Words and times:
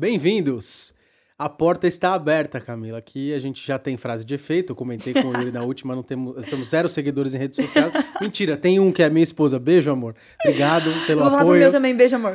Bem-vindos! 0.00 0.94
A 1.38 1.46
porta 1.46 1.86
está 1.86 2.14
aberta, 2.14 2.58
Camila. 2.58 2.96
Aqui 2.96 3.34
a 3.34 3.38
gente 3.38 3.66
já 3.66 3.78
tem 3.78 3.98
frase 3.98 4.24
de 4.24 4.34
efeito. 4.34 4.72
Eu 4.72 4.74
comentei 4.74 5.12
com 5.12 5.30
ele 5.38 5.52
na 5.52 5.62
última, 5.62 5.94
não 5.94 6.02
temos, 6.02 6.42
estamos 6.42 6.70
zero 6.70 6.88
seguidores 6.88 7.34
em 7.34 7.38
redes 7.38 7.62
sociais. 7.62 7.92
Mentira, 8.18 8.56
tem 8.56 8.80
um 8.80 8.90
que 8.90 9.02
é 9.02 9.10
minha 9.10 9.22
esposa. 9.22 9.58
Beijo, 9.58 9.90
amor. 9.90 10.14
Obrigado 10.42 10.90
pelo 11.06 11.20
Vou 11.20 11.28
falar 11.28 11.42
pro 11.42 11.48
apoio. 11.48 11.60
meu 11.60 11.70
também, 11.70 11.94
beijo, 11.94 12.16
amor. 12.16 12.34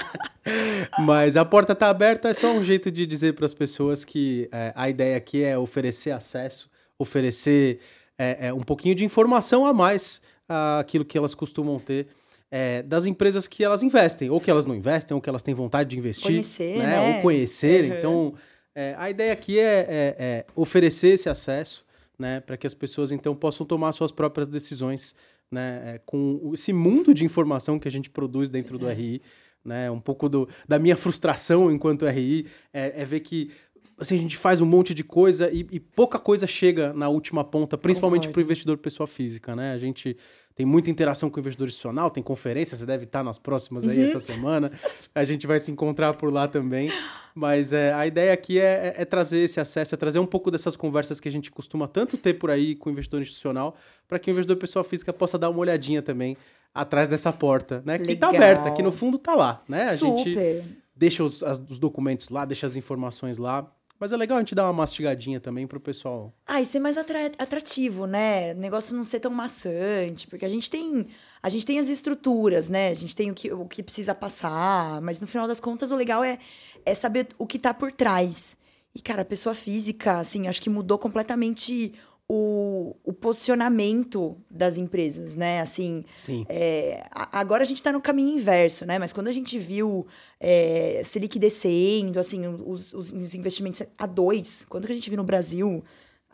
Mas 0.98 1.36
a 1.36 1.44
porta 1.44 1.74
está 1.74 1.90
aberta 1.90 2.30
é 2.30 2.32
só 2.32 2.50
um 2.50 2.64
jeito 2.64 2.90
de 2.90 3.04
dizer 3.04 3.34
para 3.34 3.44
as 3.44 3.52
pessoas 3.52 4.02
que 4.02 4.48
é, 4.50 4.72
a 4.74 4.88
ideia 4.88 5.18
aqui 5.18 5.44
é 5.44 5.58
oferecer 5.58 6.12
acesso, 6.12 6.70
oferecer 6.98 7.80
é, 8.18 8.46
é, 8.46 8.54
um 8.54 8.62
pouquinho 8.62 8.94
de 8.94 9.04
informação 9.04 9.66
a 9.66 9.74
mais 9.74 10.22
àquilo 10.48 11.04
que 11.04 11.18
elas 11.18 11.34
costumam 11.34 11.78
ter 11.78 12.08
é, 12.50 12.82
das 12.82 13.06
empresas 13.06 13.46
que 13.46 13.64
elas 13.64 13.82
investem, 13.82 14.30
ou 14.30 14.40
que 14.40 14.50
elas 14.50 14.64
não 14.64 14.74
investem, 14.74 15.14
ou 15.14 15.20
que 15.20 15.28
elas 15.28 15.42
têm 15.42 15.54
vontade 15.54 15.90
de 15.90 15.98
investir. 15.98 16.26
Conhecer, 16.26 16.78
né? 16.78 17.16
Ou 17.16 17.22
conhecerem. 17.22 17.92
Uhum. 17.92 17.98
Então, 17.98 18.34
é, 18.74 18.94
a 18.98 19.10
ideia 19.10 19.32
aqui 19.32 19.58
é, 19.58 19.86
é- 19.88 20.16
é 20.18 20.46
oferecer 20.54 21.08
esse 21.08 21.28
acesso, 21.28 21.84
né? 22.18 22.40
Para 22.40 22.56
que 22.56 22.66
as 22.66 22.74
pessoas, 22.74 23.10
então, 23.10 23.34
possam 23.34 23.66
tomar 23.66 23.92
suas 23.92 24.12
próprias 24.12 24.48
decisões, 24.48 25.14
né? 25.50 25.82
é, 25.84 26.00
com 26.04 26.52
esse 26.54 26.72
mundo 26.72 27.12
de 27.12 27.24
informação 27.24 27.78
que 27.78 27.88
a 27.88 27.90
gente 27.90 28.10
produz 28.10 28.48
dentro 28.48 28.78
do. 28.78 28.88
RI, 28.88 29.20
né? 29.64 29.90
Um 29.90 30.00
pouco 30.00 30.28
do, 30.28 30.48
da 30.68 30.78
minha 30.78 30.96
frustração 30.96 31.70
enquanto 31.70 32.06
RI 32.06 32.46
é, 32.72 33.04
ver 33.04 33.20
que 33.20 33.50
assim, 33.98 34.16
a 34.16 34.20
gente 34.20 34.36
faz 34.36 34.60
um 34.60 34.66
monte 34.66 34.94
de 34.94 35.02
coisa 35.02 35.50
e, 35.50 35.66
e 35.70 35.80
pouca 35.80 36.18
coisa 36.18 36.46
chega 36.46 36.92
na 36.92 37.08
última 37.08 37.42
ponta, 37.42 37.78
principalmente 37.78 38.28
para 38.28 38.38
o 38.38 38.42
investidor 38.42 38.78
pessoa 38.78 39.06
física, 39.06 39.56
né? 39.56 39.72
A 39.72 39.78
gente 39.78 40.16
tem 40.56 40.64
muita 40.66 40.90
interação 40.90 41.28
com 41.30 41.36
o 41.36 41.40
investidor 41.40 41.68
institucional, 41.68 42.10
tem 42.10 42.22
conferência, 42.22 42.76
você 42.76 42.86
deve 42.86 43.04
estar 43.04 43.22
nas 43.22 43.38
próximas 43.38 43.86
aí 43.86 43.98
Uhum. 43.98 44.04
essa 44.04 44.18
semana. 44.18 44.70
A 45.14 45.22
gente 45.22 45.46
vai 45.46 45.58
se 45.60 45.70
encontrar 45.70 46.14
por 46.14 46.32
lá 46.32 46.48
também. 46.48 46.90
Mas 47.34 47.74
é, 47.74 47.92
a 47.92 48.06
ideia 48.06 48.32
aqui 48.32 48.58
é, 48.58 48.94
é- 48.96 49.02
é 49.02 49.04
trazer 49.04 49.40
esse 49.40 49.60
acesso, 49.60 49.94
é 49.94 49.98
trazer 49.98 50.18
um 50.18 50.24
pouco 50.24 50.50
dessas 50.50 50.74
conversas 50.74 51.20
que 51.20 51.28
a 51.28 51.30
gente 51.30 51.50
costuma 51.50 51.86
tanto 51.86 52.16
ter 52.16 52.32
por 52.34 52.50
aí 52.50 52.74
com 52.74 52.88
o 52.88 52.92
investidor 52.92 53.20
institucional, 53.20 53.76
para 54.08 54.18
que 54.18 54.30
o 54.30 54.32
investidor 54.32 54.56
pessoa 54.56 54.82
física 54.82 55.12
possa 55.12 55.38
dar 55.38 55.50
uma 55.50 55.58
olhadinha 55.58 56.00
também 56.00 56.34
atrás 56.74 57.10
dessa 57.10 57.30
porta, 57.30 57.82
né? 57.84 57.98
Que 57.98 58.12
está 58.12 58.30
Legal. 58.30 58.42
aberta, 58.50 58.70
que 58.70 58.82
no 58.82 58.90
fundo 58.90 59.18
está 59.18 59.34
lá, 59.34 59.62
né? 59.68 59.82
A 59.84 59.96
gente 59.96 60.30
Super. 60.30 60.64
deixa 60.96 61.22
os, 61.22 61.42
as- 61.42 61.58
os 61.68 61.78
documentos 61.78 62.30
lá, 62.30 62.46
deixa 62.46 62.66
as 62.66 62.74
informações 62.76 63.36
lá. 63.36 63.70
Mas 63.98 64.12
é 64.12 64.16
legal 64.16 64.36
a 64.36 64.40
gente 64.40 64.54
dar 64.54 64.64
uma 64.64 64.72
mastigadinha 64.72 65.40
também 65.40 65.66
pro 65.66 65.80
pessoal. 65.80 66.32
Ah, 66.46 66.60
e 66.60 66.66
ser 66.66 66.80
mais 66.80 66.98
atra- 66.98 67.32
atrativo, 67.38 68.06
né? 68.06 68.52
O 68.52 68.56
negócio 68.58 68.94
não 68.94 69.04
ser 69.04 69.20
tão 69.20 69.30
maçante, 69.30 70.26
porque 70.26 70.44
a 70.44 70.48
gente 70.48 70.70
tem 70.70 71.06
a 71.42 71.48
gente 71.48 71.64
tem 71.64 71.78
as 71.78 71.88
estruturas, 71.88 72.68
né? 72.68 72.88
A 72.90 72.94
gente 72.94 73.14
tem 73.14 73.30
o 73.30 73.34
que, 73.34 73.52
o 73.52 73.66
que 73.66 73.82
precisa 73.82 74.14
passar, 74.14 75.00
mas 75.00 75.20
no 75.20 75.26
final 75.26 75.46
das 75.48 75.60
contas 75.60 75.92
o 75.92 75.96
legal 75.96 76.22
é, 76.24 76.38
é 76.84 76.94
saber 76.94 77.28
o 77.38 77.46
que 77.46 77.58
tá 77.58 77.72
por 77.72 77.92
trás. 77.92 78.56
E, 78.94 79.00
cara, 79.00 79.22
a 79.22 79.24
pessoa 79.26 79.54
física, 79.54 80.18
assim, 80.18 80.48
acho 80.48 80.60
que 80.60 80.70
mudou 80.70 80.98
completamente 80.98 81.92
o, 82.28 82.96
o 83.04 83.12
posicionamento 83.12 84.36
das 84.50 84.76
empresas, 84.76 85.34
né? 85.34 85.60
Assim, 85.60 86.04
Sim. 86.14 86.44
É, 86.48 87.04
agora 87.32 87.62
a 87.62 87.66
gente 87.66 87.76
está 87.78 87.92
no 87.92 88.00
caminho 88.00 88.36
inverso, 88.36 88.84
né? 88.84 88.98
Mas 88.98 89.12
quando 89.12 89.28
a 89.28 89.32
gente 89.32 89.58
viu 89.58 90.06
é, 90.40 91.00
Selic 91.04 91.38
descendo, 91.38 92.18
assim, 92.18 92.46
os, 92.46 92.92
os- 92.92 93.12
os 93.12 93.34
investimentos 93.34 93.82
a 93.96 94.06
dois, 94.06 94.66
quando 94.68 94.86
que 94.86 94.92
a 94.92 94.94
gente 94.94 95.08
viu 95.08 95.16
no 95.16 95.24
Brasil? 95.24 95.82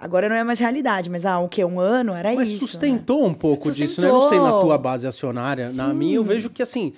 Agora 0.01 0.29
não 0.29 0.35
é 0.35 0.43
mais 0.43 0.59
realidade, 0.59 1.09
mas 1.09 1.25
há 1.25 1.39
o 1.39 1.49
quê? 1.49 1.65
Um 1.65 1.79
ano 1.79 2.13
era 2.13 2.35
Mas 2.35 2.49
isso. 2.49 2.65
né? 2.65 2.71
sustentou 2.73 3.25
um 3.25 3.33
pouco 3.35 3.71
disso, 3.71 4.01
né? 4.01 4.09
Não 4.11 4.21
sei 4.23 4.39
na 4.39 4.45
Sustentou. 4.47 4.61
tua 4.69 4.77
base 4.79 5.07
acionária. 5.07 5.71
Na 5.73 5.91
Sim. 5.91 5.95
minha, 5.95 6.17
eu 6.17 6.25
vejo 6.25 6.51
que 6.51 6.61
assim. 6.63 6.93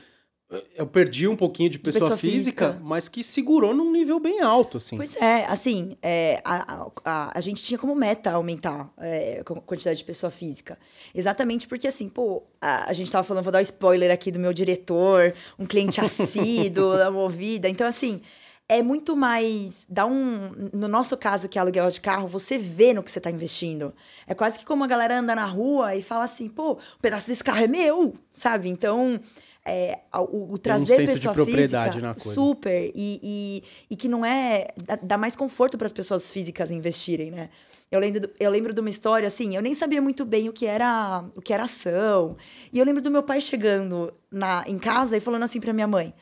Eu 0.74 0.86
perdi 0.86 1.26
um 1.26 1.36
pouquinho 1.36 1.70
de 1.70 1.78
pessoa, 1.78 2.02
pessoa 2.02 2.16
física, 2.16 2.66
física. 2.66 2.84
mas 2.84 3.08
que 3.08 3.24
segurou 3.24 3.74
num 3.74 3.90
nível 3.90 4.20
bem 4.20 4.40
alto, 4.40 4.76
assim. 4.78 4.96
Pois 4.96 5.16
é, 5.16 5.44
assim, 5.46 5.96
é, 6.02 6.40
a, 6.44 6.74
a, 6.74 6.90
a, 7.04 7.38
a 7.38 7.40
gente 7.40 7.62
tinha 7.62 7.78
como 7.78 7.94
meta 7.94 8.30
aumentar 8.30 8.92
é, 8.98 9.40
a 9.40 9.44
quantidade 9.44 9.98
de 9.98 10.04
pessoa 10.04 10.30
física. 10.30 10.78
Exatamente 11.14 11.66
porque, 11.66 11.88
assim, 11.88 12.08
pô, 12.08 12.42
a, 12.60 12.90
a 12.90 12.92
gente 12.92 13.10
tava 13.10 13.26
falando, 13.26 13.44
vou 13.44 13.52
dar 13.52 13.58
um 13.58 13.62
spoiler 13.62 14.10
aqui 14.10 14.30
do 14.30 14.38
meu 14.38 14.52
diretor, 14.52 15.34
um 15.58 15.66
cliente 15.66 16.00
assíduo 16.00 16.96
da 16.98 17.10
Movida. 17.10 17.68
Então, 17.68 17.86
assim, 17.86 18.20
é 18.68 18.82
muito 18.82 19.14
mais. 19.16 19.86
Dá 19.88 20.06
um. 20.06 20.52
No 20.72 20.88
nosso 20.88 21.16
caso, 21.16 21.48
que 21.48 21.58
é 21.58 21.60
aluguel 21.60 21.88
de 21.88 22.00
carro, 22.00 22.26
você 22.26 22.56
vê 22.56 22.94
no 22.94 23.02
que 23.02 23.10
você 23.10 23.20
tá 23.20 23.30
investindo. 23.30 23.92
É 24.26 24.34
quase 24.34 24.58
que 24.58 24.64
como 24.64 24.84
a 24.84 24.86
galera 24.86 25.18
anda 25.18 25.34
na 25.34 25.44
rua 25.44 25.94
e 25.94 26.02
fala 26.02 26.24
assim, 26.24 26.48
pô, 26.48 26.72
o 26.72 26.78
pedaço 27.00 27.26
desse 27.26 27.44
carro 27.44 27.62
é 27.62 27.68
meu, 27.68 28.14
sabe? 28.32 28.68
Então. 28.68 29.20
É, 29.66 30.00
o, 30.12 30.52
o 30.52 30.58
trazer 30.58 31.06
de 31.06 31.12
pessoa 31.14 31.34
física, 31.34 32.14
super 32.18 32.92
e, 32.94 33.18
e, 33.22 33.62
e 33.88 33.96
que 33.96 34.08
não 34.08 34.22
é 34.22 34.66
dá, 35.02 35.16
mais 35.16 35.34
conforto 35.34 35.78
para 35.78 35.86
as 35.86 35.92
pessoas 35.92 36.30
físicas 36.30 36.70
investirem, 36.70 37.30
né? 37.30 37.48
Eu 37.90 37.98
lembro, 37.98 38.28
eu 38.38 38.50
lembro 38.50 38.74
de 38.74 38.80
uma 38.80 38.90
história 38.90 39.26
assim, 39.26 39.56
eu 39.56 39.62
nem 39.62 39.72
sabia 39.72 40.02
muito 40.02 40.22
bem 40.26 40.50
o 40.50 40.52
que 40.52 40.66
era 40.66 41.24
o 41.34 41.40
que 41.40 41.50
era 41.50 41.62
ação. 41.62 42.36
E 42.70 42.78
eu 42.78 42.84
lembro 42.84 43.00
do 43.00 43.10
meu 43.10 43.22
pai 43.22 43.40
chegando 43.40 44.12
na 44.30 44.64
em 44.66 44.78
casa 44.78 45.16
e 45.16 45.20
falando 45.20 45.44
assim 45.44 45.60
para 45.60 45.72
minha 45.72 45.86
mãe: 45.86 46.12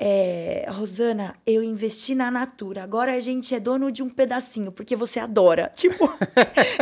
é, 0.00 0.66
Rosana, 0.68 1.34
eu 1.44 1.62
investi 1.62 2.14
na 2.14 2.30
Natura. 2.30 2.84
Agora 2.84 3.14
a 3.14 3.20
gente 3.20 3.52
é 3.54 3.58
dono 3.58 3.90
de 3.90 4.00
um 4.02 4.08
pedacinho, 4.08 4.70
porque 4.70 4.94
você 4.94 5.18
adora. 5.18 5.72
Tipo, 5.74 6.12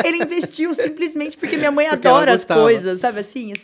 ele 0.04 0.22
investiu 0.22 0.74
simplesmente 0.74 1.38
porque 1.38 1.56
minha 1.56 1.70
mãe 1.70 1.88
Porque 1.88 2.06
adora 2.06 2.34
as 2.34 2.44
coisas, 2.44 3.00
sabe 3.00 3.20
assim? 3.20 3.54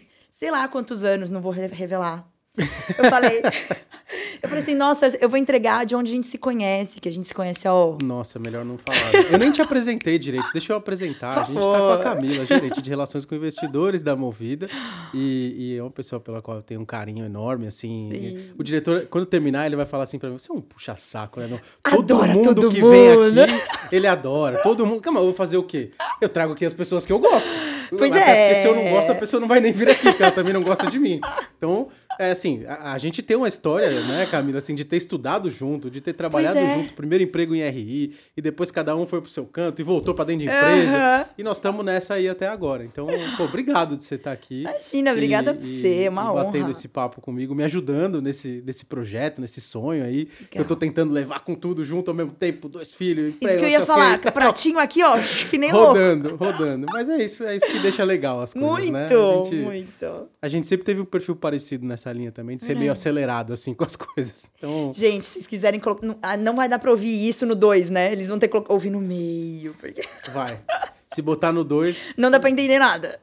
Sei 0.43 0.51
lá 0.51 0.67
quantos 0.67 1.05
anos, 1.05 1.31
não 1.31 1.41
vou 1.41 1.53
re- 1.53 1.69
revelar. 1.69 2.27
Eu 2.59 3.09
falei, 3.09 3.41
eu 4.43 4.49
falei 4.49 4.59
assim, 4.59 4.75
nossa, 4.75 5.07
eu 5.21 5.29
vou 5.29 5.39
entregar 5.39 5.87
de 5.87 5.95
onde 5.95 6.11
a 6.11 6.15
gente 6.17 6.27
se 6.27 6.37
conhece, 6.37 7.01
que 7.01 7.09
a 7.09 7.13
gente 7.13 7.29
se 7.29 7.33
conhece, 7.33 7.69
ó. 7.69 7.97
Nossa, 8.03 8.41
melhor 8.41 8.65
não 8.65 8.77
falar. 8.77 8.99
Eu 9.31 9.39
nem 9.39 9.53
te 9.53 9.63
apresentei 9.63 10.19
direito. 10.19 10.49
Deixa 10.53 10.73
eu 10.73 10.77
apresentar. 10.77 11.31
A 11.31 11.45
gente 11.45 11.55
tá 11.55 11.61
com 11.79 11.93
a. 11.93 11.99
Camila, 11.99 12.45
gerente 12.45 12.83
de 12.83 12.91
relações 12.91 13.25
com 13.25 13.37
investidores 13.37 14.03
da 14.03 14.17
Movida. 14.17 14.69
E, 15.15 15.55
e 15.57 15.79
é 15.79 15.81
uma 15.83 15.93
pessoa 15.93 16.19
pela 16.21 16.43
qual 16.43 16.57
eu 16.57 16.63
tenho 16.65 16.81
um 16.81 16.85
carinho 16.85 17.25
enorme, 17.25 17.69
assim. 17.69 18.11
Sim. 18.13 18.51
O 18.59 18.65
diretor, 18.65 19.07
quando 19.09 19.27
terminar, 19.27 19.65
ele 19.67 19.77
vai 19.77 19.87
falar 19.87 20.03
assim 20.03 20.19
pra 20.19 20.29
mim: 20.29 20.37
você 20.37 20.51
é 20.51 20.55
um 20.57 20.61
puxa-saco, 20.61 21.39
né? 21.39 21.47
Não, 21.47 21.61
todo 21.85 22.15
Adora 22.17 22.35
mundo 22.35 22.55
todo 22.57 22.69
que 22.69 22.81
mundo. 22.83 22.91
vem 22.91 23.45
aqui, 23.45 23.95
ele 23.95 24.09
adora. 24.09 24.59
Todo 24.61 24.85
mundo. 24.85 25.01
Calma, 25.01 25.21
eu 25.21 25.27
vou 25.27 25.35
fazer 25.35 25.57
o 25.57 25.63
quê? 25.63 25.93
Eu 26.21 26.29
trago 26.29 26.53
aqui 26.53 26.65
as 26.67 26.75
pessoas 26.75 27.07
que 27.07 27.13
eu 27.13 27.19
gosto. 27.21 27.49
Pois 27.97 28.11
Até 28.11 28.21
é. 28.21 28.49
Porque 28.49 28.61
se 28.61 28.67
eu 28.69 28.75
não 28.75 28.91
gosto, 28.91 29.13
a 29.13 29.15
pessoa 29.15 29.41
não 29.41 29.49
vai 29.49 29.61
nem 29.61 29.73
vir 29.73 29.91
aqui, 29.91 30.03
porque 30.03 30.23
ela 30.23 30.33
também 30.33 30.53
não 30.53 30.63
gosta 30.63 30.91
de 30.91 30.99
mim. 30.99 31.21
Então, 31.57 31.89
é 32.19 32.31
assim, 32.31 32.65
a, 32.67 32.93
a 32.93 32.99
gente 32.99 33.23
tem 33.23 33.37
uma 33.37 33.49
história, 33.49 33.91
né, 34.03 34.27
Camila, 34.27 34.59
assim, 34.59 34.75
de 34.75 34.85
ter 34.85 34.97
estudado 34.97 35.49
junto, 35.49 35.91
de 35.91 36.01
ter 36.01 36.13
trabalhado 36.13 36.59
é. 36.59 36.75
junto, 36.75 36.95
primeiro 36.95 37.25
emprego 37.25 37.55
em 37.55 37.69
RI, 37.69 38.15
e 38.37 38.43
depois 38.43 38.71
cada 38.71 38.95
um 38.97 39.07
foi 39.07 39.21
pro 39.21 39.31
seu 39.31 39.45
canto 39.45 39.81
e 39.81 39.83
voltou 39.83 40.15
pra 40.15 40.25
dentro 40.25 40.47
de 40.47 40.47
empresa. 40.47 40.97
Aham. 40.97 41.27
E 41.37 41.43
nós 41.43 41.59
estamos 41.59 41.85
nessa 41.85 42.15
aí 42.15 42.29
até 42.29 42.47
agora. 42.47 42.85
Então, 42.85 43.07
pô, 43.37 43.45
obrigado 43.45 43.97
de 43.97 44.05
você 44.05 44.17
estar 44.17 44.33
aqui. 44.33 44.63
Imagina, 44.63 45.13
obrigada 45.13 45.51
a 45.51 45.55
você, 45.55 46.05
é 46.05 46.11
uma 46.11 46.31
e 46.31 46.35
Batendo 46.35 46.63
honra. 46.63 46.71
esse 46.71 46.89
papo 46.89 47.21
comigo, 47.21 47.55
me 47.55 47.65
ajudando 47.65 48.21
nesse, 48.21 48.63
nesse 48.65 48.85
projeto, 48.85 49.41
nesse 49.41 49.61
sonho 49.61 50.05
aí, 50.05 50.27
que 50.51 50.59
eu 50.59 50.65
tô 50.65 50.77
tentando 50.77 51.13
levar 51.13 51.41
com 51.41 51.55
tudo 51.55 51.85
junto 51.85 52.11
ao 52.11 52.15
mesmo 52.15 52.33
tempo, 52.33 52.69
dois 52.69 52.93
filhos. 52.93 53.35
Isso 53.41 53.59
que 53.59 53.65
eu 53.65 53.69
ia 53.69 53.85
falar, 53.85 54.19
quê. 54.19 54.31
pratinho 54.31 54.79
aqui, 54.79 55.03
ó, 55.03 55.17
que 55.49 55.59
nem 55.59 55.73
louco. 55.73 55.93
Rodando, 55.93 56.37
rodando. 56.37 56.87
Mas 56.91 57.09
é 57.09 57.25
isso, 57.25 57.45
é 57.45 57.57
isso 57.57 57.67
que 57.67 57.79
deixa 57.81 58.05
legal 58.05 58.41
as 58.41 58.53
coisas, 58.53 58.71
Muito, 58.71 58.93
né? 58.93 59.05
A 59.05 59.45
gente, 59.45 59.57
muito. 59.57 60.29
a 60.41 60.49
gente 60.49 60.67
sempre 60.67 60.85
teve 60.85 61.01
um 61.01 61.05
perfil 61.05 61.37
parecido 61.37 61.87
nessa 61.87 62.02
linha 62.11 62.33
também, 62.33 62.57
de 62.57 62.65
ser 62.65 62.75
meio 62.75 62.91
acelerado, 62.91 63.53
assim, 63.53 63.75
com 63.77 63.85
as 63.85 63.97
coisas. 63.97 64.51
Então, 64.57 64.91
Gente, 64.95 65.27
se 65.27 65.33
vocês 65.35 65.47
quiserem 65.47 65.79
colocar. 65.79 66.07
Não, 66.07 66.19
ah, 66.23 66.39
não 66.39 66.57
vai 66.57 66.71
dar 66.71 66.79
pra 66.79 66.91
ouvir 66.91 67.29
isso 67.29 67.45
no 67.45 67.55
2, 67.55 67.91
né? 67.91 68.11
Eles 68.11 68.29
vão 68.29 68.39
ter 68.39 68.49
que 68.49 68.57
ouvir 68.69 68.89
no 68.89 69.01
meio. 69.01 69.75
Porque 69.75 70.03
vai. 70.33 70.59
Se 71.07 71.21
botar 71.21 71.53
no 71.53 71.63
2. 71.63 72.15
não 72.17 72.31
dá 72.31 72.41
pra 72.41 72.49
entender 72.49 72.79
nada. 72.79 73.21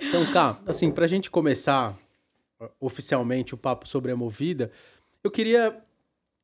Então, 0.00 0.24
cá, 0.32 0.56
assim, 0.64 0.92
pra 0.92 1.08
gente 1.08 1.28
começar 1.28 1.98
oficialmente 2.80 3.54
o 3.54 3.56
papo 3.56 3.88
sobre 3.88 4.12
a 4.12 4.16
Movida, 4.16 4.70
eu 5.22 5.30
queria 5.30 5.72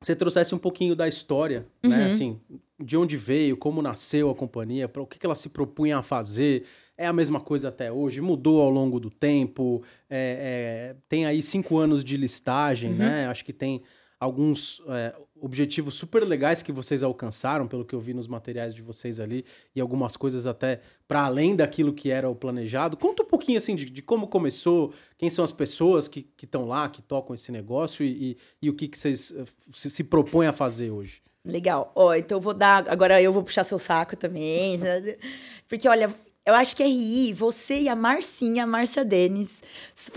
que 0.00 0.06
você 0.06 0.16
trouxesse 0.16 0.54
um 0.54 0.58
pouquinho 0.58 0.94
da 0.94 1.08
história, 1.08 1.66
né? 1.82 1.98
Uhum. 1.98 2.06
Assim, 2.06 2.40
de 2.78 2.96
onde 2.96 3.16
veio, 3.16 3.56
como 3.56 3.81
nasceu 3.81 4.31
a 4.31 4.34
companhia, 4.34 4.88
para 4.88 5.02
o 5.02 5.06
que, 5.06 5.19
que 5.19 5.26
ela 5.26 5.34
se 5.34 5.48
propunha 5.48 5.98
a 5.98 6.02
fazer. 6.02 6.64
É 6.96 7.06
a 7.06 7.12
mesma 7.12 7.41
coisa 7.41 7.69
até 7.69 7.91
hoje? 7.91 8.20
Mudou 8.20 8.61
ao 8.61 8.70
longo 8.70 9.00
do 9.00 9.11
tempo? 9.11 9.82
É, 10.08 10.93
é, 10.94 10.96
tem 11.08 11.26
aí 11.26 11.43
cinco 11.43 11.79
anos 11.79 12.05
de 12.05 12.17
listagem, 12.17 12.93
Uhum. 12.93 12.99
né? 12.99 13.26
Acho 13.26 13.44
que 13.44 13.52
tem 13.52 13.82
alguns 14.20 14.81
é, 14.88 15.14
objetivos 15.41 15.96
super 15.96 16.25
legais 16.25 16.62
que 16.62 16.73
vocês 16.73 17.02
alcançaram, 17.02 17.67
pelo 17.67 17.85
que 17.85 17.94
eu 17.94 18.00
vi 18.00 18.14
nos 18.14 18.26
materiais 18.29 18.73
de 18.73 18.81
vocês 18.81 19.19
ali, 19.20 19.44
e 19.75 19.81
algumas 19.81 20.17
coisas 20.17 20.46
até 20.46 20.81
para 21.06 21.25
além 21.25 21.55
daquilo 21.55 21.93
que 21.93 22.11
era 22.11 22.31
o 22.31 22.35
planejado. 22.35 22.96
Conta 22.96 23.23
um 23.23 23.26
pouquinho 23.26 23.58
assim 23.58 23.75
de, 23.75 23.85
de 23.87 24.00
como 24.00 24.26
começou, 24.29 24.94
quem 25.19 25.29
são 25.29 25.44
as 25.44 25.52
pessoas 25.52 26.08
que 26.08 26.26
estão 26.43 26.64
lá, 26.67 26.88
que 26.88 27.02
tocam 27.02 27.35
esse 27.35 27.50
negócio 27.52 28.05
e, 28.05 28.31
e, 28.31 28.37
e 28.62 28.70
o 28.70 28.75
que, 28.75 28.88
que 28.88 28.96
vocês 28.96 29.35
eh, 29.37 29.44
se, 29.73 29.91
se 29.91 30.05
propõem 30.05 30.46
a 30.46 30.52
fazer 30.52 30.91
hoje. 30.91 31.20
Legal. 31.44 31.93
Ó, 31.94 32.14
então 32.14 32.38
eu 32.38 32.41
vou 32.41 32.55
dar. 32.55 32.88
Agora 32.88 33.20
eu 33.20 33.31
vou 33.31 33.43
puxar 33.43 33.64
seu 33.64 33.79
saco 33.79 34.17
também. 34.17 34.79
Porque, 35.69 35.87
olha, 35.87 36.08
eu 36.46 36.55
acho 36.55 36.76
que 36.76 36.82
RI, 36.85 37.32
você 37.32 37.81
e 37.81 37.88
a 37.88 37.96
Marcinha, 37.96 38.64
a 38.64 38.67
Márcia 38.67 39.05
Denis, 39.05 39.62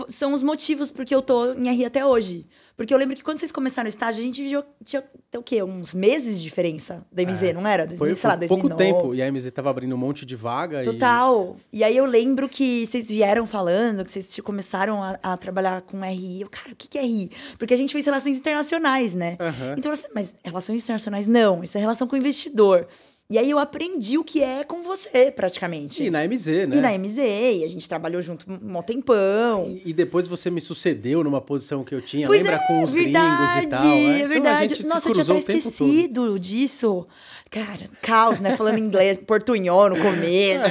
são 0.08 0.32
os 0.32 0.42
motivos 0.42 0.90
porque 0.90 1.14
eu 1.14 1.22
tô 1.22 1.52
em 1.54 1.68
RI 1.70 1.84
até 1.86 2.04
hoje. 2.04 2.46
Porque 2.76 2.94
eu 2.94 2.98
lembro 2.98 3.16
que 3.16 3.24
quando 3.24 3.40
vocês 3.40 3.50
começaram 3.50 3.86
o 3.86 3.88
estágio, 3.88 4.22
a 4.22 4.24
gente 4.24 4.40
tinha, 4.46 4.64
tinha 4.84 5.04
o 5.36 5.42
quê? 5.42 5.60
Uns 5.64 5.92
meses 5.92 6.36
de 6.38 6.44
diferença 6.44 7.04
da 7.10 7.24
MZ, 7.24 7.42
É. 7.48 7.52
não 7.52 7.66
era? 7.66 7.88
Foi, 7.88 8.14
Sei 8.14 8.28
lá, 8.30 8.38
foi 8.38 8.46
pouco 8.46 8.68
2009. 8.68 8.76
tempo. 9.00 9.14
E 9.16 9.20
a 9.20 9.32
MZ 9.32 9.50
tava 9.50 9.68
abrindo 9.68 9.92
um 9.96 9.98
monte 9.98 10.24
de 10.24 10.36
vaga. 10.36 10.84
Total. 10.84 11.56
E... 11.72 11.82
aí 11.82 11.96
eu 11.96 12.06
lembro 12.06 12.48
que 12.48 12.86
vocês 12.86 13.08
vieram 13.08 13.46
falando, 13.48 14.04
que 14.04 14.10
vocês 14.12 14.38
começaram 14.44 15.02
a, 15.02 15.18
a 15.20 15.36
trabalhar 15.36 15.82
com 15.82 15.98
RI. 16.04 16.42
Eu, 16.42 16.48
cara, 16.48 16.70
o 16.70 16.76
que, 16.76 16.86
que 16.86 16.98
é 16.98 17.02
RI? 17.02 17.32
Porque 17.58 17.74
a 17.74 17.76
gente 17.76 17.92
fez 17.92 18.04
relações 18.04 18.36
internacionais, 18.38 19.12
né? 19.16 19.36
E... 19.40 19.42
Aham. 19.42 19.74
Então, 19.76 19.90
assim, 19.90 20.06
mas 20.14 20.36
relações 20.44 20.80
internacionais 20.84 21.26
não, 21.26 21.64
isso 21.64 21.76
é 21.76 21.80
relação 21.80 22.06
com 22.06 22.14
o 22.14 22.18
investidor. 22.18 22.86
E 23.30 23.36
aí 23.36 23.50
eu 23.50 23.58
aprendi 23.58 24.16
o 24.16 24.24
que 24.24 24.42
é 24.42 24.64
com 24.64 24.82
você, 24.82 25.30
praticamente. 25.30 26.02
E 26.02 26.08
na 26.10 26.26
MZ, 26.26 26.46
né? 26.66 26.76
E 26.76 26.80
na 26.80 26.96
MZ, 26.96 27.18
e 27.18 27.62
a 27.64 27.68
gente 27.68 27.86
trabalhou 27.86 28.22
junto 28.22 28.46
um 28.50 28.82
tempão. 28.82 29.66
E, 29.84 29.90
e 29.90 29.92
depois 29.92 30.26
você 30.26 30.48
me 30.50 30.62
sucedeu 30.62 31.22
numa 31.22 31.38
posição 31.38 31.84
que 31.84 31.94
eu 31.94 32.00
tinha, 32.00 32.26
Pois 32.26 32.40
lembra 32.40 32.56
é, 32.56 32.66
com 32.66 32.82
os 32.82 32.92
verdade, 32.94 33.52
gringos 33.60 33.64
e 33.64 33.66
tal. 33.68 33.84
né? 33.84 34.12
É 34.12 34.16
Então 34.16 34.28
verdade. 34.30 34.74
se 34.76 34.88
Nossa, 34.88 35.08
eu 35.10 35.12
tinha 35.12 35.24
até 35.24 35.38
esquecido 35.52 36.38
disso. 36.38 37.06
Cara, 37.50 37.86
caos, 38.00 38.40
né? 38.40 38.56
Falando 38.56 38.78
inglês, 38.78 39.18
portunhol 39.26 39.90
no 39.90 40.00
começo. 40.00 40.62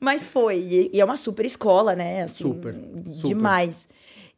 Mas 0.00 0.26
foi. 0.26 0.56
E, 0.58 0.90
e 0.94 1.00
é 1.00 1.04
uma 1.04 1.16
super 1.16 1.44
escola, 1.44 1.94
né? 1.94 2.22
Assim, 2.22 2.36
Super, 2.36 2.74
super. 2.74 3.28
Demais. 3.28 3.86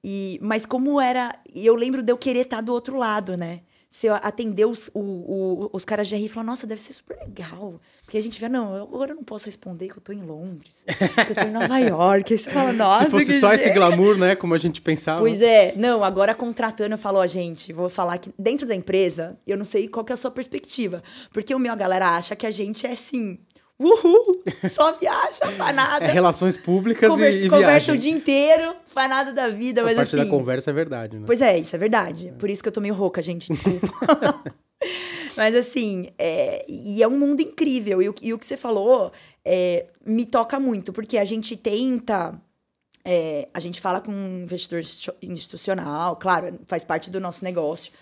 E, 0.03 0.41
mas 0.43 0.67
como 0.67 1.00
era... 1.00 1.38
E 1.55 1.64
eu 1.64 1.76
lembro 1.76 2.03
de 2.03 2.11
eu 2.12 2.19
querer 2.19 2.41
estar 2.43 2.61
do 2.61 2.73
outro 2.73 2.97
lado, 2.97 3.37
né? 3.37 3.61
Se 3.98 4.08
eu 4.08 4.14
atender 4.14 4.66
os, 4.66 4.90
o- 4.93 5.00
o- 5.00 5.70
os 5.72 5.82
caras 5.82 6.06
de 6.06 6.14
RI 6.16 6.26
e 6.26 6.28
falar, 6.28 6.44
nossa, 6.44 6.66
deve 6.66 6.82
ser 6.82 6.93
super 6.93 7.16
legal. 7.16 7.81
Porque 8.04 8.19
a 8.19 8.20
gente 8.20 8.38
vê, 8.38 8.46
não, 8.46 8.76
eu- 8.76 8.82
agora 8.82 9.12
eu 9.12 9.16
não 9.16 9.25
posso 9.25 9.46
responder 9.46 9.88
que 9.88 9.96
eu 9.96 10.02
tô 10.02 10.12
em 10.12 10.20
Londres, 10.20 10.84
que 11.25 11.32
eu 11.32 11.34
tô 11.34 11.40
em 11.40 11.50
Nova 11.50 11.78
York. 11.81 12.31
Aí 12.34 12.38
você 12.38 12.50
fala, 12.50 12.75
nossa, 12.75 13.04
Se 13.06 13.10
fosse 13.10 13.40
só 13.40 13.54
esse 13.54 13.64
jeito." 13.64 13.75
glamour, 13.76 14.19
né? 14.19 14.37
Como 14.37 14.52
a 14.52 14.58
gente 14.58 14.82
pensava. 14.82 15.19
Pois 15.20 15.40
é, 15.40 15.72
não, 15.76 16.04
agora 16.04 16.34
contratando, 16.34 16.93
eu 16.93 16.98
falo, 16.98 17.19
ó, 17.20 17.26
gente, 17.26 17.72
vou 17.72 17.88
falar 17.88 18.19
que 18.19 18.31
dentro 18.38 18.66
da 18.66 18.75
empresa, 18.75 19.38
eu 19.46 19.56
não 19.56 19.64
sei 19.64 19.88
qual 19.88 20.04
que 20.04 20.12
é 20.12 20.14
a 20.14 20.16
sua 20.19 20.31
perspectiva. 20.31 21.02
Porque 21.32 21.54
o 21.54 21.58
meu, 21.58 21.72
a 21.72 21.76
galera 21.76 22.10
acha 22.19 22.37
que 22.37 22.46
a 22.46 22.50
gente 22.50 22.87
é 22.87 22.93
assim, 22.93 23.38
uhul, 23.78 24.43
só 24.70 24.93
viaja, 24.93 25.50
faz 25.56 25.75
nada. 25.76 26.05
É 26.05 26.08
relações 26.11 26.56
públicas 26.56 27.08
conversa, 27.11 27.38
e, 27.38 27.46
e 27.46 27.49
conversa 27.50 27.93
viagem. 27.93 27.94
o 27.94 27.99
dia 27.99 28.12
inteiro, 28.12 28.75
faz 28.88 29.08
nada 29.08 29.32
da 29.32 29.49
vida, 29.49 29.82
A 29.82 29.84
mas 29.84 29.94
parte 29.96 30.08
assim. 30.17 30.25
da 30.25 30.31
conversa 30.31 30.70
é 30.70 30.73
verdade, 30.73 31.19
né? 31.19 31.25
Pois 31.26 31.40
é, 31.40 31.58
isso 31.58 31.75
é 31.76 31.78
verdade. 31.78 32.32
Por 32.38 32.49
isso 32.50 32.62
que 32.62 32.69
eu 32.69 32.73
tô 32.73 32.81
meio 32.81 32.94
rouca, 32.94 33.20
gente, 33.23 33.50
desculpa. 33.52 34.43
Mas 35.37 35.55
assim, 35.55 36.08
é, 36.19 36.64
e 36.69 37.02
é 37.02 37.08
um 37.08 37.19
mundo 37.19 37.40
incrível. 37.40 38.00
E 38.02 38.08
o, 38.08 38.14
e 38.23 38.32
o 38.32 38.38
que 38.38 38.46
você 38.46 38.56
falou 38.56 39.12
é, 39.44 39.87
me 40.05 40.25
toca 40.25 40.58
muito, 40.58 40.93
porque 40.93 41.19
a 41.19 41.25
gente 41.25 41.56
tenta. 41.56 42.34
é, 43.05 43.49
a 43.52 43.61
gente 43.61 43.81
fala 43.81 44.00
com 44.00 44.11
um 44.12 44.43
investidor 44.43 44.79
institu- 44.81 45.14
institucional, 45.22 46.17
claro, 46.17 46.58
faz 46.67 46.84
parte 46.84 47.11
do 47.11 47.20
nosso 47.20 47.44
negócio. 47.44 47.93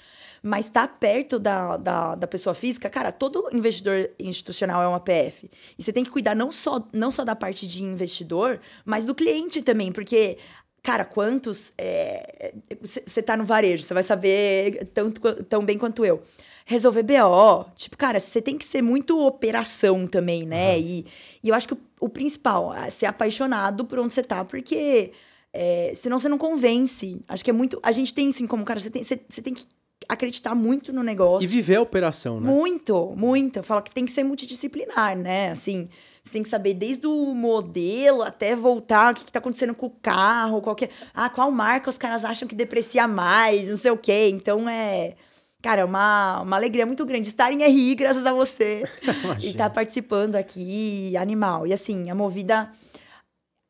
Mas 0.47 0.69
tá 0.69 0.87
perto 0.87 1.39
da, 1.39 1.79
da, 1.79 2.15
da 2.15 2.27
pessoa 2.27 2.53
física, 2.53 2.91
cara, 2.91 3.11
todo 3.11 3.49
investidor 3.51 4.11
institucional 4.21 4.83
é 4.83 4.87
uma 4.87 5.01
PF. 5.01 5.51
E 5.79 5.83
você 5.83 5.91
tem 5.91 6.05
que 6.05 6.11
cuidar 6.11 6.35
não 6.37 6.53
só, 6.53 6.87
não 6.93 7.11
só 7.11 7.25
da 7.25 7.35
parte 7.35 7.67
de 7.67 7.83
investidor, 7.83 8.61
mas 8.85 9.07
do 9.07 9.15
cliente 9.15 9.63
também, 9.63 9.91
porque 9.91 10.37
Cara, 10.85 11.03
quantos. 11.07 11.73
Você 12.83 13.23
tá 13.23 13.39
no 13.39 13.45
varejo, 13.45 13.83
você 13.83 13.95
vai 13.95 14.03
saber 14.03 14.91
tanto, 14.93 15.19
tão 15.45 15.65
bem 15.65 15.79
quanto 15.79 16.05
eu. 16.05 16.23
Resolver 16.67 17.03
BO. 17.03 17.65
Tipo, 17.75 17.97
cara, 17.97 18.21
você 18.21 18.43
tem 18.43 18.59
que 18.59 18.67
ser 18.67 18.83
muito 18.83 19.19
operação 19.19 20.07
também, 20.07 20.45
né? 20.45 20.79
E, 20.79 21.07
e 21.43 21.49
eu 21.49 21.55
acho 21.55 21.69
que 21.69 21.73
o, 21.73 21.79
o 22.01 22.09
principal 22.11 22.75
é 22.75 22.91
ser 22.91 23.07
apaixonado 23.07 23.87
por 23.87 23.99
onde 23.99 24.13
você 24.13 24.23
tá, 24.23 24.45
porque 24.45 25.13
é, 25.55 25.93
senão 25.95 26.19
você 26.19 26.29
não 26.29 26.37
convence. 26.37 27.25
Acho 27.27 27.43
que 27.43 27.49
é 27.49 27.55
muito. 27.55 27.81
A 27.83 27.91
gente 27.91 28.13
tem, 28.13 28.29
assim, 28.29 28.47
como, 28.47 28.63
cara, 28.63 28.79
você 28.79 28.91
tem, 28.91 29.03
você, 29.03 29.19
você 29.27 29.41
tem 29.41 29.55
que 29.55 29.67
acreditar 30.09 30.55
muito 30.55 30.93
no 30.93 31.03
negócio. 31.03 31.45
E 31.45 31.47
viver 31.47 31.77
a 31.77 31.83
operação, 31.83 32.41
né? 32.41 32.51
Muito, 32.51 33.13
muito. 33.17 33.59
Eu 33.59 33.63
falo 33.63 33.83
que 33.83 33.91
tem 33.91 34.05
que 34.05 34.13
ser 34.13 34.25
multidisciplinar, 34.25 35.17
né? 35.17 35.51
Assim, 35.51 35.89
você 36.23 36.33
tem 36.33 36.43
que 36.43 36.49
saber 36.49 36.75
desde 36.75 37.07
o 37.07 37.35
modelo 37.35 38.23
até 38.23 38.57
voltar, 38.57 39.13
o 39.13 39.17
que, 39.17 39.27
que 39.27 39.33
tá 39.33 39.39
acontecendo 39.39 39.75
com 39.75 39.87
o 39.87 39.91
carro, 39.91 40.63
qualquer. 40.63 40.89
Ah, 41.13 41.29
qual 41.29 41.51
marca 41.51 41.91
os 41.91 41.99
caras 41.99 42.25
acham 42.25 42.49
que 42.49 42.55
deprecia 42.55 43.07
mais, 43.07 43.69
não 43.69 43.77
sei 43.77 43.91
o 43.91 43.97
quê. 43.99 44.31
Então 44.33 44.69
é. 44.69 45.15
Cara, 45.61 45.81
é 45.81 45.85
uma, 45.85 46.43
uma 46.43 46.57
alegria 46.57 46.85
muito 46.85 47.07
grande 47.07 47.29
estar 47.29 47.51
em 47.51 47.63
RI, 47.63 47.95
graças 47.95 48.27
a 48.27 48.33
você. 48.33 48.85
e 49.41 49.49
estar 49.49 49.71
participando 49.71 50.37
aqui, 50.37 51.17
animal. 51.17 51.67
E 51.67 51.73
assim, 51.73 52.11
a 52.11 52.15
movida. 52.15 52.71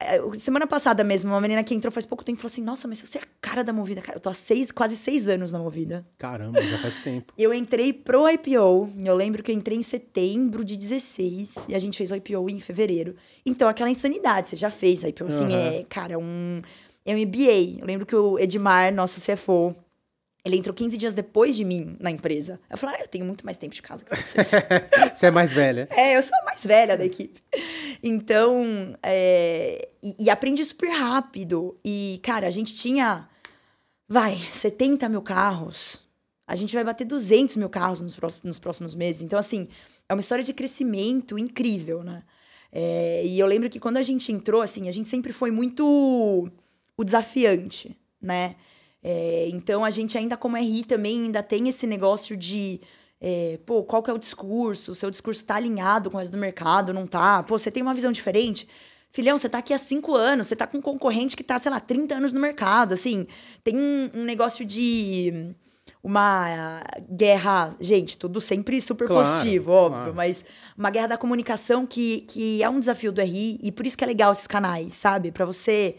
É, 0.05 0.21
Semana 0.39 0.67
passada 0.67 1.03
mesmo, 1.03 1.31
uma 1.31 1.41
menina 1.41 1.63
que 1.65 1.75
entrou 1.75 1.91
faz 1.91 2.07
pouco 2.07 2.25
tempo 2.25 2.39
falou 2.39 2.53
assim: 2.53 2.63
Nossa, 2.63 2.87
mas 2.87 3.01
você 3.01 3.19
é 3.19 3.21
a 3.21 3.25
cara 3.41 3.65
da 3.65 3.73
movida. 3.73 4.01
Cara, 4.01 4.19
eu 4.19 4.21
tô 4.21 4.29
há 4.29 4.35
seis, 4.35 4.71
quase 4.71 4.97
seis 4.97 5.29
anos 5.29 5.51
na 5.51 5.59
movida. 5.59 6.07
Caramba, 6.19 6.61
já 6.63 6.79
faz 6.79 6.99
tempo. 6.99 7.33
Eu 7.39 7.53
entrei 7.53 7.93
pro 7.93 8.29
IPO. 8.29 8.91
Eu 9.05 9.15
lembro 9.15 9.43
que 9.43 9.51
eu 9.51 9.55
entrei 9.55 9.77
em 9.77 9.83
setembro 9.83 10.65
de 10.65 10.77
16 10.77 11.55
e 11.69 11.75
a 11.75 11.79
gente 11.79 11.99
fez 11.99 12.11
o 12.11 12.17
IPO 12.17 12.49
em 12.49 12.61
fevereiro. 12.61 13.17
Então, 13.45 13.69
aquela 13.69 13.91
insanidade, 13.91 14.49
você 14.49 14.57
já 14.57 14.71
fez 14.71 15.03
IPO. 15.03 15.27
Assim, 15.27 15.55
é, 15.55 15.85
cara, 15.89 16.19
um, 16.19 16.63
é 17.05 17.15
um 17.15 17.19
MBA. 17.19 17.81
Eu 17.81 17.87
lembro 17.87 18.07
que 18.07 18.15
o 18.15 18.39
Edmar, 18.39 18.93
nosso 18.95 19.21
CFO, 19.21 19.75
ele 20.45 20.59
entrou 20.59 20.75
15 20.75 20.97
dias 20.99 21.15
depois 21.15 21.57
de 21.57 21.65
mim 21.65 21.97
na 21.99 22.11
empresa. 22.11 22.61
Eu 22.69 22.77
falei, 22.77 22.97
ah, 22.99 23.03
eu 23.03 23.09
tenho 23.09 23.25
muito 23.25 23.45
mais 23.47 23.57
tempo 23.57 23.75
de 23.75 23.81
casa 23.81 24.05
que 24.05 24.15
vocês. 24.15 24.51
Você 25.15 25.27
é 25.27 25.31
mais 25.31 25.53
velha. 25.53 25.89
É, 25.91 26.17
eu 26.17 26.23
sou 26.23 26.37
a 26.39 26.45
mais 26.45 26.65
velha 26.65 26.99
da 26.99 27.05
equipe. 27.05 27.43
Então, 28.07 28.95
é, 29.03 29.89
e, 30.03 30.25
e 30.25 30.29
aprendi 30.29 30.63
super 30.63 30.91
rápido. 30.91 31.75
E, 31.83 32.21
cara, 32.23 32.47
a 32.47 32.51
gente 32.51 32.75
tinha, 32.75 33.27
vai, 34.07 34.37
70 34.37 35.09
mil 35.09 35.23
carros. 35.23 36.03
A 36.47 36.55
gente 36.55 36.75
vai 36.75 36.85
bater 36.85 37.07
200 37.07 37.57
mil 37.57 37.71
carros 37.71 38.03
nos 38.03 38.15
próximos, 38.15 38.45
nos 38.45 38.59
próximos 38.59 38.95
meses. 38.95 39.23
Então, 39.23 39.39
assim, 39.39 39.69
é 40.07 40.13
uma 40.13 40.21
história 40.21 40.45
de 40.45 40.53
crescimento 40.53 41.39
incrível, 41.39 42.03
né? 42.05 42.23
É, 42.71 43.25
e 43.25 43.39
eu 43.39 43.47
lembro 43.47 43.71
que 43.71 43.81
quando 43.81 43.97
a 43.97 44.03
gente 44.03 44.31
entrou, 44.31 44.61
assim, 44.61 44.87
a 44.87 44.93
gente 44.93 45.09
sempre 45.09 45.33
foi 45.33 45.51
muito 45.51 46.51
o 46.99 47.05
desafiante, 47.05 47.97
né? 48.21 48.55
É, 49.03 49.49
então, 49.51 49.83
a 49.83 49.89
gente 49.89 50.19
ainda 50.19 50.37
como 50.37 50.59
RI 50.59 50.85
também 50.85 51.23
ainda 51.23 51.43
tem 51.43 51.71
esse 51.71 51.87
negócio 51.87 52.37
de... 52.37 52.83
é, 53.21 53.59
pô, 53.65 53.83
qual 53.85 54.03
que 54.03 54.11
é 54.11 54.15
o 54.15 54.19
discurso? 54.19 54.93
O 54.93 54.95
seu 54.95 55.11
discurso 55.11 55.45
tá 55.45 55.57
alinhado 55.57 56.11
com 56.11 56.17
o 56.17 56.21
resto 56.21 56.33
do 56.33 56.39
mercado, 56.39 56.93
não 56.93 57.07
tá? 57.07 57.43
Pô, 57.43 57.57
você 57.59 57.71
tem 57.71 57.83
uma 57.83 57.95
visão 57.95 58.13
diferente? 58.13 58.69
Filhão, 59.11 59.39
você 59.39 59.49
tá 59.49 59.59
aqui 59.59 59.73
há 59.73 59.79
cinco 59.79 60.15
anos, 60.15 60.47
você 60.49 60.57
tá 60.57 60.67
com 60.67 60.79
um 60.79 60.83
concorrente 60.83 61.37
que 61.37 61.45
tá, 61.45 61.59
sei 61.59 61.71
lá, 61.71 61.79
30 61.81 62.17
anos 62.17 62.33
no 62.33 62.41
mercado, 62.41 62.93
assim. 62.93 63.27
Tem 63.63 63.77
um, 63.79 64.11
um 64.13 64.25
negócio 64.25 64.65
de 64.65 65.55
uma 66.03 66.83
guerra, 67.11 67.75
gente, 67.81 68.19
tudo 68.19 68.41
sempre 68.41 68.81
super 68.81 69.07
Claro, 69.09 69.27
positivo, 69.27 69.71
óbvio, 69.71 69.99
claro. 70.01 70.15
mas 70.15 70.45
uma 70.77 70.91
guerra 70.91 71.07
da 71.09 71.17
comunicação 71.17 71.87
que, 71.87 72.23
que 72.23 72.63
é 72.63 72.69
um 72.69 72.79
desafio 72.79 73.11
do 73.13 73.23
RI 73.23 73.59
e 73.63 73.73
por 73.73 73.87
isso 73.87 73.97
que 73.97 74.05
é 74.05 74.07
legal 74.07 74.33
esses 74.33 74.47
canais, 74.47 74.93
sabe? 74.95 75.31
Pra 75.33 75.47
você 75.47 75.97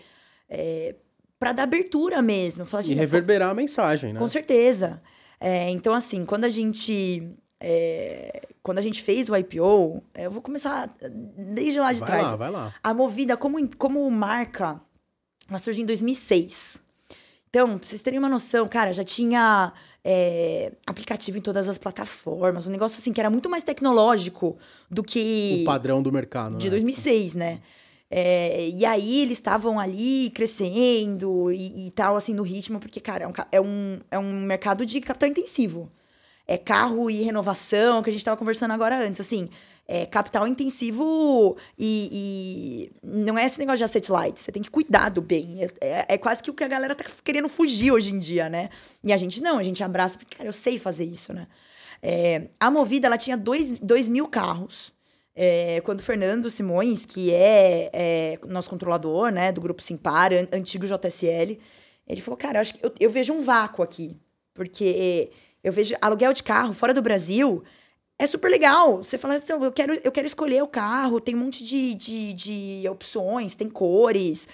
é, 0.49 0.95
para 1.39 1.53
dar 1.53 1.63
abertura 1.63 2.21
mesmo, 2.21 2.65
falar 2.65 2.81
assim, 2.81 2.91
E 2.91 2.95
reverberar 2.95 3.49
a 3.49 3.53
mensagem, 3.55 4.13
né? 4.13 4.19
com 4.19 4.27
certeza. 4.27 5.01
É, 5.39 5.69
então, 5.69 5.93
assim, 5.93 6.25
quando 6.25 6.45
a 6.45 6.49
gente. 6.49 7.29
é, 7.59 8.41
quando 8.63 8.79
a 8.79 8.81
gente 8.81 9.01
fez 9.03 9.29
o 9.29 9.35
IPO, 9.35 10.01
é, 10.13 10.25
eu 10.25 10.31
vou 10.31 10.41
começar 10.41 10.89
desde 11.37 11.79
lá 11.79 11.93
de 11.93 11.99
Vai 11.99 12.07
trás. 12.07 12.23
lá, 12.27 12.35
vai 12.35 12.51
lá. 12.51 12.73
A 12.83 12.93
Movida, 12.93 13.37
como, 13.37 13.57
como 13.77 14.09
marca, 14.09 14.81
ela 15.47 15.59
surgiu 15.59 15.83
em 15.83 15.85
2006. 15.85 16.83
Então, 17.49 17.77
pra 17.77 17.87
vocês 17.87 18.01
terem 18.01 18.19
uma 18.19 18.27
noção, 18.27 18.67
cara, 18.67 18.91
já 18.91 19.03
tinha 19.03 19.71
é, 20.03 20.73
aplicativo 20.85 21.37
em 21.37 21.41
todas 21.41 21.69
as 21.69 21.77
plataformas. 21.77 22.67
Um 22.67 22.71
negócio 22.71 22.97
assim 22.99 23.13
que 23.13 23.19
era 23.19 23.29
muito 23.29 23.49
mais 23.49 23.63
tecnológico 23.63 24.57
do 24.89 25.03
que 25.03 25.59
O 25.61 25.65
padrão 25.65 26.01
do 26.01 26.11
mercado. 26.11 26.57
de 26.57 26.65
né? 26.65 26.71
2006, 26.71 27.33
né? 27.35 27.61
É, 28.17 28.69
e 28.69 28.85
aí 28.85 29.21
eles 29.23 29.37
estavam 29.37 29.77
ali 29.77 30.29
crescendo 30.29 31.51
e, 31.51 31.87
e 31.87 31.91
tal, 31.91 32.15
assim, 32.15 32.33
no 32.33 32.43
ritmo, 32.43 32.79
porque, 32.79 33.01
cara, 33.01 33.25
é 33.25 33.27
um, 33.27 33.33
é 33.51 33.61
um, 33.61 33.99
é 34.11 34.17
um 34.19 34.41
mercado 34.41 34.85
de 34.85 35.01
capital 35.01 35.27
intensivo. 35.29 35.91
É 36.47 36.57
carro 36.57 37.09
e 37.09 37.21
renovação, 37.23 38.01
que 38.01 38.09
a 38.09 38.11
gente 38.13 38.21
estava 38.21 38.37
conversando 38.37 38.71
agora 38.71 38.97
antes, 39.05 39.19
assim. 39.19 39.49
É 39.87 40.05
capital 40.05 40.47
intensivo 40.47 41.57
e, 41.77 42.91
e 43.03 43.07
não 43.07 43.37
é 43.37 43.45
esse 43.45 43.59
negócio 43.59 43.79
de 43.79 43.83
asset 43.83 44.09
light. 44.11 44.39
Você 44.39 44.51
tem 44.51 44.61
que 44.63 44.69
cuidar 44.71 45.09
do 45.09 45.21
bem. 45.21 45.63
É, 45.63 45.69
é- 45.81 46.05
é 46.15 46.17
quase 46.17 46.41
que 46.41 46.49
o 46.49 46.53
que 46.53 46.63
a 46.63 46.67
galera 46.69 46.95
tá 46.95 47.03
querendo 47.23 47.49
fugir 47.49 47.91
hoje 47.91 48.11
em 48.13 48.19
dia, 48.19 48.49
né? 48.49 48.69
E 49.03 49.11
a 49.13 49.17
gente 49.17 49.41
não, 49.41 49.57
a 49.57 49.63
gente 49.63 49.83
abraça, 49.83 50.17
porque, 50.17 50.35
cara, 50.37 50.47
eu 50.49 50.53
sei 50.53 50.79
fazer 50.79 51.03
isso, 51.05 51.33
né? 51.33 51.47
É, 52.01 52.47
a 52.59 52.71
Movida, 52.71 53.07
ela 53.07 53.17
tinha 53.17 53.37
dois, 53.37 53.73
dois 53.79 54.07
mil 54.07 54.27
carros. 54.27 54.94
É, 55.35 55.81
quando 55.81 56.01
Fernando 56.01 56.49
Simões, 56.49 57.05
que 57.05 57.33
é, 57.33 57.89
é 57.93 58.39
nosso 58.47 58.69
controlador, 58.69 59.29
né, 59.31 59.51
do 59.51 59.59
grupo 59.61 59.81
Simpar, 59.81 60.31
an- 60.33 60.47
antigo 60.53 60.87
JSL, 60.87 61.59
ele 62.07 62.21
falou, 62.21 62.37
cara, 62.37 62.61
acho 62.61 62.75
que 62.75 62.85
eu, 62.85 62.93
eu 62.99 63.09
vejo 63.09 63.33
um 63.33 63.41
vácuo 63.41 63.83
aqui. 63.83 64.15
Porque 64.53 65.31
eu 65.63 65.73
vejo 65.73 65.95
aluguel 66.01 66.31
de 66.33 66.43
carro 66.43 66.73
fora 66.73 66.93
do 66.93 67.01
Brasil 67.01 67.63
é 68.19 68.25
super 68.27 68.49
legal. 68.49 68.97
Você 69.03 69.17
fala 69.17 69.35
assim, 69.35 69.53
eu 69.53 69.71
quero, 69.71 69.93
eu 70.03 70.11
quero 70.11 70.27
escolher 70.27 70.63
o 70.63 70.67
carro, 70.67 71.19
tem 71.19 71.35
um 71.35 71.39
monte 71.39 71.63
de, 71.63 71.95
de, 71.95 72.33
de 72.33 72.89
opções, 72.89 73.55
tem 73.55 73.69
cores. 73.69 74.47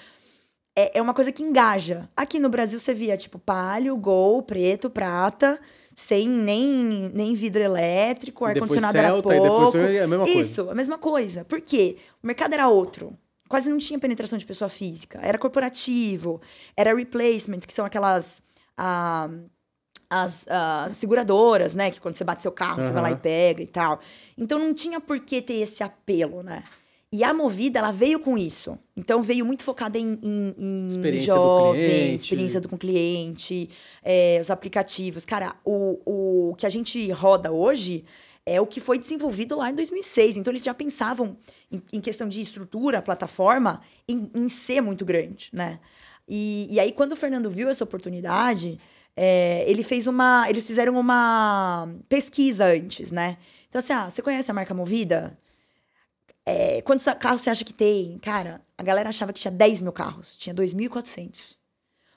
é, 0.76 1.00
é 1.00 1.02
uma 1.02 1.14
coisa 1.14 1.32
que 1.32 1.44
engaja. 1.44 2.10
Aqui 2.16 2.40
no 2.40 2.50
Brasil 2.50 2.80
você 2.80 2.94
via, 2.94 3.18
tipo, 3.18 3.38
palio, 3.40 3.96
gol, 3.98 4.42
preto, 4.44 4.90
prata, 4.90 5.60
sem 5.96 6.28
nem, 6.28 7.12
nem 7.14 7.34
vidro 7.34 7.62
elétrico, 7.62 8.46
ar-condicionado 8.46 8.98
era 8.98 9.12
pouco. 9.22 9.30
Depois 9.30 9.76
a 9.76 10.08
mesma 10.08 10.26
coisa. 10.26 10.40
Isso, 10.40 10.70
a 10.70 10.76
mesma 10.76 10.98
coisa. 10.98 11.46
Por 11.46 11.62
quê? 11.62 11.98
O 12.22 12.28
mercado 12.28 12.54
era 12.54 12.68
outro. 12.68 13.18
Quase 13.48 13.70
não 13.70 13.78
tinha 13.78 14.00
penetração 14.00 14.38
de 14.38 14.46
pessoa 14.46 14.70
física. 14.70 15.20
Era 15.22 15.38
corporativo, 15.38 16.42
era 16.76 16.96
replacement, 16.96 17.60
que 17.60 17.74
são 17.74 17.86
aquelas... 17.86 18.42
Ah, 18.78 19.30
as, 20.10 20.46
as, 20.50 20.98
seguradoras, 20.98 21.74
né? 21.74 21.90
Que 21.90 22.02
quando 22.02 22.16
você 22.16 22.26
bate 22.26 22.42
seu 22.42 22.52
carro, 22.52 22.78
uhum. 22.78 22.84
você 22.84 22.92
vai 22.92 23.02
lá 23.02 23.12
e 23.12 23.16
pega 23.16 23.64
e 23.64 23.68
tal. 23.68 24.02
Então 24.38 24.60
não 24.60 24.74
tinha 24.74 25.00
por 25.00 25.18
que 25.22 25.42
ter 25.42 25.54
esse 25.54 25.82
apelo, 25.84 26.44
né? 26.44 26.64
E 27.14 27.26
a 27.26 27.34
Movida, 27.34 27.80
ela 27.80 27.92
veio 27.92 28.22
com 28.22 28.38
isso. 28.38 28.80
Então, 28.96 29.22
veio 29.22 29.46
muito 29.46 29.64
focada 29.64 30.00
em, 30.00 30.18
em, 30.24 30.56
em 30.58 30.88
experiência 30.88 31.34
jovens, 31.34 31.82
do 31.82 31.90
cliente. 31.90 32.16
experiência 32.16 32.62
do 32.62 32.70
com 32.70 32.78
cliente, 32.78 33.70
é, 34.02 34.38
os 34.40 34.50
aplicativos. 34.50 35.26
Cara, 35.26 35.54
o, 35.66 36.52
o 36.52 36.56
que 36.56 36.66
a 36.66 36.70
gente 36.70 37.12
roda 37.12 37.52
hoje 37.52 38.06
é 38.46 38.62
o 38.62 38.66
que 38.66 38.80
foi 38.80 38.98
desenvolvido 38.98 39.58
lá 39.58 39.70
em 39.70 39.76
2006. 39.76 40.38
Então, 40.38 40.54
eles 40.54 40.64
já 40.64 40.74
pensavam, 40.74 41.36
em, 41.70 41.82
em 41.92 42.00
questão 42.00 42.30
de 42.30 42.40
estrutura, 42.40 43.02
plataforma, 43.02 43.82
em, 44.08 44.32
em 44.34 44.48
ser 44.48 44.80
muito 44.80 45.04
grande, 45.04 45.50
né? 45.52 45.80
E, 46.30 46.66
e 46.72 46.80
aí, 46.80 46.94
quando 46.94 47.12
o 47.12 47.16
Fernando 47.18 47.50
viu 47.50 47.68
essa 47.68 47.84
oportunidade, 47.84 48.78
é, 49.18 49.66
ele 49.68 49.84
fez 49.84 50.08
uma, 50.08 50.50
eles 50.50 50.66
fizeram 50.66 50.98
uma 50.98 51.90
pesquisa 52.08 52.68
antes, 52.68 53.12
né? 53.12 53.38
Então, 53.68 53.80
assim, 53.80 53.92
ah, 53.92 54.10
você 54.10 54.22
conhece 54.22 54.50
a 54.50 54.54
marca 54.54 54.74
Movida? 54.74 55.38
É, 56.46 56.82
quantos 56.82 57.06
carros 57.20 57.42
você 57.42 57.50
acha 57.50 57.64
que 57.64 57.74
tem? 57.74 58.18
Cara, 58.20 58.62
a 58.78 58.84
galera 58.84 59.10
achava 59.10 59.32
que 59.32 59.40
tinha 59.40 59.52
10 59.52 59.82
mil 59.82 59.92
carros. 59.92 60.36
Tinha 60.36 60.56
2.400. 60.56 61.56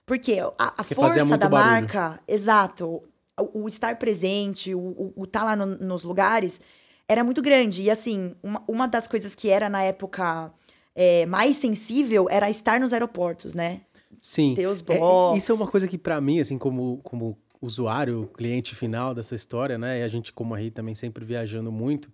Porque 0.06 0.38
a, 0.58 0.74
a 0.78 0.84
força 0.84 1.36
da 1.36 1.48
barulho. 1.48 1.70
marca, 1.70 2.20
exato, 2.28 3.02
o, 3.40 3.62
o, 3.62 3.68
estar 3.68 3.98
presente, 3.98 4.74
o, 4.74 5.12
estar 5.24 5.40
tá 5.40 5.44
lá 5.44 5.56
no, 5.56 5.66
nos 5.66 6.04
lugares, 6.04 6.60
era 7.08 7.24
muito 7.24 7.40
grande. 7.40 7.82
E 7.82 7.90
assim, 7.90 8.34
uma, 8.42 8.62
uma 8.68 8.86
das 8.86 9.06
coisas 9.06 9.34
que 9.34 9.48
era 9.48 9.68
na 9.68 9.82
época 9.82 10.52
é, 10.94 11.24
mais 11.26 11.56
sensível 11.56 12.26
era 12.30 12.50
estar 12.50 12.78
nos 12.78 12.92
aeroportos, 12.92 13.54
né? 13.54 13.80
Sim. 14.20 14.54
Ter 14.54 14.66
os 14.66 14.80
blocos. 14.80 15.36
É, 15.36 15.38
isso 15.38 15.52
é 15.52 15.54
uma 15.54 15.66
coisa 15.66 15.88
que, 15.88 15.98
para 15.98 16.20
mim, 16.20 16.38
assim, 16.38 16.58
como, 16.58 17.00
como 17.02 17.38
usuário, 17.60 18.30
cliente 18.34 18.74
final 18.74 19.14
dessa 19.14 19.34
história, 19.34 19.78
né? 19.78 20.00
E 20.00 20.02
a 20.02 20.08
gente, 20.08 20.32
como 20.32 20.54
aí, 20.54 20.70
também 20.70 20.94
sempre 20.94 21.24
viajando 21.24 21.72
muito 21.72 22.10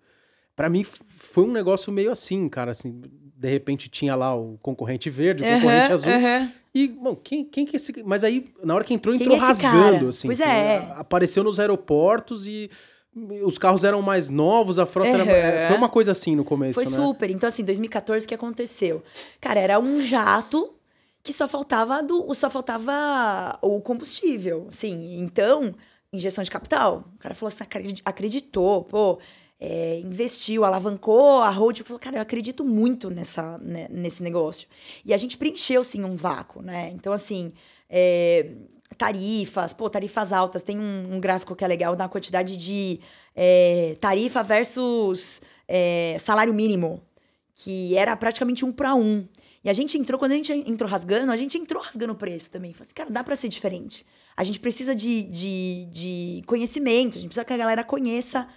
para 0.61 0.69
mim 0.69 0.85
foi 0.85 1.45
um 1.45 1.50
negócio 1.50 1.90
meio 1.90 2.12
assim, 2.12 2.47
cara, 2.47 2.73
assim, 2.73 3.00
de 3.35 3.49
repente 3.49 3.88
tinha 3.88 4.14
lá 4.14 4.37
o 4.37 4.59
concorrente 4.61 5.09
verde, 5.09 5.43
o 5.43 5.47
uhum, 5.47 5.55
concorrente 5.55 5.90
azul. 5.90 6.12
Uhum. 6.12 6.50
E, 6.75 6.88
bom, 6.88 7.17
quem, 7.17 7.47
quem 7.47 7.64
que 7.64 7.76
esse. 7.76 8.02
Mas 8.02 8.23
aí, 8.23 8.45
na 8.62 8.75
hora 8.75 8.85
que 8.85 8.93
entrou, 8.93 9.14
entrou 9.14 9.35
é 9.35 9.38
rasgando, 9.38 9.93
cara? 9.95 10.09
assim. 10.11 10.29
Pois 10.29 10.38
é. 10.38 10.93
Apareceu 10.97 11.43
nos 11.43 11.59
aeroportos 11.59 12.47
e 12.47 12.69
os 13.43 13.57
carros 13.57 13.85
eram 13.85 14.02
mais 14.02 14.29
novos, 14.29 14.79
a 14.79 14.85
frota 14.85 15.09
uhum. 15.09 15.31
era. 15.31 15.69
Foi 15.69 15.79
uma 15.79 15.88
coisa 15.88 16.12
assim 16.12 16.37
no 16.37 16.45
começo. 16.45 16.75
Foi 16.75 16.85
né? 16.85 16.90
super. 16.90 17.31
Então, 17.31 17.49
assim, 17.49 17.64
2014, 17.64 18.26
o 18.26 18.29
que 18.29 18.35
aconteceu? 18.35 19.02
Cara, 19.40 19.61
era 19.61 19.81
um 19.81 20.02
jato 20.02 20.75
que 21.23 21.33
só 21.33 21.49
faltava 21.49 22.02
do, 22.02 22.35
só 22.35 22.50
faltava 22.50 23.59
o 23.62 23.81
combustível, 23.81 24.67
assim. 24.69 25.21
Então, 25.21 25.75
injeção 26.12 26.45
de 26.45 26.50
capital. 26.50 27.09
O 27.14 27.19
cara 27.19 27.35
falou 27.35 27.49
assim, 27.49 27.64
acreditou, 28.05 28.85
pô 28.85 29.19
é, 29.61 30.00
investiu, 30.00 30.64
alavancou 30.64 31.43
a 31.43 31.50
Road, 31.50 31.83
falou, 31.83 32.00
cara, 32.00 32.17
eu 32.17 32.23
acredito 32.23 32.64
muito 32.64 33.11
nessa, 33.11 33.59
né, 33.59 33.87
nesse 33.90 34.23
negócio. 34.23 34.67
E 35.05 35.12
a 35.12 35.17
gente 35.19 35.37
preencheu, 35.37 35.85
sim, 35.85 36.02
um 36.02 36.17
vácuo, 36.17 36.62
né? 36.62 36.90
Então, 36.95 37.12
assim, 37.12 37.52
é, 37.88 38.52
tarifas, 38.97 39.75
pô, 39.75 39.90
tarifas 39.90 40.33
altas, 40.33 40.62
tem 40.62 40.79
um, 40.79 41.14
um, 41.14 41.21
gráfico 41.21 41.55
que 41.55 41.62
é 41.62 41.69
legal 41.69 41.95
da 41.95 42.09
quantidade 42.09 42.57
de 42.57 43.00
é, 43.37 43.97
tarifa 44.00 44.43
versus 44.43 45.43
é, 45.69 46.17
salário 46.19 46.55
mínimo, 46.55 47.02
que 47.55 47.95
era 47.99 48.17
praticamente 48.17 48.64
um 48.64 48.73
para 48.73 48.95
um. 48.95 49.29
E 49.62 49.69
a 49.69 49.75
gente 49.75 49.99
entrou, 49.99 50.19
quando 50.19 50.33
a 50.33 50.37
gente 50.37 50.50
entrou 50.52 50.88
rasgando, 50.88 51.31
a 51.31 51.37
gente 51.37 51.59
entrou 51.59 51.83
rasgando 51.83 52.14
o 52.14 52.17
preço 52.17 52.50
também. 52.50 52.73
Falei 52.73 52.87
assim, 52.87 52.95
cara, 52.95 53.11
dá 53.11 53.23
para 53.23 53.37
ser 53.37 53.49
diferente. 53.49 54.07
A 54.35 54.43
gente 54.43 54.59
precisa 54.59 54.95
de, 54.95 55.25
de, 55.25 55.87
de 55.93 56.43
conhecimento, 56.47 57.19
a 57.19 57.21
gente 57.21 57.29
precisa 57.29 57.45
que 57.45 57.52
a 57.52 57.59
galera 57.59 57.85
conheça 57.85 58.49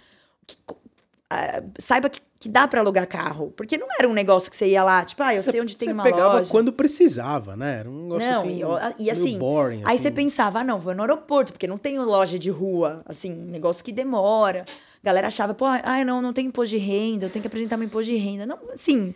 que, 1.74 1.82
saiba 1.82 2.08
que, 2.08 2.20
que 2.38 2.48
dá 2.48 2.66
para 2.66 2.80
alugar 2.80 3.06
carro. 3.06 3.52
Porque 3.56 3.76
não 3.76 3.88
era 3.98 4.08
um 4.08 4.12
negócio 4.12 4.50
que 4.50 4.56
você 4.56 4.68
ia 4.68 4.82
lá, 4.84 5.04
tipo, 5.04 5.22
ah, 5.22 5.34
eu 5.34 5.40
você, 5.40 5.52
sei 5.52 5.60
onde 5.60 5.76
tem 5.76 5.92
uma 5.92 6.02
loja. 6.02 6.16
Você 6.16 6.22
pegava 6.22 6.46
quando 6.46 6.72
precisava, 6.72 7.56
né? 7.56 7.80
Era 7.80 7.90
um 7.90 8.02
negócio 8.02 8.28
não, 8.28 8.40
assim, 8.40 8.94
e, 8.98 9.04
e 9.04 9.10
assim, 9.10 9.38
boring, 9.38 9.82
aí 9.84 9.94
assim. 9.94 10.02
você 10.04 10.10
pensava, 10.10 10.60
ah, 10.60 10.64
não, 10.64 10.78
vou 10.78 10.94
no 10.94 11.02
aeroporto, 11.02 11.52
porque 11.52 11.66
não 11.66 11.78
tem 11.78 11.98
loja 11.98 12.38
de 12.38 12.50
rua, 12.50 13.02
assim, 13.06 13.32
um 13.32 13.50
negócio 13.50 13.84
que 13.84 13.92
demora. 13.92 14.64
A 15.02 15.04
galera 15.04 15.26
achava, 15.26 15.52
pô, 15.52 15.66
ah, 15.66 16.04
não, 16.04 16.22
não 16.22 16.32
tem 16.32 16.46
imposto 16.46 16.76
de 16.76 16.78
renda, 16.78 17.26
eu 17.26 17.30
tenho 17.30 17.42
que 17.42 17.46
apresentar 17.46 17.76
meu 17.76 17.86
imposto 17.86 18.10
de 18.10 18.18
renda. 18.18 18.46
Não, 18.46 18.58
assim, 18.72 19.14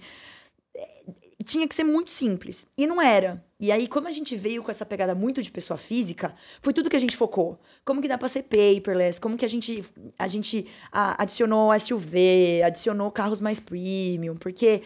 tinha 1.49 1.67
que 1.67 1.75
ser 1.75 1.83
muito 1.83 2.13
simples. 2.13 2.67
E 2.77 2.87
não 2.87 3.01
era. 3.01 3.43
E 3.59 3.73
aí, 3.73 3.89
como 3.89 4.07
a 4.07 4.11
gente 4.11 4.37
veio 4.37 4.63
com 4.63 4.71
essa 4.71 4.85
pegada 4.85 5.15
muito 5.15 5.43
de 5.43 5.51
pessoa 5.51 5.79
física, 5.79 6.33
foi 6.61 6.73
tudo 6.73 6.91
que 6.91 6.95
a 6.95 7.01
gente 7.01 7.17
focou. 7.17 7.59
Como 7.85 8.03
que 8.03 8.07
dá 8.07 8.19
para 8.19 8.29
ser 8.29 8.45
paperless, 8.45 9.19
como 9.19 9.37
que 9.37 9.45
a 9.45 9.49
gente, 9.49 9.83
a 10.19 10.29
gente 10.29 10.67
adicionou 10.93 11.77
SUV, 11.81 12.63
adicionou 12.65 13.11
carros 13.11 13.41
mais 13.41 13.59
premium, 13.59 14.37
porque 14.37 14.83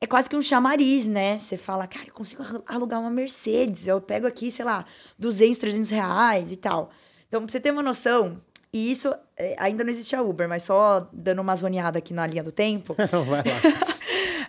é 0.00 0.06
quase 0.06 0.30
que 0.30 0.36
um 0.36 0.40
chamariz, 0.40 1.06
né? 1.06 1.36
Você 1.36 1.56
fala, 1.56 1.86
cara, 1.86 2.06
eu 2.06 2.14
consigo 2.14 2.42
alugar 2.66 3.00
uma 3.00 3.10
Mercedes, 3.10 3.86
eu 3.86 4.00
pego 4.00 4.26
aqui, 4.26 4.50
sei 4.50 4.64
lá, 4.64 4.86
200, 5.18 5.58
300 5.58 5.90
reais 5.90 6.52
e 6.52 6.56
tal. 6.56 6.90
Então, 7.26 7.42
pra 7.42 7.50
você 7.50 7.58
ter 7.58 7.72
uma 7.72 7.82
noção, 7.82 8.40
e 8.72 8.90
isso 8.90 9.14
é, 9.36 9.56
ainda 9.58 9.82
não 9.82 9.90
existia 9.90 10.22
Uber, 10.22 10.48
mas 10.48 10.62
só 10.62 11.08
dando 11.12 11.40
uma 11.40 11.56
zoneada 11.56 11.98
aqui 11.98 12.14
na 12.14 12.26
linha 12.26 12.42
do 12.42 12.52
tempo. 12.52 12.94
Vai 12.96 13.42
lá. 13.42 13.94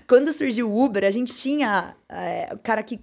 Quando 0.08 0.32
surgiu 0.32 0.70
o 0.70 0.84
Uber, 0.84 1.04
a 1.04 1.12
gente 1.12 1.34
tinha 1.34 1.96
é, 2.10 2.50
o 2.54 2.58
cara 2.60 2.84
que 2.84 3.00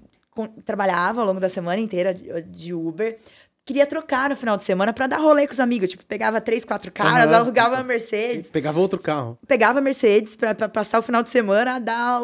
trabalhava 0.64 1.20
ao 1.20 1.26
longo 1.26 1.40
da 1.40 1.48
semana 1.48 1.80
inteira 1.80 2.14
de, 2.14 2.72
Uber, 2.72 3.18
queria 3.64 3.86
trocar 3.86 4.30
no 4.30 4.36
final 4.36 4.56
de 4.56 4.64
semana 4.64 4.92
para 4.92 5.06
dar 5.06 5.18
rolê 5.18 5.46
com 5.46 5.52
os 5.52 5.60
amigos. 5.60 5.90
Tipo, 5.90 6.04
pegava 6.04 6.40
três, 6.40 6.64
quatro 6.64 6.90
caras, 6.90 7.30
uhum. 7.30 7.36
alugava 7.36 7.76
a 7.76 7.84
Mercedes. 7.84 8.50
Pegava 8.50 8.80
outro 8.80 8.98
carro. 8.98 9.38
Pegava 9.46 9.78
a 9.78 9.82
Mercedes 9.82 10.34
pra, 10.36 10.54
pra 10.54 10.68
passar 10.68 10.98
o 10.98 11.02
final 11.02 11.22
de 11.22 11.28
semana, 11.28 11.78
dar. 11.78 12.20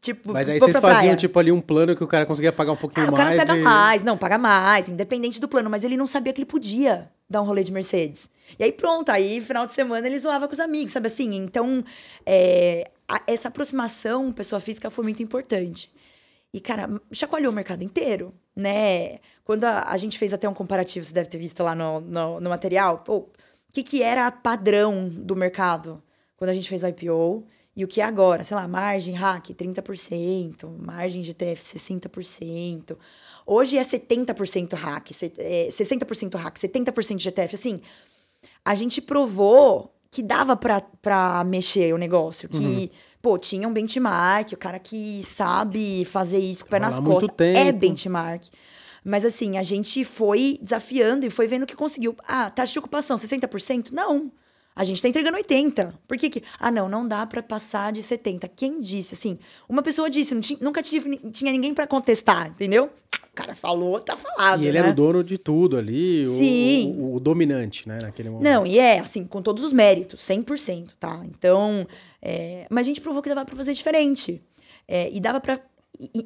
Tipo. 0.00 0.32
Mas 0.32 0.48
aí 0.48 0.58
vocês 0.58 0.78
faziam, 0.78 1.00
praia. 1.00 1.16
tipo, 1.16 1.38
ali 1.38 1.52
um 1.52 1.60
plano 1.60 1.94
que 1.94 2.02
o 2.02 2.08
cara 2.08 2.26
conseguia 2.26 2.52
pagar 2.52 2.72
um 2.72 2.76
pouquinho 2.76 3.08
ah, 3.08 3.10
mais. 3.10 3.22
O 3.22 3.26
cara 3.26 3.46
pega 3.46 3.58
e... 3.58 3.62
mais, 3.62 4.02
não, 4.02 4.16
paga 4.16 4.38
mais, 4.38 4.88
independente 4.88 5.40
do 5.40 5.48
plano. 5.48 5.70
Mas 5.70 5.84
ele 5.84 5.96
não 5.96 6.06
sabia 6.06 6.32
que 6.32 6.40
ele 6.40 6.46
podia 6.46 7.08
dar 7.28 7.40
um 7.40 7.44
rolê 7.44 7.62
de 7.62 7.72
Mercedes. 7.72 8.28
E 8.58 8.64
aí 8.64 8.72
pronto, 8.72 9.10
aí 9.10 9.40
final 9.40 9.66
de 9.66 9.72
semana 9.72 10.06
ele 10.06 10.18
zoava 10.18 10.46
com 10.46 10.52
os 10.52 10.60
amigos, 10.60 10.92
sabe 10.92 11.06
assim? 11.06 11.34
Então, 11.34 11.82
é, 12.26 12.90
a, 13.08 13.22
essa 13.26 13.48
aproximação 13.48 14.32
pessoa 14.32 14.60
física 14.60 14.90
foi 14.90 15.04
muito 15.04 15.22
importante. 15.22 15.90
E, 16.52 16.60
cara, 16.60 16.88
chacoalhou 17.12 17.50
o 17.50 17.54
mercado 17.54 17.82
inteiro, 17.82 18.32
né? 18.54 19.18
Quando 19.44 19.64
a, 19.64 19.90
a 19.90 19.96
gente 19.96 20.18
fez 20.18 20.32
até 20.32 20.48
um 20.48 20.54
comparativo, 20.54 21.04
você 21.04 21.12
deve 21.12 21.28
ter 21.28 21.38
visto 21.38 21.62
lá 21.62 21.74
no, 21.74 22.00
no, 22.00 22.40
no 22.40 22.50
material, 22.50 22.98
pô, 22.98 23.16
o 23.16 23.30
que, 23.72 23.82
que 23.82 24.02
era 24.02 24.30
padrão 24.30 25.08
do 25.08 25.34
mercado 25.34 26.02
quando 26.36 26.50
a 26.50 26.54
gente 26.54 26.68
fez 26.68 26.82
o 26.82 26.86
IPO 26.86 27.44
e 27.76 27.84
o 27.84 27.88
que 27.88 28.00
é 28.00 28.04
agora? 28.04 28.44
Sei 28.44 28.56
lá, 28.56 28.68
margem 28.68 29.14
hack 29.14 29.48
30%, 29.48 30.78
margem 30.78 31.22
de 31.22 31.34
TF 31.34 31.60
60%. 31.60 32.96
Hoje 33.44 33.76
é 33.76 33.82
70% 33.82 34.74
hack, 34.74 35.08
60% 35.08 36.36
hack, 36.36 36.56
70% 36.56 37.18
GTF. 37.18 37.54
Assim, 37.56 37.80
a 38.64 38.74
gente 38.76 39.02
provou 39.02 39.92
que 40.14 40.22
dava 40.22 40.56
para 40.56 41.42
mexer 41.44 41.92
o 41.92 41.98
negócio, 41.98 42.48
que, 42.48 42.56
uhum. 42.56 42.88
pô, 43.20 43.36
tinha 43.36 43.66
um 43.66 43.72
benchmark, 43.72 44.52
o 44.52 44.56
cara 44.56 44.78
que 44.78 45.20
sabe 45.24 46.04
fazer 46.04 46.38
isso 46.38 46.60
com 46.60 46.68
o 46.68 46.70
pé 46.70 46.78
nas 46.78 47.00
costas 47.00 47.30
é 47.40 47.72
benchmark. 47.72 48.44
Mas 49.04 49.24
assim, 49.24 49.58
a 49.58 49.62
gente 49.64 50.04
foi 50.04 50.56
desafiando 50.62 51.26
e 51.26 51.30
foi 51.30 51.48
vendo 51.48 51.66
que 51.66 51.74
conseguiu. 51.74 52.14
Ah, 52.28 52.48
taxa 52.48 52.74
de 52.74 52.78
ocupação, 52.78 53.16
60%? 53.16 53.90
Não. 53.90 54.30
A 54.76 54.84
gente 54.84 55.02
tá 55.02 55.08
entregando 55.08 55.36
80. 55.36 55.94
Por 56.06 56.16
que 56.16 56.30
que... 56.30 56.42
Ah, 56.60 56.70
não, 56.70 56.88
não 56.88 57.06
dá 57.06 57.26
para 57.26 57.42
passar 57.42 57.92
de 57.92 58.02
70. 58.02 58.46
Quem 58.48 58.80
disse? 58.80 59.14
Assim, 59.14 59.38
uma 59.68 59.82
pessoa 59.82 60.08
disse, 60.08 60.38
tinha, 60.40 60.58
nunca 60.62 60.80
tive, 60.80 61.16
tinha 61.32 61.50
ninguém 61.50 61.74
para 61.74 61.88
contestar, 61.88 62.48
entendeu? 62.48 62.88
O 63.34 63.42
cara 63.42 63.52
falou, 63.52 63.98
tá 63.98 64.16
falado, 64.16 64.62
E 64.62 64.66
ele 64.66 64.74
né? 64.74 64.78
era 64.78 64.92
o 64.92 64.94
dono 64.94 65.24
de 65.24 65.36
tudo 65.36 65.76
ali, 65.76 66.24
Sim. 66.24 66.94
O, 66.96 67.02
o, 67.02 67.16
o, 67.16 67.20
dominante, 67.20 67.88
né, 67.88 67.98
naquele 68.00 68.30
momento. 68.30 68.44
Não, 68.44 68.64
e 68.64 68.78
é, 68.78 69.00
assim, 69.00 69.26
com 69.26 69.42
todos 69.42 69.64
os 69.64 69.72
méritos, 69.72 70.20
100%, 70.20 70.90
tá? 71.00 71.20
Então, 71.24 71.84
é... 72.22 72.64
mas 72.70 72.86
a 72.86 72.88
gente 72.88 73.00
provou 73.00 73.20
que 73.20 73.28
dava 73.28 73.44
para 73.44 73.56
fazer 73.56 73.74
diferente. 73.74 74.40
É, 74.86 75.10
e 75.12 75.18
dava 75.18 75.40
para 75.40 75.60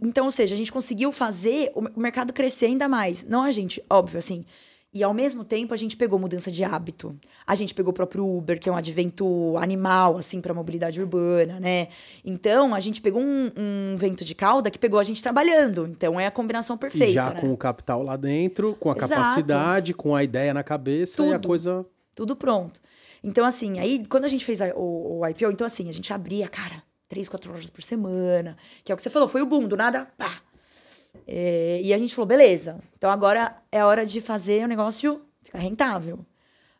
então, 0.02 0.26
ou 0.26 0.30
seja, 0.30 0.54
a 0.54 0.58
gente 0.58 0.72
conseguiu 0.72 1.10
fazer 1.12 1.72
o 1.74 2.00
mercado 2.00 2.32
crescer 2.32 2.66
ainda 2.66 2.88
mais. 2.88 3.24
Não 3.24 3.42
a 3.42 3.50
gente, 3.50 3.82
óbvio, 3.88 4.18
assim. 4.18 4.44
E 4.92 5.02
ao 5.02 5.12
mesmo 5.12 5.44
tempo 5.44 5.74
a 5.74 5.76
gente 5.76 5.96
pegou 5.96 6.18
mudança 6.18 6.50
de 6.50 6.64
hábito. 6.64 7.14
A 7.46 7.54
gente 7.54 7.74
pegou 7.74 7.90
o 7.90 7.94
próprio 7.94 8.26
Uber, 8.26 8.58
que 8.58 8.68
é 8.68 8.72
um 8.72 8.76
advento 8.76 9.56
animal, 9.58 10.16
assim, 10.16 10.40
para 10.40 10.54
mobilidade 10.54 10.98
urbana, 11.00 11.60
né? 11.60 11.88
Então 12.24 12.74
a 12.74 12.80
gente 12.80 13.02
pegou 13.02 13.20
um, 13.20 13.52
um, 13.56 13.96
vento 13.98 14.24
de 14.24 14.34
cauda 14.34 14.70
que 14.70 14.78
pegou 14.78 14.98
a 14.98 15.02
gente 15.02 15.22
trabalhando. 15.22 15.86
Então 15.86 16.18
é 16.18 16.26
a 16.26 16.30
combinação 16.30 16.78
perfeita. 16.78 17.06
E 17.06 17.12
já 17.12 17.34
né? 17.34 17.40
com 17.40 17.52
o 17.52 17.56
capital 17.56 18.02
lá 18.02 18.16
dentro, 18.16 18.74
com 18.80 18.90
a 18.90 18.96
Exato. 18.96 19.12
capacidade, 19.12 19.92
com 19.92 20.16
a 20.16 20.24
ideia 20.24 20.54
na 20.54 20.62
cabeça 20.62 21.18
tudo, 21.18 21.32
e 21.32 21.34
a 21.34 21.38
coisa. 21.38 21.84
Tudo 22.14 22.34
pronto. 22.34 22.80
Então, 23.22 23.44
assim, 23.44 23.78
aí 23.78 24.06
quando 24.06 24.24
a 24.24 24.28
gente 24.28 24.44
fez 24.44 24.60
a, 24.62 24.74
o, 24.74 25.20
o 25.20 25.26
IPO, 25.26 25.50
então 25.50 25.66
assim, 25.66 25.90
a 25.90 25.92
gente 25.92 26.12
abria, 26.14 26.48
cara, 26.48 26.82
três, 27.08 27.28
quatro 27.28 27.52
lojas 27.52 27.68
por 27.68 27.82
semana, 27.82 28.56
que 28.82 28.90
é 28.90 28.94
o 28.94 28.96
que 28.96 29.02
você 29.02 29.10
falou, 29.10 29.28
foi 29.28 29.42
o 29.42 29.46
boom, 29.46 29.68
do 29.68 29.76
nada, 29.76 30.06
pá, 30.16 30.40
é, 31.26 31.80
e 31.82 31.92
a 31.92 31.98
gente 31.98 32.14
falou, 32.14 32.26
beleza, 32.26 32.78
então 32.96 33.10
agora 33.10 33.56
é 33.70 33.84
hora 33.84 34.06
de 34.06 34.20
fazer 34.20 34.64
o 34.64 34.68
negócio 34.68 35.20
ficar 35.44 35.58
rentável. 35.58 36.24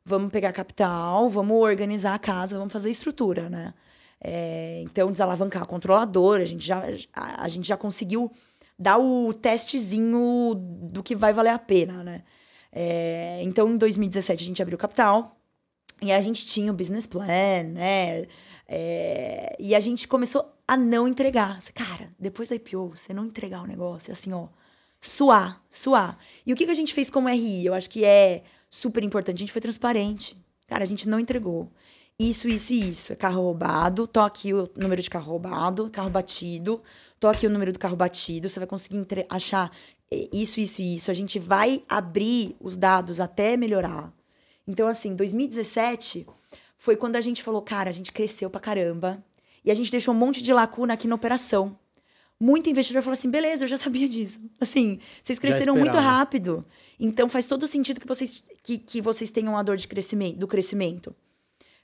Vamos 0.04 0.30
pegar 0.30 0.52
capital, 0.52 1.28
vamos 1.28 1.56
organizar 1.56 2.14
a 2.14 2.18
casa, 2.18 2.56
vamos 2.56 2.72
fazer 2.72 2.88
estrutura, 2.88 3.50
né? 3.50 3.74
É, 4.20 4.82
então, 4.84 5.12
desalavancar 5.12 5.62
a 5.62 5.66
controladora, 5.66 6.42
a 6.42 6.46
gente, 6.46 6.66
já, 6.66 6.82
a, 7.12 7.44
a, 7.44 7.48
gente 7.48 7.68
já 7.68 7.76
conseguiu 7.76 8.32
dar 8.78 8.98
o 8.98 9.32
testezinho 9.34 10.54
do 10.56 11.02
que 11.02 11.14
vai 11.14 11.32
valer 11.32 11.50
a 11.50 11.58
pena, 11.58 12.02
né? 12.02 12.22
É, 12.72 13.40
então, 13.42 13.68
em 13.68 13.76
2017, 13.76 14.42
a 14.42 14.46
gente 14.46 14.62
abriu 14.62 14.78
capital 14.78 15.36
e 16.00 16.12
a 16.12 16.20
gente 16.20 16.46
tinha 16.46 16.70
o 16.72 16.74
business 16.74 17.06
plan, 17.06 17.62
né? 17.72 18.26
É, 18.70 19.56
e 19.58 19.74
a 19.74 19.80
gente 19.80 20.06
começou 20.06 20.52
a 20.66 20.76
não 20.76 21.08
entregar. 21.08 21.58
Cara, 21.74 22.12
depois 22.18 22.50
da 22.50 22.54
IPO, 22.56 22.90
você 22.94 23.14
não 23.14 23.24
entregar 23.24 23.62
o 23.62 23.66
negócio, 23.66 24.12
assim, 24.12 24.32
ó, 24.32 24.48
suar, 25.00 25.64
suar. 25.70 26.18
E 26.46 26.52
o 26.52 26.56
que, 26.56 26.66
que 26.66 26.70
a 26.70 26.74
gente 26.74 26.92
fez 26.92 27.08
como 27.08 27.28
RI? 27.28 27.64
Eu 27.64 27.74
acho 27.74 27.88
que 27.88 28.04
é 28.04 28.42
super 28.68 29.02
importante. 29.02 29.36
A 29.36 29.40
gente 29.40 29.52
foi 29.52 29.62
transparente. 29.62 30.36
Cara, 30.66 30.84
a 30.84 30.86
gente 30.86 31.08
não 31.08 31.18
entregou. 31.18 31.72
Isso, 32.18 32.48
isso 32.48 32.72
e 32.72 32.90
isso. 32.90 33.12
É 33.12 33.16
carro 33.16 33.42
roubado, 33.42 34.06
tô 34.06 34.20
aqui 34.20 34.52
o 34.52 34.68
número 34.76 35.00
de 35.00 35.08
carro 35.08 35.30
roubado, 35.30 35.88
carro 35.88 36.10
batido, 36.10 36.82
tô 37.18 37.28
aqui 37.28 37.46
o 37.46 37.50
número 37.50 37.72
do 37.72 37.78
carro 37.78 37.96
batido. 37.96 38.48
Você 38.48 38.58
vai 38.58 38.66
conseguir 38.66 39.06
achar 39.30 39.70
é, 40.10 40.28
isso, 40.32 40.60
isso 40.60 40.82
e 40.82 40.96
isso. 40.96 41.10
A 41.10 41.14
gente 41.14 41.38
vai 41.38 41.82
abrir 41.88 42.56
os 42.60 42.76
dados 42.76 43.20
até 43.20 43.56
melhorar. 43.56 44.12
Então, 44.66 44.86
assim, 44.86 45.14
2017 45.14 46.26
foi 46.78 46.96
quando 46.96 47.16
a 47.16 47.20
gente 47.20 47.42
falou, 47.42 47.60
cara, 47.60 47.90
a 47.90 47.92
gente 47.92 48.12
cresceu 48.12 48.48
pra 48.48 48.60
caramba 48.60 49.22
e 49.64 49.70
a 49.70 49.74
gente 49.74 49.90
deixou 49.90 50.14
um 50.14 50.16
monte 50.16 50.40
de 50.40 50.52
lacuna 50.52 50.94
aqui 50.94 51.08
na 51.08 51.16
operação. 51.16 51.76
Muito 52.40 52.70
investidor 52.70 53.02
falou 53.02 53.14
assim: 53.14 53.28
beleza, 53.28 53.64
eu 53.64 53.68
já 53.68 53.76
sabia 53.76 54.08
disso. 54.08 54.40
Assim, 54.60 55.00
vocês 55.20 55.40
cresceram 55.40 55.74
muito 55.74 55.96
rápido. 55.96 56.64
Então 56.98 57.28
faz 57.28 57.46
todo 57.46 57.66
sentido 57.66 58.00
que 58.00 58.06
vocês, 58.06 58.44
que, 58.62 58.78
que 58.78 59.02
vocês 59.02 59.28
tenham 59.30 59.56
a 59.56 59.62
dor 59.62 59.76
de 59.76 59.88
crescimento, 59.88 60.38
do 60.38 60.46
crescimento. 60.46 61.14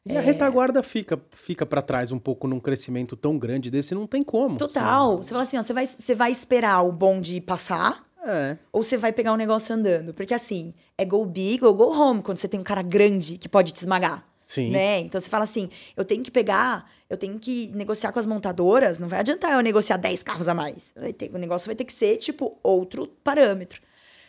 E 0.06 0.12
é... 0.12 0.18
a 0.18 0.20
retaguarda 0.20 0.80
fica, 0.82 1.20
fica 1.32 1.66
para 1.66 1.82
trás 1.82 2.12
um 2.12 2.18
pouco 2.18 2.46
num 2.46 2.60
crescimento 2.60 3.16
tão 3.16 3.36
grande 3.36 3.68
desse, 3.68 3.96
não 3.96 4.06
tem 4.06 4.22
como. 4.22 4.56
Total. 4.56 5.16
Você 5.16 5.30
fala 5.30 5.42
assim: 5.42 5.58
ó, 5.58 5.62
você, 5.62 5.72
vai, 5.72 5.86
você 5.86 6.14
vai 6.14 6.30
esperar 6.30 6.82
o 6.82 6.92
bonde 6.92 7.40
passar. 7.40 8.06
É. 8.24 8.56
Ou 8.72 8.82
você 8.82 8.96
vai 8.96 9.12
pegar 9.12 9.32
o 9.32 9.34
um 9.34 9.38
negócio 9.38 9.74
andando. 9.74 10.14
Porque 10.14 10.32
assim, 10.32 10.72
é 10.96 11.04
go 11.04 11.24
big 11.26 11.64
ou 11.64 11.74
go 11.74 11.90
home 11.90 12.22
quando 12.22 12.38
você 12.38 12.46
tem 12.46 12.60
um 12.60 12.64
cara 12.64 12.80
grande 12.80 13.36
que 13.38 13.48
pode 13.48 13.72
te 13.72 13.78
esmagar. 13.78 14.24
Sim. 14.54 14.70
Né? 14.70 15.00
Então 15.00 15.20
você 15.20 15.28
fala 15.28 15.42
assim: 15.42 15.68
eu 15.96 16.04
tenho 16.04 16.22
que 16.22 16.30
pegar, 16.30 16.88
eu 17.10 17.16
tenho 17.16 17.38
que 17.40 17.72
negociar 17.74 18.12
com 18.12 18.20
as 18.20 18.26
montadoras, 18.26 19.00
não 19.00 19.08
vai 19.08 19.18
adiantar 19.18 19.52
eu 19.52 19.60
negociar 19.60 19.96
10 19.96 20.22
carros 20.22 20.48
a 20.48 20.54
mais. 20.54 20.94
Ter, 21.18 21.30
o 21.34 21.38
negócio 21.38 21.66
vai 21.66 21.74
ter 21.74 21.84
que 21.84 21.92
ser, 21.92 22.18
tipo, 22.18 22.56
outro 22.62 23.08
parâmetro. 23.24 23.80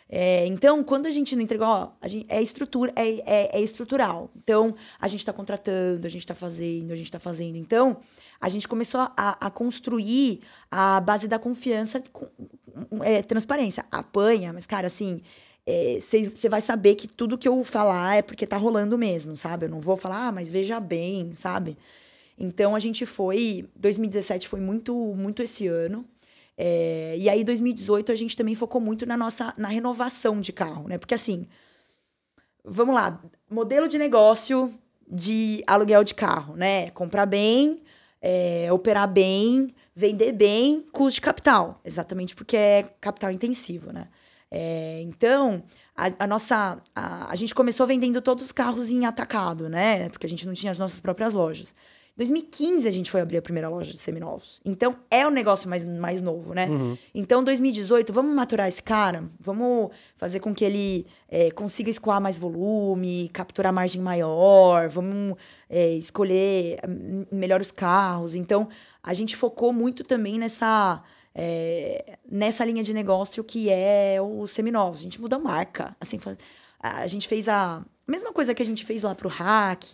É, 0.08 0.46
então, 0.46 0.82
quando 0.84 1.06
a 1.06 1.10
gente 1.10 1.34
não 1.34 1.42
entregou, 1.42 1.66
ó, 1.66 1.90
a 2.00 2.08
gente, 2.08 2.26
é, 2.28 2.40
estrutura, 2.40 2.92
é, 2.96 3.08
é, 3.26 3.58
é 3.58 3.60
estrutural. 3.60 4.30
Então, 4.36 4.74
a 5.00 5.06
gente 5.06 5.20
está 5.20 5.32
contratando, 5.32 6.06
a 6.06 6.10
gente 6.10 6.22
está 6.22 6.34
fazendo, 6.34 6.92
a 6.92 6.96
gente 6.96 7.06
está 7.06 7.18
fazendo. 7.20 7.56
Então, 7.56 7.96
a 8.40 8.48
gente 8.48 8.66
começou 8.66 9.00
a, 9.00 9.12
a, 9.16 9.50
construir 9.50 10.40
a 10.70 11.00
base 11.00 11.26
da 11.28 11.38
confiança 11.38 12.02
com 12.12 12.28
é, 13.02 13.22
transparência. 13.22 13.84
Apanha, 13.90 14.52
mas, 14.52 14.66
cara, 14.66 14.86
assim, 14.86 15.22
você 15.66 16.30
é, 16.44 16.48
vai 16.48 16.60
saber 16.60 16.94
que 16.94 17.08
tudo 17.08 17.36
que 17.36 17.48
eu 17.48 17.64
falar 17.64 18.16
é 18.16 18.22
porque 18.22 18.46
tá 18.46 18.56
rolando 18.56 18.96
mesmo, 18.96 19.34
sabe? 19.34 19.66
Eu 19.66 19.70
não 19.70 19.80
vou 19.80 19.96
falar, 19.96 20.28
ah, 20.28 20.32
mas 20.32 20.48
veja 20.48 20.78
bem, 20.78 21.32
sabe? 21.32 21.76
Então 22.38 22.74
a 22.74 22.78
gente 22.78 23.04
foi. 23.04 23.68
2017 23.74 24.46
foi 24.46 24.60
muito, 24.60 24.94
muito 24.94 25.42
esse 25.42 25.66
ano. 25.66 26.04
É, 26.56 27.16
e 27.18 27.28
aí, 27.28 27.44
2018, 27.44 28.12
a 28.12 28.14
gente 28.14 28.36
também 28.36 28.54
focou 28.54 28.80
muito 28.80 29.04
na 29.04 29.16
nossa 29.16 29.52
na 29.58 29.68
renovação 29.68 30.40
de 30.40 30.52
carro, 30.52 30.88
né? 30.88 30.98
Porque 30.98 31.14
assim, 31.14 31.46
vamos 32.64 32.94
lá, 32.94 33.20
modelo 33.50 33.88
de 33.88 33.98
negócio 33.98 34.72
de 35.10 35.62
aluguel 35.66 36.04
de 36.04 36.14
carro, 36.14 36.56
né? 36.56 36.90
Comprar 36.90 37.26
bem, 37.26 37.82
é, 38.22 38.72
operar 38.72 39.08
bem, 39.08 39.74
vender 39.94 40.32
bem, 40.32 40.86
custo 40.92 41.16
de 41.16 41.20
capital. 41.22 41.80
Exatamente 41.84 42.34
porque 42.34 42.56
é 42.56 42.84
capital 43.00 43.30
intensivo, 43.30 43.92
né? 43.92 44.08
É, 44.50 45.00
então, 45.02 45.62
a, 45.96 46.24
a 46.24 46.26
nossa. 46.26 46.78
A, 46.94 47.30
a, 47.30 47.34
gente 47.34 47.54
começou 47.54 47.86
vendendo 47.86 48.20
todos 48.22 48.44
os 48.44 48.52
carros 48.52 48.90
em 48.90 49.04
atacado, 49.04 49.68
né? 49.68 50.08
Porque 50.08 50.26
a 50.26 50.28
gente 50.28 50.46
não 50.46 50.54
tinha 50.54 50.70
as 50.70 50.78
nossas 50.78 51.00
próprias 51.00 51.34
lojas. 51.34 51.74
Em 52.16 52.18
2015 52.18 52.88
a 52.88 52.90
gente 52.90 53.10
foi 53.10 53.20
abrir 53.20 53.36
a 53.36 53.42
primeira 53.42 53.68
loja 53.68 53.92
de 53.92 53.98
seminovos. 53.98 54.62
Então 54.64 54.96
é 55.10 55.26
um 55.26 55.30
negócio 55.30 55.68
mais, 55.68 55.84
mais 55.84 56.22
novo, 56.22 56.54
né? 56.54 56.66
Uhum. 56.66 56.96
Então, 57.14 57.44
2018, 57.44 58.10
vamos 58.10 58.34
maturar 58.34 58.68
esse 58.68 58.82
cara, 58.82 59.24
vamos 59.38 59.90
fazer 60.16 60.40
com 60.40 60.54
que 60.54 60.64
ele 60.64 61.06
é, 61.28 61.50
consiga 61.50 61.90
escoar 61.90 62.18
mais 62.18 62.38
volume, 62.38 63.28
capturar 63.34 63.70
margem 63.70 64.00
maior, 64.00 64.88
vamos 64.88 65.36
é, 65.68 65.90
escolher 65.90 66.78
hum, 66.88 67.26
melhor 67.30 67.60
os 67.60 67.70
carros. 67.70 68.34
Então, 68.34 68.66
a 69.02 69.12
gente 69.12 69.36
focou 69.36 69.70
muito 69.70 70.02
também 70.02 70.38
nessa 70.38 71.02
é, 71.38 72.18
nessa 72.26 72.64
linha 72.64 72.82
de 72.82 72.94
negócio 72.94 73.44
que 73.44 73.68
é 73.68 74.16
o 74.22 74.46
seminovos. 74.46 75.00
A 75.00 75.02
gente 75.02 75.20
muda 75.20 75.36
a 75.36 75.38
marca. 75.38 75.94
Assim, 76.00 76.18
a 76.80 77.06
gente 77.06 77.28
fez 77.28 77.46
a 77.46 77.84
mesma 78.08 78.32
coisa 78.32 78.54
que 78.54 78.62
a 78.62 78.66
gente 78.66 78.86
fez 78.86 79.02
lá 79.02 79.14
pro 79.14 79.28
hack, 79.28 79.84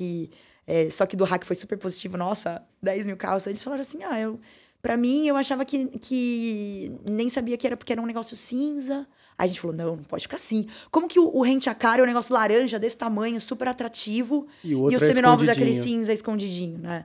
é, 0.65 0.89
só 0.89 1.05
que 1.05 1.17
do 1.17 1.25
hack 1.25 1.45
foi 1.45 1.57
super 1.57 1.77
positivo. 1.77 2.17
Nossa, 2.17 2.63
10 2.81 3.07
mil 3.07 3.17
carros. 3.17 3.49
Eles 3.49 3.63
falaram 3.63 3.81
assim: 3.81 4.05
ah, 4.05 4.21
eu, 4.21 4.39
pra 4.81 4.97
mim, 4.97 5.27
eu 5.27 5.37
achava 5.37 5.65
que, 5.65 5.87
que 5.99 6.93
nem 7.11 7.29
sabia 7.29 7.57
que 7.57 7.67
era 7.67 7.77
porque 7.77 7.93
era 7.93 8.01
um 8.01 8.07
negócio 8.07 8.37
cinza. 8.37 9.05
Aí 9.37 9.45
a 9.45 9.47
gente 9.49 9.61
falou: 9.61 9.77
não, 9.77 9.97
não 9.97 10.05
pode 10.05 10.23
ficar 10.23 10.37
assim. 10.37 10.69
Como 10.93 11.09
que 11.09 11.19
o, 11.19 11.29
o 11.37 11.43
rente 11.43 11.69
a 11.69 11.75
cara 11.75 12.03
é 12.03 12.05
um 12.05 12.07
negócio 12.07 12.33
laranja 12.33 12.79
desse 12.79 12.97
tamanho, 12.97 13.41
super 13.41 13.67
atrativo, 13.67 14.47
e, 14.63 14.77
o 14.77 14.93
e 14.93 14.95
os 14.95 15.03
é 15.03 15.07
seminovos 15.09 15.49
é 15.49 15.51
aquele 15.51 15.75
cinza 15.75 16.13
escondidinho, 16.13 16.79
né? 16.79 17.05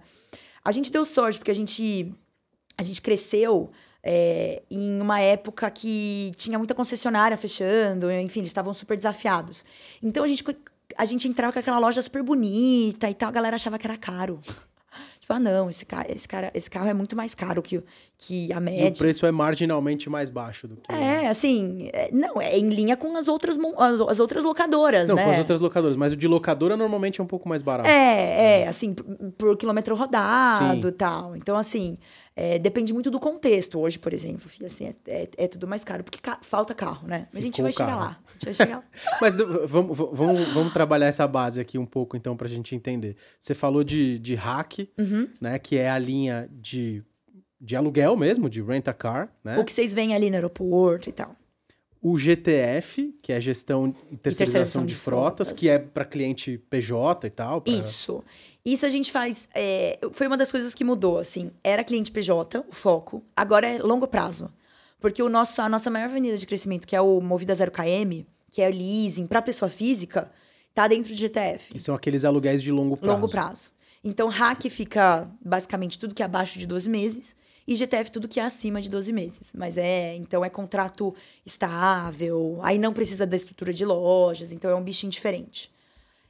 A 0.63 0.71
gente 0.71 0.91
deu 0.91 1.03
sorte, 1.05 1.39
porque 1.39 1.49
a 1.49 1.55
gente, 1.55 2.13
a 2.77 2.83
gente 2.83 3.01
cresceu 3.01 3.71
é, 4.03 4.63
em 4.69 5.01
uma 5.01 5.19
época 5.19 5.69
que 5.71 6.31
tinha 6.35 6.57
muita 6.57 6.73
concessionária 6.73 7.37
fechando, 7.37 8.11
enfim, 8.11 8.39
eles 8.39 8.49
estavam 8.49 8.73
super 8.73 8.95
desafiados. 8.95 9.65
Então 10.01 10.23
a 10.23 10.27
gente, 10.27 10.43
a 10.97 11.05
gente 11.05 11.27
entrava 11.27 11.53
com 11.53 11.59
aquela 11.59 11.79
loja 11.79 12.01
super 12.01 12.23
bonita 12.23 13.09
e 13.09 13.13
tal, 13.13 13.29
a 13.29 13.31
galera 13.31 13.55
achava 13.55 13.77
que 13.77 13.87
era 13.87 13.97
caro. 13.97 14.39
Tipo, 15.19 15.33
ah, 15.33 15.39
não, 15.41 15.69
esse, 15.69 15.85
ca 15.85 16.05
esse, 16.07 16.25
cara, 16.25 16.49
esse 16.53 16.69
carro 16.69 16.87
é 16.87 16.93
muito 16.93 17.13
mais 17.13 17.35
caro 17.35 17.61
que, 17.61 17.83
que 18.17 18.51
a 18.51 18.59
média. 18.59 18.87
E 18.87 18.91
o 18.91 18.97
preço 18.97 19.25
é 19.25 19.31
marginalmente 19.31 20.09
mais 20.09 20.31
baixo 20.31 20.67
do 20.67 20.77
que. 20.77 20.91
É, 20.91 21.27
assim, 21.27 21.89
é, 21.93 22.09
não, 22.11 22.41
é 22.41 22.57
em 22.57 22.67
linha 22.69 22.97
com 22.97 23.15
as 23.15 23.27
outras, 23.27 23.57
as, 23.77 24.01
as 24.01 24.19
outras 24.19 24.43
locadoras, 24.43 25.07
não, 25.07 25.15
né? 25.15 25.23
com 25.23 25.31
as 25.31 25.39
outras 25.39 25.61
locadoras, 25.61 25.95
mas 25.95 26.13
o 26.13 26.15
de 26.15 26.27
locadora 26.27 26.75
normalmente 26.75 27.21
é 27.21 27.23
um 27.23 27.27
pouco 27.27 27.47
mais 27.47 27.61
barato. 27.61 27.87
É, 27.87 28.61
é, 28.61 28.67
assim, 28.67 28.93
por, 28.93 29.05
por 29.37 29.57
quilômetro 29.57 29.95
rodado 29.95 30.87
e 30.87 30.91
tal. 30.91 31.35
Então, 31.35 31.55
assim, 31.55 31.97
é, 32.35 32.59
depende 32.59 32.93
muito 32.93 33.11
do 33.11 33.19
contexto. 33.19 33.79
Hoje, 33.79 33.99
por 33.99 34.13
exemplo, 34.13 34.49
assim, 34.63 34.87
é, 34.87 34.95
é, 35.07 35.29
é 35.37 35.47
tudo 35.47 35.67
mais 35.67 35.83
caro, 35.83 36.03
porque 36.03 36.19
ca 36.19 36.39
falta 36.41 36.73
carro, 36.73 37.07
né? 37.07 37.27
Mas 37.31 37.43
a 37.43 37.45
gente 37.45 37.61
vai 37.61 37.71
chegar 37.71 37.95
lá. 37.95 38.19
A 38.27 38.33
gente 38.33 38.45
vai 38.45 38.53
chegar 38.53 38.77
lá. 38.77 38.83
Mas 39.21 39.37
vamos, 39.37 39.97
vamos, 39.97 40.53
vamos 40.53 40.73
trabalhar 40.73 41.07
essa 41.07 41.27
base 41.27 41.59
aqui 41.59 41.77
um 41.77 41.85
pouco, 41.85 42.17
então, 42.17 42.37
para 42.37 42.47
a 42.47 42.49
gente 42.49 42.75
entender. 42.75 43.15
Você 43.39 43.55
falou 43.55 43.83
de, 43.83 44.19
de 44.19 44.35
hack, 44.35 44.87
uhum. 44.97 45.27
né? 45.41 45.57
Que 45.59 45.77
é 45.77 45.89
a 45.89 45.97
linha 45.97 46.47
de, 46.51 47.03
de 47.59 47.75
aluguel 47.75 48.15
mesmo, 48.15 48.49
de 48.49 48.61
rent-a-car, 48.61 49.31
né? 49.43 49.57
O 49.57 49.65
que 49.65 49.71
vocês 49.71 49.93
veem 49.93 50.13
ali 50.13 50.29
no 50.29 50.35
aeroporto 50.35 51.09
e 51.09 51.11
tal. 51.11 51.35
O 52.01 52.17
GTF, 52.17 53.17
que 53.21 53.33
é 53.33 53.41
gestão 53.41 53.93
e 54.11 54.17
terceirização, 54.17 54.85
de, 54.85 54.93
de 54.93 54.99
frotas, 54.99 55.49
frotas, 55.49 55.51
que 55.51 55.67
é 55.67 55.79
para 55.79 56.05
cliente 56.05 56.57
PJ 56.69 57.25
e 57.25 57.29
tal. 57.29 57.61
Pra... 57.61 57.73
Isso. 57.73 58.23
Isso 58.63 58.85
a 58.85 58.89
gente 58.89 59.11
faz. 59.11 59.49
É, 59.55 59.99
foi 60.11 60.27
uma 60.27 60.37
das 60.37 60.51
coisas 60.51 60.75
que 60.75 60.83
mudou, 60.83 61.17
assim. 61.17 61.51
Era 61.63 61.83
cliente 61.83 62.11
PJ, 62.11 62.59
o 62.59 62.71
foco. 62.71 63.23
Agora 63.35 63.67
é 63.67 63.79
longo 63.79 64.07
prazo. 64.07 64.51
Porque 64.99 65.21
o 65.21 65.29
nosso, 65.29 65.61
a 65.61 65.69
nossa 65.69 65.89
maior 65.89 66.05
avenida 66.05 66.37
de 66.37 66.45
crescimento, 66.45 66.87
que 66.87 66.95
é 66.95 67.01
o 67.01 67.19
Movida 67.21 67.53
0KM, 67.53 68.25
que 68.51 68.61
é 68.61 68.69
leasing 68.69 69.27
para 69.27 69.41
pessoa 69.41 69.69
física, 69.69 70.31
tá 70.73 70.87
dentro 70.87 71.13
do 71.13 71.17
GTF. 71.17 71.73
Que 71.73 71.79
são 71.79 71.95
aqueles 71.95 72.23
aluguéis 72.23 72.61
de 72.61 72.71
longo 72.71 72.97
prazo. 72.97 73.13
Longo 73.13 73.29
prazo. 73.29 73.71
Então, 74.03 74.29
hack 74.29 74.63
fica 74.69 75.29
basicamente 75.43 75.99
tudo 75.99 76.15
que 76.15 76.21
é 76.21 76.25
abaixo 76.25 76.59
de 76.59 76.67
12 76.67 76.89
meses. 76.89 77.35
E 77.67 77.75
GTF 77.75 78.09
tudo 78.11 78.27
que 78.27 78.39
é 78.39 78.43
acima 78.43 78.79
de 78.79 78.89
12 78.89 79.11
meses. 79.11 79.51
Mas 79.55 79.77
é, 79.77 80.15
então 80.15 80.43
é 80.45 80.49
contrato 80.49 81.13
estável, 81.45 82.59
aí 82.63 82.77
não 82.77 82.93
precisa 82.93 83.25
da 83.25 83.35
estrutura 83.35 83.73
de 83.73 83.83
lojas, 83.85 84.51
então 84.51 84.71
é 84.71 84.75
um 84.75 84.83
bichinho 84.83 85.11
diferente. 85.11 85.71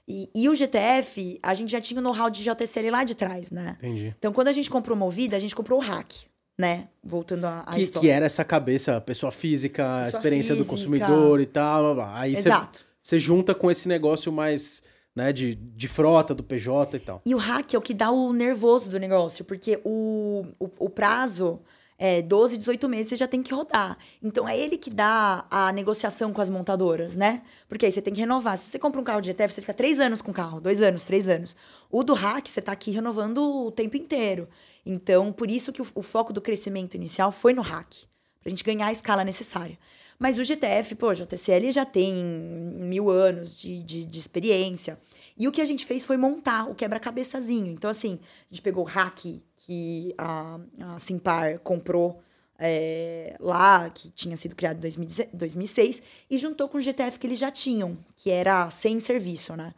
E, 0.08 0.30
e 0.34 0.48
o 0.50 0.56
GTF, 0.56 1.38
a 1.44 1.54
gente 1.54 1.70
já 1.72 1.82
tinha 1.82 2.00
o 2.00 2.04
know-how 2.04 2.30
de 2.30 2.42
JTCL 2.42 2.90
lá 2.92 3.04
de 3.04 3.14
trás, 3.16 3.52
né? 3.52 3.76
Entendi. 3.78 4.16
Então, 4.18 4.32
quando 4.32 4.48
a 4.48 4.52
gente 4.54 4.70
comprou 4.70 4.98
Movida, 4.98 5.36
a 5.36 5.40
gente 5.40 5.54
comprou 5.54 5.80
o 5.80 5.84
hack, 5.84 6.12
né? 6.58 6.88
Voltando 7.04 7.46
à 7.46 7.66
Que, 7.74 7.82
história. 7.82 8.08
que 8.08 8.12
era 8.12 8.26
essa 8.26 8.46
cabeça, 8.46 9.02
pessoa 9.02 9.32
física, 9.34 9.84
Pessoa 10.06 10.20
experiência 10.20 10.56
do 10.56 10.60
física. 10.64 10.72
consumidor 10.76 11.42
e 11.42 11.46
tal. 11.46 11.94
blá, 11.94 12.06
blá. 12.06 12.20
Aí 12.22 12.36
Exato. 12.36 12.80
você 13.02 13.20
junta 13.20 13.54
com 13.54 13.70
esse 13.70 13.88
negócio 13.90 14.32
mais, 14.32 14.82
né, 15.18 15.34
de, 15.34 15.56
de 15.56 15.88
frota, 15.88 16.36
do 16.36 16.44
PJ 16.44 16.96
e 16.96 17.00
tal. 17.00 17.22
E 17.26 17.34
o 17.34 17.40
hack 17.40 17.74
é 17.74 17.78
o 17.78 17.82
que 17.82 17.94
dá 17.94 18.12
o 18.12 18.32
nervoso 18.32 18.88
do 18.88 19.00
negócio, 19.00 19.44
porque 19.44 19.82
o, 19.84 20.46
o, 20.60 20.70
o 20.78 20.90
prazo 20.92 21.60
é 21.98 22.22
12, 22.22 22.60
18 22.60 22.88
meses, 22.88 23.08
você 23.08 23.16
já 23.16 23.28
tem 23.28 23.42
que 23.42 23.52
rodar. 23.52 23.98
Então, 24.22 24.48
é 24.48 24.56
ele 24.56 24.78
que 24.78 24.92
dá 24.92 25.48
a 25.50 25.74
negociação 25.74 26.32
com 26.32 26.40
as 26.40 26.52
montadoras, 26.52 27.18
né? 27.18 27.42
Porque 27.68 27.88
aí 27.88 27.92
você 27.92 28.00
tem 28.00 28.14
que 28.14 28.20
renovar. 28.20 28.60
Se 28.60 28.70
você 28.70 28.78
compra 28.78 29.02
um 29.02 29.04
carro 29.04 29.20
de 29.20 29.32
GTF, 29.32 29.56
você 29.56 29.62
fica 29.62 29.74
três 29.74 30.00
anos 30.00 30.22
com 30.22 30.30
o 30.30 30.34
carro, 30.34 30.62
dois 30.62 30.84
anos, 30.84 31.04
três 31.04 31.28
anos. 31.28 31.56
O 31.90 32.04
do 32.04 32.14
hack, 32.14 32.48
você 32.48 32.62
tá 32.62 32.72
aqui 32.72 32.92
renovando 32.92 33.40
o 33.40 33.72
tempo 33.72 33.98
inteiro. 33.98 34.48
Então, 34.86 35.34
por 35.34 35.50
isso 35.50 35.74
que 35.74 35.82
o, 35.82 35.88
o 35.96 36.04
foco 36.04 36.32
do 36.32 36.42
crescimento 36.42 36.94
inicial 36.94 37.32
foi 37.32 37.54
no 37.54 37.64
hack, 37.64 37.92
pra 38.40 38.52
gente 38.52 38.64
ganhar 38.64 38.86
a 38.86 38.92
escala 38.92 39.24
necessária. 39.24 39.80
Mas 40.20 40.40
o 40.40 40.44
GTF, 40.44 40.96
pô, 40.96 41.10
o 41.10 41.14
JTCL 41.14 41.72
já 41.72 41.86
tem 41.86 42.14
mil 42.24 43.10
anos 43.10 43.58
de, 43.58 43.84
de, 43.84 44.06
de 44.06 44.20
experiência. 44.20 44.98
E 45.38 45.48
o 45.48 45.52
que 45.52 45.62
a 45.62 45.66
gente 45.66 45.86
fez 45.86 46.06
foi 46.06 46.18
montar 46.18 46.68
o 46.70 46.74
quebra-cabeçazinho. 46.74 47.72
Então, 47.72 47.90
assim, 47.90 48.20
a 48.50 48.54
gente 48.54 48.64
pegou 48.64 48.84
o 48.84 48.88
hack 48.88 49.26
que 49.56 50.16
a, 50.18 50.60
a 50.80 51.00
Simpar 51.00 51.60
comprou 51.60 52.20
é, 52.58 53.36
lá, 53.40 53.90
que 53.90 54.10
tinha 54.10 54.36
sido 54.36 54.56
criado 54.56 54.78
em 54.78 54.82
2016 54.82 55.30
2006, 55.34 56.02
e 56.30 56.38
juntou 56.38 56.68
com 56.68 56.78
o 56.78 56.82
GTF 56.82 57.20
que 57.20 57.28
eles 57.28 57.38
já 57.38 57.52
tinham, 57.52 57.98
que 58.16 58.32
era 58.32 58.70
sem 58.72 59.00
serviço, 59.00 59.56
né? 59.56 59.74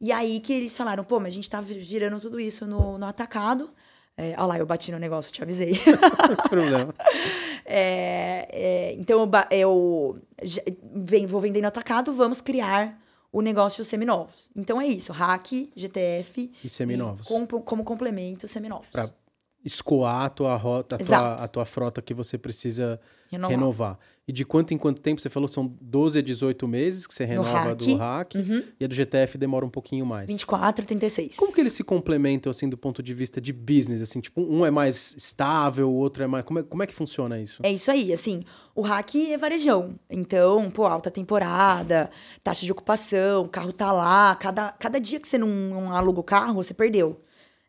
E 0.00 0.12
aí 0.12 0.38
que 0.40 0.52
eles 0.52 0.76
falaram, 0.76 1.02
pô, 1.02 1.18
mas 1.18 1.32
a 1.32 1.36
gente 1.36 1.48
tá 1.48 1.62
girando 1.62 2.20
tudo 2.20 2.38
isso 2.38 2.66
no, 2.66 2.98
no 2.98 3.06
atacado. 3.06 3.70
É, 4.16 4.34
olha 4.36 4.46
lá, 4.46 4.58
eu 4.58 4.66
bati 4.66 4.92
no 4.92 4.98
negócio, 4.98 5.32
te 5.32 5.42
avisei. 5.42 5.72
Não 6.28 6.36
tem 6.36 6.48
problema. 6.48 6.94
É, 7.70 8.48
é, 8.50 8.94
então 8.94 9.20
eu, 9.50 10.18
eu 10.40 11.28
vou 11.28 11.40
vender 11.40 11.60
no 11.60 11.68
atacado, 11.68 12.12
vamos 12.14 12.40
criar 12.40 12.98
o 13.30 13.42
negócio 13.42 13.84
seminovos. 13.84 14.48
Então 14.56 14.80
é 14.80 14.86
isso, 14.86 15.12
hack, 15.12 15.46
GTF 15.76 16.50
E 16.64 16.68
seminovos. 16.70 17.26
com- 17.28 17.46
como 17.46 17.84
complemento 17.84 18.48
seminovos. 18.48 18.88
Pra 18.88 19.10
escoar 19.68 20.24
a 20.24 20.30
tua 20.30 20.56
rota, 20.56 20.96
a 20.96 20.98
tua, 20.98 21.34
a 21.34 21.48
tua 21.48 21.64
frota 21.64 22.02
que 22.02 22.14
você 22.14 22.36
precisa 22.36 22.98
Renovar. 23.30 23.50
renovar. 23.50 23.98
E 24.26 24.32
de 24.32 24.44
quanto 24.44 24.74
em 24.74 24.78
quanto 24.78 25.00
tempo? 25.00 25.20
Você 25.20 25.30
falou 25.30 25.48
são 25.48 25.74
12 25.80 26.18
a 26.18 26.22
18 26.22 26.68
meses 26.68 27.06
que 27.06 27.14
você 27.14 27.24
renova 27.24 27.50
hack. 27.50 27.78
do 27.78 27.96
hack. 27.96 28.34
Uhum. 28.34 28.62
E 28.78 28.84
a 28.84 28.88
do 28.88 28.94
GTF 28.94 29.38
demora 29.38 29.64
um 29.64 29.70
pouquinho 29.70 30.04
mais. 30.04 30.30
24, 30.30 30.84
36. 30.84 31.36
Como 31.36 31.52
que 31.52 31.60
eles 31.60 31.72
se 31.72 31.82
complementam, 31.82 32.50
assim, 32.50 32.68
do 32.68 32.76
ponto 32.76 33.02
de 33.02 33.14
vista 33.14 33.40
de 33.40 33.54
business? 33.54 34.02
Assim, 34.02 34.20
tipo, 34.20 34.42
um 34.42 34.66
é 34.66 34.70
mais 34.70 35.14
estável, 35.16 35.88
o 35.88 35.94
outro 35.94 36.22
é 36.22 36.26
mais... 36.26 36.44
Como 36.44 36.58
é, 36.58 36.62
como 36.62 36.82
é 36.82 36.86
que 36.86 36.94
funciona 36.94 37.40
isso? 37.40 37.62
É 37.62 37.72
isso 37.72 37.90
aí, 37.90 38.12
assim, 38.12 38.42
o 38.74 38.82
hack 38.82 39.14
é 39.14 39.38
varejão. 39.38 39.94
Então, 40.10 40.70
pô, 40.70 40.84
alta 40.84 41.10
temporada, 41.10 42.10
taxa 42.44 42.66
de 42.66 42.72
ocupação, 42.72 43.44
o 43.44 43.48
carro 43.48 43.72
tá 43.72 43.92
lá. 43.92 44.36
Cada, 44.36 44.72
cada 44.72 45.00
dia 45.00 45.18
que 45.18 45.26
você 45.28 45.38
não, 45.38 45.48
não 45.48 45.96
aluga 45.96 46.20
o 46.20 46.24
carro, 46.24 46.54
você 46.54 46.74
perdeu. 46.74 47.18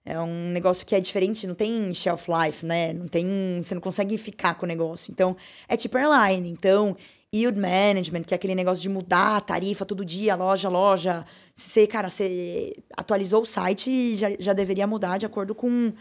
É 0.06 0.20
um 0.20 0.50
negócio 0.52 0.86
que 0.86 0.96
é 0.96 1.00
diferente, 1.00 1.46
não 1.46 1.54
tem 1.54 1.94
shelf 1.94 2.28
life, 2.28 2.66
né? 2.66 2.94
Não 2.94 3.08
tem. 3.08 3.60
Você 3.60 3.76
não 3.76 3.82
consegue 3.82 4.18
ficar 4.18 4.56
com 4.56 4.66
o 4.66 4.68
negócio. 4.68 5.12
Então, 5.12 5.36
é 5.68 5.78
tipo 5.78 5.98
airline. 5.98 6.50
Então, 6.50 6.96
yield 7.34 7.60
management, 7.60 8.24
que 8.24 8.34
é 8.34 8.36
aquele 8.36 8.56
negócio 8.56 8.82
de 8.82 8.90
mudar 8.90 9.38
a 9.38 9.42
tarifa 9.42 9.86
todo 9.86 10.04
dia, 10.04 10.36
loja, 10.36 10.70
loja. 10.70 11.26
Você, 11.54 11.86
cara, 11.86 12.10
você 12.10 12.74
atualizou 12.98 13.44
o 13.44 13.46
site 13.46 13.90
e 13.90 14.16
já, 14.16 14.30
já 14.40 14.54
deveria 14.54 14.88
mudar 14.88 15.18
de 15.18 15.26
acordo 15.26 15.54
com, 15.54 15.94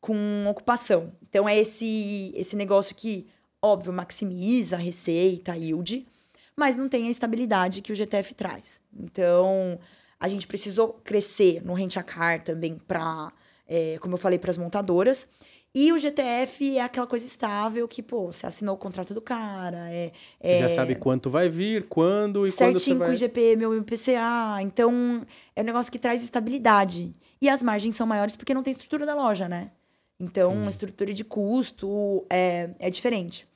com 0.00 0.46
ocupação. 0.48 1.12
Então, 1.28 1.48
é 1.48 1.58
esse, 1.58 2.32
esse 2.36 2.56
negócio 2.56 2.94
que, 2.94 3.26
óbvio, 3.60 3.92
maximiza 3.92 4.76
a 4.76 4.78
receita, 4.78 5.52
a 5.52 5.56
yield, 5.56 6.06
mas 6.56 6.76
não 6.76 6.88
tem 6.88 7.08
a 7.08 7.10
estabilidade 7.10 7.82
que 7.82 7.92
o 7.92 7.94
GTF 7.94 8.34
traz. 8.34 8.80
Então, 8.96 9.78
a 10.18 10.28
gente 10.28 10.46
precisou 10.46 11.00
crescer 11.04 11.62
no 11.64 11.74
rent 11.74 11.96
a 11.96 12.02
car 12.02 12.42
também 12.42 12.76
para, 12.76 13.32
como 14.00 14.14
eu 14.14 14.18
falei, 14.18 14.38
para 14.38 14.50
as 14.50 14.58
montadoras. 14.58 15.28
E 15.78 15.92
o 15.92 15.98
GTF 15.98 16.78
é 16.78 16.80
aquela 16.80 17.06
coisa 17.06 17.26
estável 17.26 17.86
que, 17.86 18.02
pô, 18.02 18.32
você 18.32 18.46
assinou 18.46 18.76
o 18.76 18.78
contrato 18.78 19.12
do 19.12 19.20
cara, 19.20 19.92
é, 19.92 20.10
é 20.40 20.60
já 20.60 20.70
sabe 20.70 20.94
quanto 20.94 21.28
vai 21.28 21.50
vir, 21.50 21.84
quando 21.86 22.46
e 22.46 22.50
quando 22.50 22.78
você 22.78 22.78
certinho 22.78 22.98
vai... 22.98 23.08
com 23.08 23.12
o 23.12 23.14
IGP, 23.14 23.56
meu 23.56 23.76
IPCA. 23.76 24.62
Então, 24.62 25.20
é 25.54 25.60
um 25.60 25.64
negócio 25.64 25.92
que 25.92 25.98
traz 25.98 26.22
estabilidade. 26.22 27.12
E 27.42 27.48
as 27.48 27.62
margens 27.62 27.94
são 27.94 28.06
maiores 28.06 28.36
porque 28.36 28.54
não 28.54 28.62
tem 28.62 28.70
estrutura 28.70 29.04
da 29.04 29.14
loja, 29.14 29.50
né? 29.50 29.70
Então, 30.18 30.64
a 30.64 30.70
estrutura 30.70 31.12
de 31.12 31.24
custo 31.24 32.24
é, 32.30 32.70
é 32.78 32.88
diferente. 32.88 33.46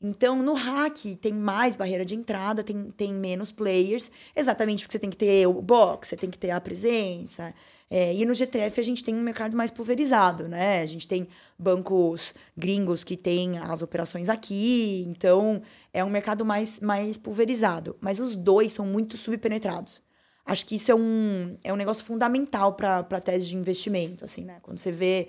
Então, 0.00 0.42
no 0.42 0.52
hack 0.52 1.16
tem 1.20 1.32
mais 1.32 1.74
barreira 1.74 2.04
de 2.04 2.14
entrada, 2.14 2.62
tem, 2.62 2.90
tem 2.90 3.14
menos 3.14 3.50
players, 3.50 4.10
exatamente 4.34 4.84
porque 4.84 4.92
você 4.92 4.98
tem 4.98 5.10
que 5.10 5.16
ter 5.16 5.46
o 5.46 5.62
box, 5.62 6.08
você 6.08 6.16
tem 6.16 6.30
que 6.30 6.38
ter 6.38 6.50
a 6.50 6.60
presença. 6.60 7.54
É, 7.88 8.12
e 8.14 8.24
no 8.24 8.34
GTF 8.34 8.80
a 8.80 8.84
gente 8.84 9.02
tem 9.02 9.14
um 9.14 9.22
mercado 9.22 9.56
mais 9.56 9.70
pulverizado, 9.70 10.48
né? 10.48 10.82
A 10.82 10.86
gente 10.86 11.06
tem 11.06 11.28
bancos 11.58 12.34
gringos 12.56 13.04
que 13.04 13.16
têm 13.16 13.58
as 13.58 13.80
operações 13.80 14.28
aqui, 14.28 15.04
então 15.06 15.62
é 15.94 16.04
um 16.04 16.10
mercado 16.10 16.44
mais, 16.44 16.80
mais 16.80 17.16
pulverizado. 17.16 17.96
Mas 18.00 18.20
os 18.20 18.36
dois 18.36 18.72
são 18.72 18.84
muito 18.84 19.16
subpenetrados. 19.16 20.02
Acho 20.44 20.66
que 20.66 20.74
isso 20.76 20.92
é 20.92 20.94
um, 20.94 21.56
é 21.64 21.72
um 21.72 21.76
negócio 21.76 22.04
fundamental 22.04 22.74
para 22.74 22.98
a 22.98 23.20
tese 23.20 23.48
de 23.48 23.56
investimento, 23.56 24.24
assim, 24.24 24.44
né? 24.44 24.58
Quando 24.62 24.78
você 24.78 24.92
vê 24.92 25.28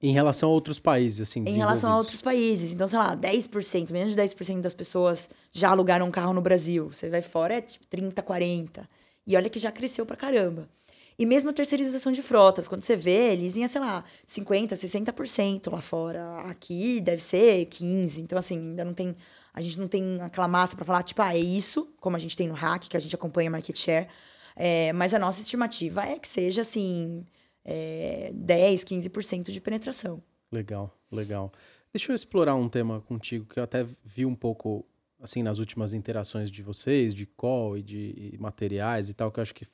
Em 0.00 0.12
relação 0.12 0.50
a 0.50 0.52
outros 0.52 0.78
países, 0.78 1.20
assim, 1.28 1.44
em 1.46 1.56
relação 1.56 1.90
a 1.90 1.96
outros 1.96 2.22
países. 2.22 2.72
Então, 2.72 2.86
sei 2.86 2.98
lá, 2.98 3.16
10%, 3.16 3.90
menos 3.90 4.14
de 4.14 4.20
10% 4.20 4.60
das 4.60 4.74
pessoas 4.74 5.28
já 5.50 5.70
alugaram 5.70 6.06
um 6.06 6.10
carro 6.10 6.32
no 6.32 6.40
Brasil. 6.40 6.92
Você 6.92 7.10
vai 7.10 7.22
fora, 7.22 7.54
é 7.54 7.60
tipo 7.60 7.84
30, 7.86 8.22
40. 8.22 8.88
E 9.26 9.36
olha 9.36 9.50
que 9.50 9.58
já 9.58 9.72
cresceu 9.72 10.06
pra 10.06 10.16
caramba. 10.16 10.68
E 11.18 11.24
mesmo 11.24 11.50
a 11.50 11.52
terceirização 11.52 12.12
de 12.12 12.22
frotas, 12.22 12.68
quando 12.68 12.82
você 12.82 12.94
vê, 12.94 13.32
eles 13.32 13.56
iam, 13.56 13.66
sei 13.66 13.80
lá, 13.80 14.04
50, 14.26 14.76
60% 14.76 15.72
lá 15.72 15.80
fora. 15.80 16.40
Aqui 16.42 17.00
deve 17.00 17.22
ser 17.22 17.64
15. 17.66 18.22
Então, 18.22 18.38
assim, 18.38 18.58
ainda 18.58 18.84
não 18.84 18.94
tem. 18.94 19.16
A 19.52 19.60
gente 19.62 19.80
não 19.80 19.88
tem 19.88 20.20
aquela 20.20 20.46
massa 20.46 20.76
pra 20.76 20.84
falar, 20.84 21.02
tipo, 21.02 21.22
ah, 21.22 21.34
é 21.34 21.38
isso, 21.38 21.88
como 21.98 22.14
a 22.14 22.18
gente 22.18 22.36
tem 22.36 22.46
no 22.46 22.54
hack, 22.54 22.86
que 22.88 22.96
a 22.96 23.00
gente 23.00 23.14
acompanha 23.14 23.50
market 23.50 23.76
share. 23.76 24.06
É, 24.54 24.92
mas 24.92 25.14
a 25.14 25.18
nossa 25.18 25.40
estimativa 25.40 26.04
é 26.04 26.18
que 26.18 26.28
seja, 26.28 26.60
assim, 26.60 27.24
é, 27.68 28.30
10, 28.32 28.84
15% 28.84 29.50
de 29.50 29.60
penetração. 29.60 30.22
Legal, 30.52 30.96
legal. 31.10 31.50
Deixa 31.92 32.12
eu 32.12 32.16
explorar 32.16 32.54
um 32.54 32.68
tema 32.68 33.00
contigo 33.00 33.44
que 33.46 33.58
eu 33.58 33.64
até 33.64 33.84
vi 34.04 34.24
um 34.24 34.34
pouco, 34.34 34.86
assim, 35.20 35.42
nas 35.42 35.58
últimas 35.58 35.92
interações 35.92 36.50
de 36.50 36.62
vocês, 36.62 37.12
de 37.14 37.26
call 37.26 37.76
e 37.76 37.82
de 37.82 38.30
e 38.34 38.38
materiais 38.38 39.08
e 39.08 39.14
tal, 39.14 39.32
que 39.32 39.40
eu 39.40 39.42
acho 39.42 39.54
que 39.54 39.66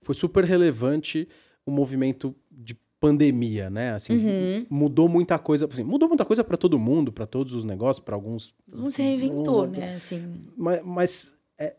foi 0.00 0.14
super 0.14 0.44
relevante 0.44 1.28
o 1.66 1.70
movimento 1.70 2.34
de 2.50 2.74
pandemia, 2.98 3.68
né? 3.68 3.90
Assim, 3.92 4.14
Uhum. 4.16 4.66
mudou 4.70 5.08
muita 5.08 5.38
coisa, 5.38 5.66
assim, 5.70 5.82
mudou 5.82 6.08
muita 6.08 6.24
coisa 6.24 6.42
para 6.42 6.56
todo 6.56 6.78
mundo, 6.78 7.12
para 7.12 7.26
todos 7.26 7.52
os 7.52 7.64
negócios, 7.64 8.02
para 8.02 8.14
alguns 8.14 8.54
Todo 8.70 8.78
mundo 8.80 8.90
se 8.90 9.02
reinventou, 9.02 9.66
Muda. 9.66 9.80
né? 9.80 9.94
Assim, 9.96 10.46
mas, 10.56 10.82
mas 10.82 11.38
é, 11.58 11.76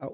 a, 0.00 0.08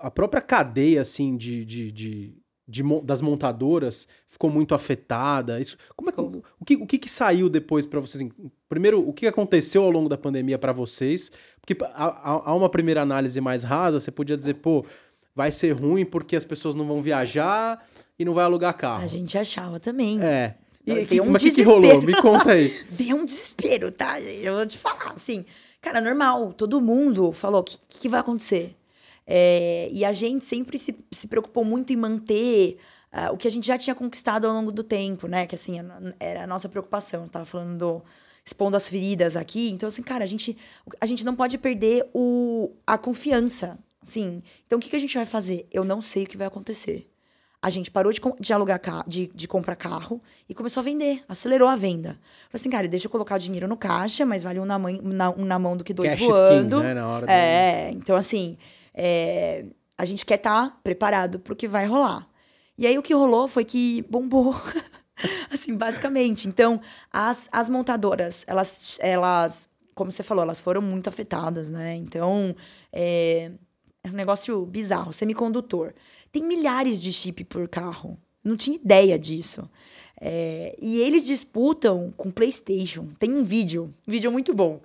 a 0.00 0.10
própria 0.10 0.40
cadeia 0.40 1.00
assim 1.00 1.36
de, 1.36 1.64
de, 1.64 1.90
de, 1.90 2.37
de 2.68 2.82
das 3.02 3.22
montadoras 3.22 4.06
ficou 4.28 4.50
muito 4.50 4.74
afetada. 4.74 5.58
Isso, 5.58 5.78
como 5.96 6.10
é 6.10 6.12
que, 6.12 6.20
o 6.20 6.64
que 6.64 6.76
o 6.76 6.86
que, 6.86 6.98
que 6.98 7.10
saiu 7.10 7.48
depois 7.48 7.86
para 7.86 7.98
vocês? 7.98 8.22
assim, 8.22 8.50
primeiro, 8.68 9.08
o 9.08 9.12
que 9.12 9.26
aconteceu 9.26 9.82
ao 9.82 9.90
longo 9.90 10.08
da 10.08 10.18
pandemia 10.18 10.58
para 10.58 10.72
vocês? 10.72 11.32
Porque 11.60 11.76
há, 11.94 12.54
uma 12.54 12.68
primeira 12.68 13.00
análise 13.00 13.40
mais 13.40 13.64
rasa, 13.64 13.98
você 13.98 14.10
podia 14.10 14.36
dizer, 14.36 14.54
pô, 14.54 14.84
vai 15.34 15.50
ser 15.50 15.72
ruim 15.72 16.04
porque 16.04 16.36
as 16.36 16.44
pessoas 16.44 16.74
não 16.74 16.86
vão 16.86 17.00
viajar 17.00 17.86
e 18.18 18.24
não 18.24 18.34
vai 18.34 18.44
alugar 18.44 18.76
carro. 18.76 19.02
a 19.02 19.06
gente 19.06 19.38
achava 19.38 19.80
também. 19.80 20.22
É. 20.22 20.54
E 20.86 21.06
que, 21.06 21.20
um 21.20 21.30
mas 21.30 21.42
o 21.42 21.54
que, 21.54 21.62
rolou? 21.62 22.00
Me 22.02 22.14
conta 22.20 22.52
aí. 22.52 22.74
Deu 22.90 23.16
um 23.16 23.24
desespero, 23.24 23.92
tá? 23.92 24.20
Eu 24.20 24.56
vou 24.56 24.66
te 24.66 24.78
falar, 24.78 25.12
assim. 25.14 25.44
Cara, 25.82 26.00
normal. 26.00 26.52
Todo 26.54 26.80
mundo 26.80 27.30
falou: 27.30 27.60
o 27.60 27.64
que, 27.64 27.76
que 27.78 28.08
vai 28.08 28.20
acontecer? 28.20 28.74
É, 29.30 29.90
e 29.92 30.06
a 30.06 30.12
gente 30.14 30.42
sempre 30.42 30.78
se, 30.78 30.96
se 31.12 31.28
preocupou 31.28 31.62
muito 31.62 31.92
em 31.92 31.96
manter 31.96 32.78
ah, 33.12 33.30
o 33.30 33.36
que 33.36 33.46
a 33.46 33.50
gente 33.50 33.66
já 33.66 33.76
tinha 33.76 33.94
conquistado 33.94 34.46
ao 34.46 34.54
longo 34.54 34.72
do 34.72 34.82
tempo, 34.82 35.26
né? 35.28 35.46
Que 35.46 35.54
assim, 35.54 35.76
era 36.18 36.44
a 36.44 36.46
nossa 36.46 36.66
preocupação. 36.66 37.24
Eu 37.24 37.28
tava 37.28 37.44
falando 37.44 37.76
do, 37.76 38.02
expondo 38.44 38.76
as 38.76 38.88
feridas 38.88 39.36
aqui. 39.36 39.70
Então, 39.70 39.86
assim, 39.86 40.02
cara, 40.02 40.24
a 40.24 40.26
gente, 40.26 40.56
a 40.98 41.04
gente 41.04 41.24
não 41.24 41.36
pode 41.36 41.58
perder 41.58 42.08
o, 42.14 42.72
a 42.86 42.96
confiança. 42.96 43.78
Assim, 44.02 44.42
então 44.66 44.78
o 44.78 44.80
que, 44.80 44.88
que 44.88 44.96
a 44.96 44.98
gente 44.98 45.14
vai 45.14 45.26
fazer? 45.26 45.66
Eu 45.70 45.84
não 45.84 46.00
sei 46.00 46.24
o 46.24 46.26
que 46.26 46.36
vai 46.36 46.46
acontecer. 46.46 47.06
a 47.60 47.68
gente 47.68 47.90
parou 47.90 48.12
de, 48.12 48.20
de 48.40 48.52
alugar 48.52 48.80
carro, 48.80 49.04
de, 49.06 49.30
de 49.34 49.48
comprar 49.48 49.76
carro 49.76 50.22
e 50.48 50.54
começou 50.54 50.80
a 50.80 50.84
vender, 50.84 51.24
acelerou 51.28 51.68
a 51.68 51.76
venda. 51.76 52.10
Falei 52.48 52.54
assim, 52.54 52.70
cara, 52.70 52.88
deixa 52.88 53.06
eu 53.06 53.10
colocar 53.10 53.34
o 53.34 53.38
dinheiro 53.38 53.66
no 53.66 53.76
caixa, 53.76 54.24
mas 54.24 54.44
vale 54.44 54.60
um 54.60 54.64
na, 54.64 54.78
mãe, 54.78 55.00
na, 55.02 55.30
um 55.30 55.44
na 55.44 55.58
mão 55.58 55.76
do 55.76 55.84
que 55.84 55.92
dois 55.92 56.12
Cash 56.12 56.20
voando. 56.20 56.76
Skin, 56.76 56.86
né, 56.86 56.94
na 56.94 57.08
hora 57.08 57.30
é, 57.30 57.90
do... 57.90 57.98
então 57.98 58.16
assim, 58.16 58.56
é, 58.98 59.64
a 59.96 60.04
gente 60.04 60.26
quer 60.26 60.34
estar 60.34 60.70
tá 60.70 60.76
preparado 60.82 61.38
para 61.38 61.52
o 61.52 61.56
que 61.56 61.68
vai 61.68 61.86
rolar. 61.86 62.28
E 62.76 62.86
aí 62.86 62.98
o 62.98 63.02
que 63.02 63.14
rolou 63.14 63.46
foi 63.46 63.64
que 63.64 64.02
bombou. 64.10 64.54
assim, 65.50 65.76
basicamente. 65.76 66.48
Então, 66.48 66.80
as, 67.12 67.48
as 67.52 67.68
montadoras, 67.68 68.44
elas, 68.48 68.98
elas, 69.00 69.68
como 69.94 70.10
você 70.10 70.24
falou, 70.24 70.42
elas 70.42 70.60
foram 70.60 70.82
muito 70.82 71.08
afetadas, 71.08 71.70
né? 71.70 71.94
Então, 71.94 72.54
é, 72.92 73.52
é 74.02 74.08
um 74.08 74.14
negócio 74.14 74.66
bizarro. 74.66 75.12
Semicondutor. 75.12 75.94
Tem 76.32 76.42
milhares 76.42 77.00
de 77.00 77.12
chip 77.12 77.44
por 77.44 77.68
carro. 77.68 78.18
Não 78.42 78.56
tinha 78.56 78.76
ideia 78.76 79.18
disso. 79.18 79.68
É, 80.20 80.74
e 80.80 81.00
eles 81.02 81.24
disputam 81.24 82.12
com 82.16 82.30
PlayStation. 82.30 83.08
Tem 83.18 83.32
um 83.32 83.44
vídeo, 83.44 83.92
um 84.06 84.10
vídeo 84.10 84.30
muito 84.32 84.52
bom, 84.52 84.80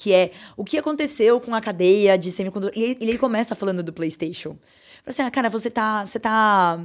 que 0.00 0.14
é 0.14 0.32
o 0.56 0.64
que 0.64 0.78
aconteceu 0.78 1.38
com 1.38 1.54
a 1.54 1.60
cadeia 1.60 2.16
de 2.16 2.30
semicondutor. 2.30 2.72
E 2.74 2.96
ele, 2.98 3.18
começa 3.18 3.54
falando 3.54 3.82
do 3.82 3.92
PlayStation. 3.92 4.56
Fala 5.04 5.08
assim, 5.08 5.22
ah, 5.22 5.30
cara, 5.30 5.50
você 5.50 5.70
tá, 5.70 6.02
você 6.02 6.18
tá 6.18 6.82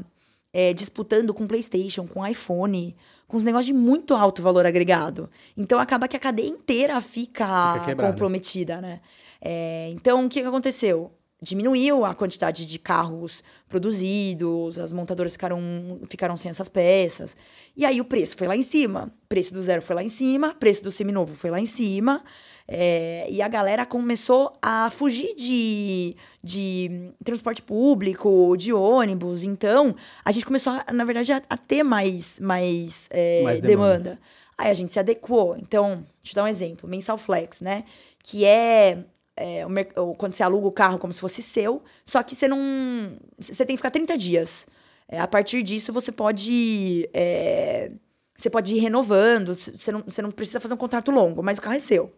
é, 0.51 0.73
disputando 0.73 1.34
com 1.34 1.47
PlayStation, 1.47 2.06
com 2.06 2.28
iPhone, 2.28 2.93
com 3.25 3.38
os 3.38 3.43
negócios 3.43 3.67
de 3.67 3.73
muito 3.73 4.13
alto 4.13 4.41
valor 4.41 4.65
agregado. 4.65 5.30
Então 5.56 5.80
acaba 5.80 6.10
que 6.10 6.17
a 6.17 6.19
cadeia 6.19 6.49
inteira 6.49 6.99
fica, 6.99 7.80
fica 7.80 7.95
comprometida, 7.95 8.82
né? 8.82 8.99
É, 9.41 9.89
então 9.91 10.25
o 10.25 10.30
que 10.30 10.41
aconteceu? 10.41 11.10
diminuiu 11.41 12.06
a 12.06 12.15
quantidade 12.15 12.65
de 12.65 12.80
carros 12.80 13.43
produzidos, 13.67 14.80
as 14.80 14.91
montadoras 14.91 15.34
ficaram, 15.34 15.62
ficaram 16.10 16.36
sem 16.36 16.49
essas 16.49 16.67
peças. 16.67 17.38
E 17.75 17.86
aí 17.86 17.99
o 17.99 18.06
preço 18.06 18.36
foi 18.36 18.47
lá 18.47 18.56
em 18.56 18.62
cima. 18.62 19.13
O 19.23 19.28
preço 19.28 19.54
do 19.54 19.62
zero 19.62 19.82
foi 19.82 19.95
lá 19.95 20.04
em 20.04 20.10
cima, 20.10 20.56
preço 20.56 20.84
do 20.84 20.91
seminovo 20.91 21.36
foi 21.36 21.51
lá 21.51 21.60
em 21.60 21.65
cima. 21.65 22.23
É, 22.67 23.28
e 23.30 23.41
a 23.41 23.47
galera 23.47 23.86
começou 23.86 24.51
a 24.62 24.89
fugir 24.89 25.36
de, 25.36 26.15
de 26.43 27.12
transporte 27.23 27.62
público, 27.62 28.56
de 28.58 28.73
ônibus. 28.73 29.43
Então, 29.43 29.95
a 30.23 30.32
gente 30.32 30.45
começou, 30.45 30.73
a, 30.73 30.91
na 30.91 31.06
verdade, 31.06 31.32
a, 31.32 31.41
a 31.49 31.58
ter 31.58 31.84
mais, 31.84 32.39
mais, 32.39 33.08
é, 33.12 33.43
mais 33.43 33.60
demanda. 33.60 33.97
demanda. 33.97 34.19
Aí 34.58 34.69
a 34.69 34.73
gente 34.73 34.91
se 34.91 34.99
adequou. 34.99 35.56
Então, 35.58 36.04
deixa 36.23 36.32
eu 36.32 36.36
dar 36.36 36.43
um 36.43 36.47
exemplo: 36.47 36.89
Mensal 36.89 37.17
Flex, 37.17 37.62
né? 37.62 37.84
Que 38.23 38.45
é 38.45 39.06
é, 39.38 39.65
o, 39.97 40.15
quando 40.15 40.34
você 40.34 40.43
aluga 40.43 40.67
o 40.67 40.71
carro 40.71 40.97
como 40.97 41.12
se 41.12 41.19
fosse 41.19 41.41
seu, 41.41 41.84
só 42.04 42.23
que 42.23 42.36
você 42.36 42.47
não. 42.47 43.17
Você 43.38 43.65
tem 43.65 43.75
que 43.75 43.80
ficar 43.80 43.91
30 43.91 44.17
dias. 44.17 44.67
É, 45.08 45.19
a 45.19 45.28
partir 45.28 45.62
disso, 45.62 45.91
você 45.93 46.12
pode. 46.12 47.08
É, 47.13 47.91
você 48.38 48.49
pode 48.49 48.75
ir 48.75 48.80
renovando, 48.80 49.54
você 49.54 49.91
não, 49.91 50.04
você 50.06 50.21
não 50.21 50.32
precisa 50.32 50.60
fazer 50.60 50.73
um 50.73 50.78
contrato 50.78 51.12
longo, 51.12 51.43
mas 51.43 51.58
o 51.58 51.62
carro 51.62 51.75
é 51.75 51.80
seu. 51.80 52.13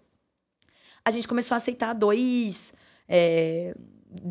A 1.07 1.09
gente 1.09 1.25
começou 1.25 1.55
a 1.55 1.57
aceitar 1.57 1.93
dois, 1.93 2.73
é, 3.07 3.73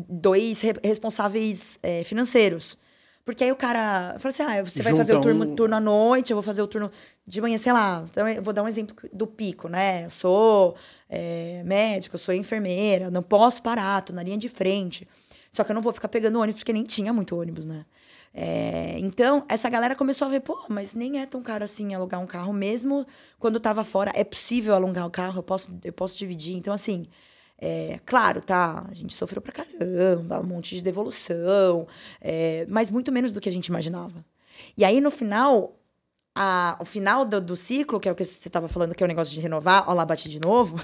dois 0.07 0.61
re 0.61 0.73
responsáveis 0.83 1.79
é, 1.81 2.03
financeiros. 2.03 2.77
Porque 3.25 3.43
aí 3.43 3.51
o 3.51 3.55
cara 3.55 4.15
fala 4.19 4.31
assim: 4.31 4.43
ah, 4.43 4.63
você 4.63 4.83
vai 4.83 4.95
fazer 4.95 5.15
o 5.15 5.19
turno, 5.19 5.55
turno 5.55 5.75
à 5.75 5.79
noite, 5.79 6.29
eu 6.29 6.35
vou 6.35 6.43
fazer 6.43 6.61
o 6.61 6.67
turno 6.67 6.91
de 7.25 7.41
manhã, 7.41 7.57
sei 7.57 7.73
lá. 7.73 8.05
Então, 8.07 8.27
eu 8.27 8.43
vou 8.43 8.53
dar 8.53 8.61
um 8.61 8.67
exemplo 8.67 8.95
do 9.11 9.25
pico, 9.25 9.67
né? 9.67 10.05
Eu 10.05 10.11
sou 10.11 10.75
é, 11.09 11.63
médica, 11.65 12.13
eu 12.13 12.19
sou 12.19 12.31
enfermeira, 12.31 13.09
não 13.09 13.23
posso 13.23 13.63
parar, 13.63 14.03
tô 14.03 14.13
na 14.13 14.21
linha 14.21 14.37
de 14.37 14.47
frente. 14.47 15.07
Só 15.51 15.63
que 15.63 15.71
eu 15.71 15.73
não 15.73 15.81
vou 15.81 15.91
ficar 15.93 16.09
pegando 16.09 16.39
ônibus, 16.39 16.61
porque 16.61 16.73
nem 16.73 16.83
tinha 16.83 17.11
muito 17.11 17.35
ônibus, 17.35 17.65
né? 17.65 17.87
É, 18.33 18.97
então, 18.99 19.43
essa 19.49 19.69
galera 19.69 19.95
começou 19.95 20.27
a 20.27 20.31
ver, 20.31 20.41
pô, 20.41 20.65
mas 20.69 20.93
nem 20.93 21.19
é 21.21 21.25
tão 21.25 21.41
caro 21.41 21.63
assim 21.63 21.93
alugar 21.93 22.21
um 22.21 22.27
carro, 22.27 22.53
mesmo 22.53 23.05
quando 23.39 23.59
tava 23.59 23.83
fora. 23.83 24.11
É 24.15 24.23
possível 24.23 24.75
alugar 24.75 25.05
o 25.05 25.11
carro, 25.11 25.39
eu 25.39 25.43
posso, 25.43 25.77
eu 25.83 25.93
posso 25.93 26.17
dividir. 26.17 26.55
Então, 26.55 26.73
assim, 26.73 27.05
é, 27.59 27.99
claro, 28.05 28.41
tá? 28.41 28.85
A 28.89 28.93
gente 28.93 29.13
sofreu 29.13 29.41
pra 29.41 29.51
caramba, 29.51 30.39
um 30.39 30.43
monte 30.43 30.75
de 30.75 30.83
devolução, 30.83 31.87
é, 32.21 32.65
mas 32.69 32.91
muito 32.91 33.11
menos 33.11 33.31
do 33.31 33.41
que 33.41 33.49
a 33.49 33.51
gente 33.51 33.67
imaginava. 33.67 34.23
E 34.77 34.85
aí, 34.85 35.01
no 35.01 35.09
final, 35.09 35.75
a, 36.35 36.77
o 36.79 36.85
final 36.85 37.25
do, 37.25 37.41
do, 37.41 37.55
ciclo, 37.55 37.99
que 37.99 38.07
é 38.07 38.11
o 38.11 38.15
que 38.15 38.23
você 38.23 38.47
estava 38.47 38.67
falando, 38.67 38.93
que 38.93 39.03
é 39.03 39.05
o 39.05 39.07
negócio 39.07 39.33
de 39.33 39.39
renovar, 39.39 39.85
ó 39.87 39.93
lá, 39.93 40.05
bati 40.05 40.29
de 40.29 40.39
novo, 40.39 40.77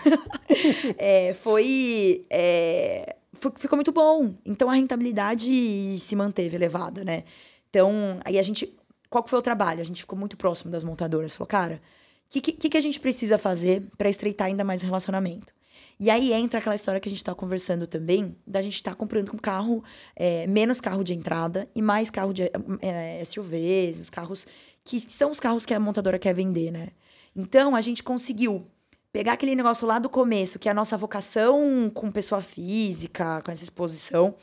é, 0.97 1.33
foi, 1.35 2.25
é, 2.29 3.15
Ficou 3.33 3.75
muito 3.77 3.91
bom. 3.91 4.35
Então, 4.45 4.69
a 4.69 4.73
rentabilidade 4.73 5.97
se 5.99 6.15
manteve 6.15 6.55
elevada, 6.55 7.03
né? 7.03 7.23
Então, 7.69 8.19
aí 8.23 8.37
a 8.37 8.43
gente... 8.43 8.77
Qual 9.09 9.23
que 9.23 9.29
foi 9.29 9.39
o 9.39 9.43
trabalho? 9.43 9.81
A 9.81 9.83
gente 9.83 10.01
ficou 10.01 10.17
muito 10.17 10.37
próximo 10.37 10.71
das 10.71 10.83
montadoras. 10.83 11.35
Falou, 11.35 11.47
cara, 11.47 11.81
o 12.25 12.41
que, 12.41 12.51
que, 12.51 12.69
que 12.69 12.77
a 12.77 12.81
gente 12.81 12.99
precisa 12.99 13.37
fazer 13.37 13.83
para 13.97 14.09
estreitar 14.09 14.47
ainda 14.47 14.63
mais 14.63 14.81
o 14.81 14.85
relacionamento? 14.85 15.53
E 15.99 16.09
aí 16.09 16.33
entra 16.33 16.59
aquela 16.59 16.75
história 16.75 16.99
que 16.99 17.07
a 17.07 17.11
gente 17.11 17.19
está 17.19 17.33
conversando 17.35 17.85
também, 17.85 18.35
da 18.45 18.61
gente 18.61 18.75
estar 18.75 18.91
tá 18.91 18.97
comprando 18.97 19.31
um 19.33 19.37
carro, 19.37 19.83
é, 20.15 20.47
menos 20.47 20.81
carro 20.81 21.03
de 21.03 21.13
entrada 21.13 21.67
e 21.75 21.81
mais 21.81 22.09
carro 22.09 22.33
de 22.33 22.43
é, 22.81 23.23
SUVs, 23.23 23.99
os 23.99 24.09
carros 24.09 24.47
que 24.83 24.99
são 24.99 25.31
os 25.31 25.39
carros 25.39 25.65
que 25.65 25.73
a 25.73 25.79
montadora 25.79 26.19
quer 26.19 26.33
vender, 26.33 26.71
né? 26.71 26.89
Então 27.35 27.75
a 27.75 27.81
gente 27.81 28.03
conseguiu 28.03 28.65
pegar 29.13 29.33
aquele 29.33 29.55
negócio 29.55 29.87
lá 29.87 29.99
do 29.99 30.09
começo, 30.09 30.57
que 30.57 30.67
é 30.67 30.71
a 30.71 30.75
nossa 30.75 30.97
vocação 30.97 31.89
com 31.93 32.11
pessoa 32.11 32.41
física, 32.41 33.43
com 33.43 33.51
essa 33.51 33.63
exposição, 33.63 34.33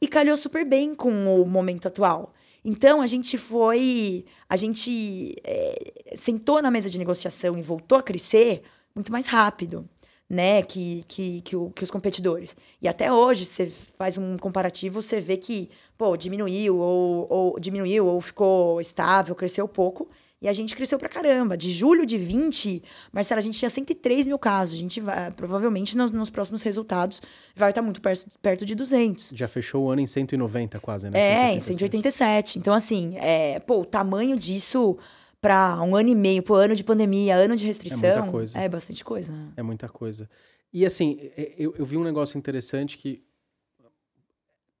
e 0.00 0.06
calhou 0.06 0.36
super 0.36 0.64
bem 0.64 0.94
com 0.94 1.42
o 1.42 1.44
momento 1.44 1.88
atual. 1.88 2.32
Então 2.64 3.02
a 3.02 3.06
gente 3.06 3.36
foi, 3.36 4.24
a 4.48 4.54
gente 4.54 5.34
é, 5.42 6.14
sentou 6.14 6.62
na 6.62 6.70
mesa 6.70 6.88
de 6.88 6.98
negociação 6.98 7.58
e 7.58 7.62
voltou 7.62 7.98
a 7.98 8.02
crescer 8.02 8.62
muito 8.94 9.10
mais 9.10 9.26
rápido 9.26 9.88
né, 10.28 10.62
que, 10.62 11.04
que, 11.08 11.40
que, 11.40 11.56
o, 11.56 11.70
que, 11.70 11.82
os 11.82 11.90
competidores. 11.90 12.56
E 12.80 12.86
até 12.86 13.12
hoje, 13.12 13.44
você 13.44 13.66
faz 13.66 14.16
um 14.16 14.36
comparativo, 14.36 15.02
você 15.02 15.20
vê 15.20 15.36
que, 15.36 15.68
pô, 15.98 16.16
diminuiu, 16.16 16.78
ou, 16.78 17.26
ou 17.28 17.58
diminuiu, 17.58 18.06
ou 18.06 18.20
ficou 18.20 18.80
estável, 18.80 19.34
cresceu 19.34 19.66
pouco. 19.66 20.08
E 20.42 20.48
a 20.48 20.52
gente 20.52 20.74
cresceu 20.74 20.98
pra 20.98 21.08
caramba. 21.08 21.54
De 21.56 21.70
julho 21.70 22.06
de 22.06 22.16
20, 22.16 22.82
Marcela, 23.12 23.40
a 23.40 23.42
gente 23.42 23.58
tinha 23.58 23.68
103 23.68 24.26
mil 24.26 24.38
casos. 24.38 24.74
A 24.74 24.78
gente 24.78 25.00
vai, 25.00 25.30
provavelmente, 25.32 25.96
nos, 25.96 26.10
nos 26.10 26.30
próximos 26.30 26.62
resultados, 26.62 27.20
vai 27.54 27.70
estar 27.70 27.82
muito 27.82 28.00
perto, 28.00 28.26
perto 28.40 28.64
de 28.64 28.74
200. 28.74 29.32
Já 29.34 29.46
fechou 29.46 29.84
o 29.84 29.90
ano 29.90 30.00
em 30.00 30.06
190 30.06 30.80
quase, 30.80 31.10
né? 31.10 31.18
É, 31.18 31.60
187. 31.60 31.70
em 31.70 31.74
187. 31.74 32.58
Então, 32.58 32.72
assim, 32.72 33.16
é, 33.18 33.60
pô, 33.60 33.80
o 33.80 33.84
tamanho 33.84 34.38
disso 34.38 34.96
para 35.42 35.80
um 35.82 35.94
ano 35.94 36.08
e 36.08 36.14
meio, 36.14 36.42
por 36.42 36.56
ano 36.56 36.74
de 36.74 36.84
pandemia, 36.84 37.36
ano 37.36 37.56
de 37.56 37.66
restrição. 37.66 38.08
É 38.08 38.14
muita 38.14 38.30
coisa. 38.30 38.58
É 38.58 38.68
bastante 38.68 39.04
coisa. 39.04 39.34
É 39.56 39.62
muita 39.62 39.88
coisa. 39.88 40.28
E 40.72 40.86
assim, 40.86 41.18
eu, 41.58 41.74
eu 41.76 41.84
vi 41.84 41.96
um 41.96 42.04
negócio 42.04 42.38
interessante 42.38 42.96
que 42.96 43.22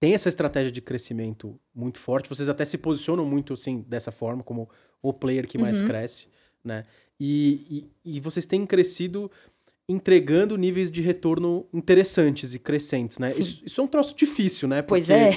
tem 0.00 0.14
essa 0.14 0.30
estratégia 0.30 0.72
de 0.72 0.80
crescimento 0.80 1.60
muito 1.74 1.98
forte. 1.98 2.28
Vocês 2.28 2.48
até 2.48 2.64
se 2.64 2.78
posicionam 2.78 3.24
muito 3.26 3.52
assim 3.52 3.84
dessa 3.86 4.10
forma, 4.10 4.42
como 4.42 4.68
o 5.02 5.12
player 5.12 5.46
que 5.46 5.58
mais 5.58 5.80
uhum. 5.80 5.86
cresce, 5.86 6.28
né? 6.64 6.84
E, 7.22 7.86
e, 8.04 8.16
e, 8.16 8.20
vocês 8.20 8.46
têm 8.46 8.64
crescido 8.64 9.30
entregando 9.86 10.56
níveis 10.56 10.90
de 10.90 11.02
retorno 11.02 11.66
interessantes 11.74 12.54
e 12.54 12.58
crescentes, 12.58 13.18
né? 13.18 13.34
Isso, 13.36 13.60
isso, 13.66 13.80
é 13.80 13.84
um 13.84 13.86
troço 13.86 14.16
difícil, 14.16 14.66
né? 14.66 14.80
Porque 14.80 15.04
pois 15.04 15.10
é. 15.10 15.32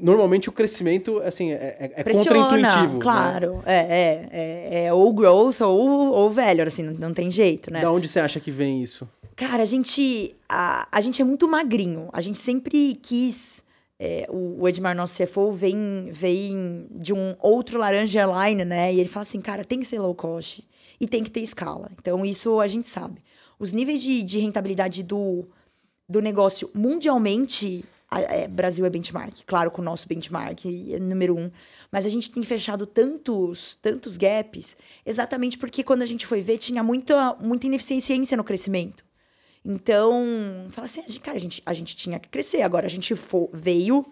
normalmente 0.00 0.48
o 0.48 0.52
crescimento, 0.52 1.18
assim, 1.24 1.50
é, 1.50 1.76
é, 1.80 1.92
é 1.96 2.04
contra-intuitivo. 2.04 2.92
Né? 2.92 3.00
Claro, 3.00 3.54
né? 3.56 3.62
é, 3.66 3.74
é, 3.74 4.28
é, 4.30 4.84
é, 4.84 4.92
ou 4.92 5.12
growth 5.12 5.62
ou, 5.62 5.88
ou 6.12 6.30
velho, 6.30 6.64
assim, 6.64 6.84
não, 6.84 6.92
não 6.92 7.12
tem 7.12 7.28
jeito, 7.28 7.72
né? 7.72 7.80
Da 7.80 7.90
onde 7.90 8.06
você 8.06 8.20
acha 8.20 8.38
que 8.38 8.52
vem 8.52 8.82
isso? 8.82 9.08
Cara, 9.34 9.64
a 9.64 9.66
gente, 9.66 10.36
a, 10.48 10.86
a 10.92 11.00
gente 11.00 11.20
é 11.20 11.24
muito 11.24 11.48
magrinho. 11.48 12.08
A 12.12 12.20
gente 12.20 12.38
sempre 12.38 12.94
quis... 13.02 13.64
É, 13.98 14.26
o, 14.30 14.68
Edmar, 14.68 14.94
nosso 14.94 15.22
CFO, 15.22 15.52
vem, 15.52 16.10
vem 16.12 16.86
de 16.90 17.14
um 17.14 17.34
outro 17.40 17.78
laranja 17.78 18.26
line, 18.26 18.64
né? 18.64 18.92
E 18.92 19.00
ele 19.00 19.08
fala 19.08 19.22
assim, 19.22 19.40
cara, 19.40 19.64
tem 19.64 19.80
que 19.80 19.86
ser 19.86 19.98
low 19.98 20.14
cost 20.14 20.62
e 21.00 21.08
tem 21.08 21.24
que 21.24 21.30
ter 21.30 21.40
escala. 21.40 21.90
Então, 21.98 22.24
isso 22.24 22.60
a 22.60 22.66
gente 22.66 22.86
sabe 22.86 23.22
os 23.58 23.72
níveis 23.72 24.02
de, 24.02 24.22
de 24.22 24.38
rentabilidade 24.38 25.02
do, 25.02 25.46
do 26.08 26.20
negócio 26.20 26.70
mundialmente. 26.74 27.84
É, 28.08 28.46
Brasil 28.46 28.86
é 28.86 28.90
benchmark, 28.90 29.34
claro, 29.44 29.68
com 29.68 29.82
o 29.82 29.84
nosso 29.84 30.06
benchmark 30.06 30.64
é 30.64 30.98
número 30.98 31.36
um. 31.36 31.50
Mas 31.90 32.06
a 32.06 32.08
gente 32.08 32.30
tem 32.30 32.42
fechado 32.42 32.86
tantos, 32.86 33.76
tantos 33.82 34.16
gaps, 34.16 34.76
exatamente 35.04 35.58
porque 35.58 35.82
quando 35.82 36.02
a 36.02 36.06
gente 36.06 36.24
foi 36.24 36.40
ver, 36.40 36.58
tinha 36.58 36.84
muita, 36.84 37.34
muita 37.34 37.66
ineficiência 37.66 38.36
no 38.36 38.44
crescimento. 38.44 39.04
Então, 39.66 40.66
fala 40.70 40.84
assim, 40.84 41.02
cara, 41.20 41.36
a 41.36 41.40
gente, 41.40 41.62
a 41.66 41.74
gente 41.74 41.96
tinha 41.96 42.18
que 42.18 42.28
crescer. 42.28 42.62
Agora 42.62 42.86
a 42.86 42.90
gente 42.90 43.14
for, 43.16 43.50
veio, 43.52 44.06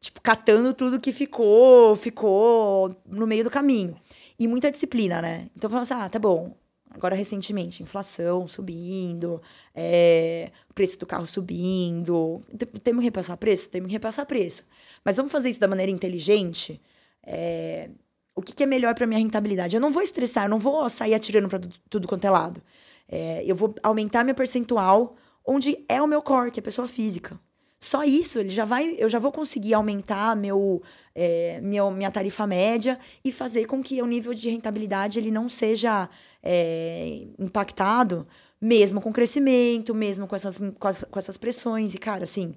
tipo, 0.00 0.20
catando 0.20 0.72
tudo 0.72 1.00
que 1.00 1.12
ficou, 1.12 1.94
ficou 1.94 2.96
no 3.06 3.26
meio 3.26 3.44
do 3.44 3.50
caminho. 3.50 3.96
E 4.38 4.48
muita 4.48 4.70
disciplina, 4.70 5.20
né? 5.20 5.48
Então, 5.56 5.68
falando 5.68 5.82
assim, 5.82 5.94
ah, 5.94 6.08
tá 6.08 6.18
bom, 6.18 6.56
Agora, 6.90 7.16
recentemente, 7.16 7.82
inflação 7.82 8.46
subindo, 8.46 9.42
é, 9.74 10.52
preço 10.76 10.96
do 10.96 11.04
carro 11.04 11.26
subindo. 11.26 12.40
Temos 12.84 13.00
que 13.00 13.06
repassar 13.06 13.36
preço? 13.36 13.68
Temos 13.68 13.88
que 13.88 13.94
repassar 13.94 14.24
preço. 14.26 14.62
Mas 15.04 15.16
vamos 15.16 15.32
fazer 15.32 15.48
isso 15.48 15.58
da 15.58 15.66
maneira 15.66 15.90
inteligente? 15.90 16.80
é, 17.26 17.88
o 18.34 18.42
que, 18.42 18.52
que 18.52 18.62
é 18.62 18.66
melhor 18.66 18.94
para 18.94 19.06
minha 19.06 19.18
rentabilidade? 19.18 19.76
Eu 19.76 19.80
não 19.80 19.90
vou 19.90 20.02
estressar, 20.02 20.44
eu 20.44 20.50
não 20.50 20.58
vou 20.58 20.88
sair 20.88 21.14
atirando 21.14 21.48
para 21.48 21.60
tudo 21.88 22.08
quanto 22.08 22.24
é 22.24 22.30
lado. 22.30 22.60
É, 23.08 23.42
eu 23.44 23.54
vou 23.54 23.74
aumentar 23.82 24.24
minha 24.24 24.34
percentual 24.34 25.16
onde 25.44 25.84
é 25.88 26.00
o 26.00 26.06
meu 26.06 26.22
core, 26.22 26.50
que 26.50 26.58
é 26.58 26.62
a 26.62 26.64
pessoa 26.64 26.88
física. 26.88 27.38
Só 27.78 28.02
isso, 28.02 28.40
ele 28.40 28.48
já 28.48 28.64
vai, 28.64 28.94
eu 28.98 29.10
já 29.10 29.18
vou 29.18 29.30
conseguir 29.30 29.74
aumentar 29.74 30.34
meu, 30.34 30.82
é, 31.14 31.60
meu, 31.60 31.90
minha 31.90 32.10
tarifa 32.10 32.46
média 32.46 32.98
e 33.22 33.30
fazer 33.30 33.66
com 33.66 33.82
que 33.82 34.00
o 34.00 34.06
nível 34.06 34.32
de 34.32 34.48
rentabilidade 34.48 35.18
ele 35.18 35.30
não 35.30 35.50
seja 35.50 36.08
é, 36.42 37.26
impactado, 37.38 38.26
mesmo 38.58 39.02
com 39.02 39.12
crescimento, 39.12 39.94
mesmo 39.94 40.26
com 40.26 40.34
essas, 40.34 40.56
com, 40.56 40.88
as, 40.88 41.04
com 41.04 41.18
essas 41.18 41.36
pressões. 41.36 41.94
E, 41.94 41.98
cara, 41.98 42.24
assim, 42.24 42.54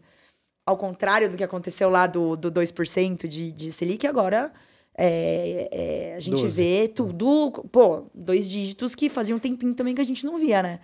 ao 0.65 0.77
contrário 0.77 1.29
do 1.29 1.35
que 1.35 1.43
aconteceu 1.43 1.89
lá 1.89 2.07
do, 2.07 2.37
do 2.37 2.49
2% 2.49 3.27
de, 3.27 3.51
de 3.51 3.71
Selic, 3.73 4.07
agora 4.07 4.53
é, 4.97 5.69
é, 5.71 6.15
a 6.15 6.19
gente 6.19 6.41
12. 6.41 6.49
vê 6.49 6.87
tudo, 6.87 7.51
pô, 7.71 8.07
dois 8.15 8.49
dígitos 8.49 8.95
que 8.95 9.09
fazia 9.09 9.35
um 9.35 9.39
tempinho 9.39 9.75
também 9.75 9.93
que 9.93 10.01
a 10.01 10.05
gente 10.05 10.25
não 10.25 10.37
via, 10.37 10.63
né? 10.63 10.79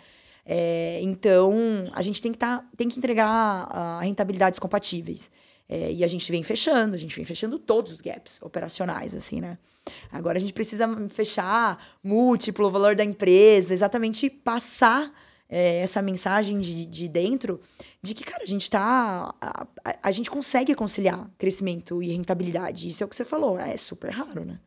É, 0.46 1.00
então, 1.02 1.54
a 1.94 2.02
gente 2.02 2.22
tem 2.22 2.32
que, 2.32 2.38
tá, 2.38 2.64
tem 2.78 2.88
que 2.88 3.00
entregar 3.00 3.68
uh, 3.68 4.04
rentabilidades 4.04 4.60
compatíveis. 4.60 5.32
É, 5.68 5.92
e 5.92 6.04
a 6.04 6.08
gente 6.08 6.30
vem 6.32 6.44
fechando, 6.44 6.94
a 6.94 6.98
gente 6.98 7.16
vem 7.16 7.26
fechando 7.26 7.58
todos 7.58 7.94
os 7.94 8.02
gaps 8.02 8.42
operacionais, 8.42 9.16
assim, 9.16 9.42
né? 9.42 9.58
Agora 10.12 10.38
a 10.38 10.42
gente 10.42 10.54
precisa 10.54 10.88
fechar 11.10 11.98
múltiplo 12.04 12.68
o 12.68 12.72
valor 12.72 12.96
da 12.96 13.04
empresa, 13.04 13.74
exatamente 13.74 14.30
passar 14.30 15.12
é, 15.50 15.80
essa 15.80 16.02
mensagem 16.02 16.60
de, 16.60 16.86
de 16.86 17.08
dentro 17.08 17.62
de 18.04 18.14
que, 18.14 18.24
cara, 18.26 18.44
a 18.44 18.46
gente 18.46 18.70
tá. 18.70 19.34
A, 19.40 19.68
a, 19.84 19.98
a, 20.04 20.12
gente 20.12 20.30
consegue 20.30 20.76
conciliar 20.76 21.32
crescimento 21.38 22.04
e 22.04 22.12
rentabilidade. 22.12 22.90
Isso 22.90 23.02
é 23.02 23.06
o 23.06 23.10
que 23.10 23.16
você 23.16 23.24
falou, 23.24 23.58
é 23.58 23.78
super 23.78 24.12
raro, 24.12 24.44
né? 24.44 24.60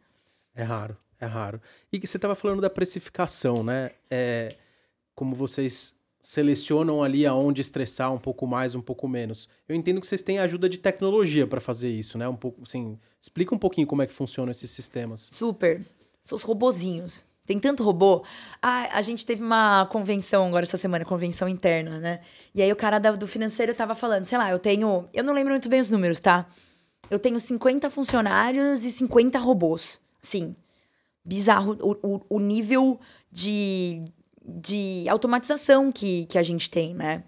É 0.54 0.62
raro, 0.62 0.96
é 1.20 1.26
raro. 1.26 1.60
E 1.92 2.00
que 2.00 2.06
você 2.06 2.16
estava 2.16 2.34
falando 2.34 2.62
da 2.62 2.70
precificação, 2.70 3.62
né? 3.62 3.90
É 4.10 4.56
como 5.14 5.36
vocês 5.36 5.94
selecionam 6.18 7.02
ali 7.02 7.26
aonde 7.26 7.60
estressar 7.60 8.12
um 8.12 8.18
pouco 8.18 8.46
mais, 8.46 8.74
um 8.74 8.80
pouco 8.80 9.06
menos. 9.06 9.48
Eu 9.68 9.76
entendo 9.76 10.00
que 10.00 10.06
vocês 10.06 10.22
têm 10.22 10.38
ajuda 10.38 10.66
de 10.68 10.78
tecnologia 10.78 11.46
para 11.46 11.60
fazer 11.60 11.90
isso, 11.90 12.16
né? 12.16 12.26
Um 12.26 12.34
pouco, 12.34 12.62
assim, 12.62 12.98
explica 13.20 13.54
um 13.54 13.58
pouquinho 13.58 13.86
como 13.86 14.00
é 14.00 14.06
que 14.06 14.12
funcionam 14.14 14.50
esses 14.50 14.70
sistemas. 14.70 15.28
Super. 15.32 15.82
São 16.22 16.36
os 16.36 16.42
robozinhos. 16.42 17.26
Tem 17.46 17.58
tanto 17.58 17.84
robô. 17.84 18.24
Ah, 18.60 18.88
a 18.92 19.02
gente 19.02 19.24
teve 19.24 19.42
uma 19.42 19.86
convenção 19.86 20.46
agora 20.46 20.64
essa 20.64 20.76
semana, 20.76 21.04
convenção 21.04 21.48
interna, 21.48 22.00
né? 22.00 22.20
E 22.52 22.60
aí 22.60 22.72
o 22.72 22.76
cara 22.76 22.98
do 22.98 23.26
financeiro 23.26 23.72
tava 23.72 23.94
falando, 23.94 24.24
sei 24.24 24.36
lá, 24.36 24.50
eu 24.50 24.58
tenho. 24.58 25.08
Eu 25.14 25.22
não 25.22 25.32
lembro 25.32 25.52
muito 25.52 25.68
bem 25.68 25.80
os 25.80 25.88
números, 25.88 26.18
tá? 26.18 26.46
Eu 27.08 27.20
tenho 27.20 27.38
50 27.38 27.88
funcionários 27.88 28.84
e 28.84 28.90
50 28.90 29.38
robôs. 29.38 30.00
Sim. 30.20 30.56
Bizarro 31.24 31.78
o, 31.80 32.14
o, 32.16 32.20
o 32.28 32.40
nível 32.40 32.98
de, 33.30 34.02
de 34.44 35.04
automatização 35.08 35.92
que, 35.92 36.26
que 36.26 36.38
a 36.38 36.42
gente 36.42 36.68
tem, 36.68 36.94
né? 36.94 37.22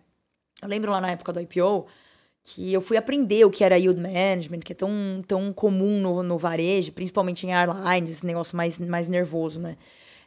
Eu 0.60 0.68
lembro 0.68 0.90
lá 0.90 1.00
na 1.00 1.10
época 1.10 1.32
do 1.32 1.40
IPO 1.40 1.86
que 2.42 2.72
eu 2.72 2.80
fui 2.80 2.96
aprender 2.96 3.44
o 3.44 3.50
que 3.50 3.62
era 3.62 3.78
yield 3.78 4.00
management, 4.00 4.60
que 4.60 4.72
é 4.72 4.74
tão, 4.74 5.22
tão 5.26 5.52
comum 5.52 6.00
no, 6.00 6.22
no 6.22 6.38
varejo, 6.38 6.92
principalmente 6.92 7.46
em 7.46 7.52
airlines, 7.52 8.10
esse 8.10 8.26
negócio 8.26 8.56
mais, 8.56 8.78
mais 8.78 9.06
nervoso, 9.06 9.60
né? 9.60 9.76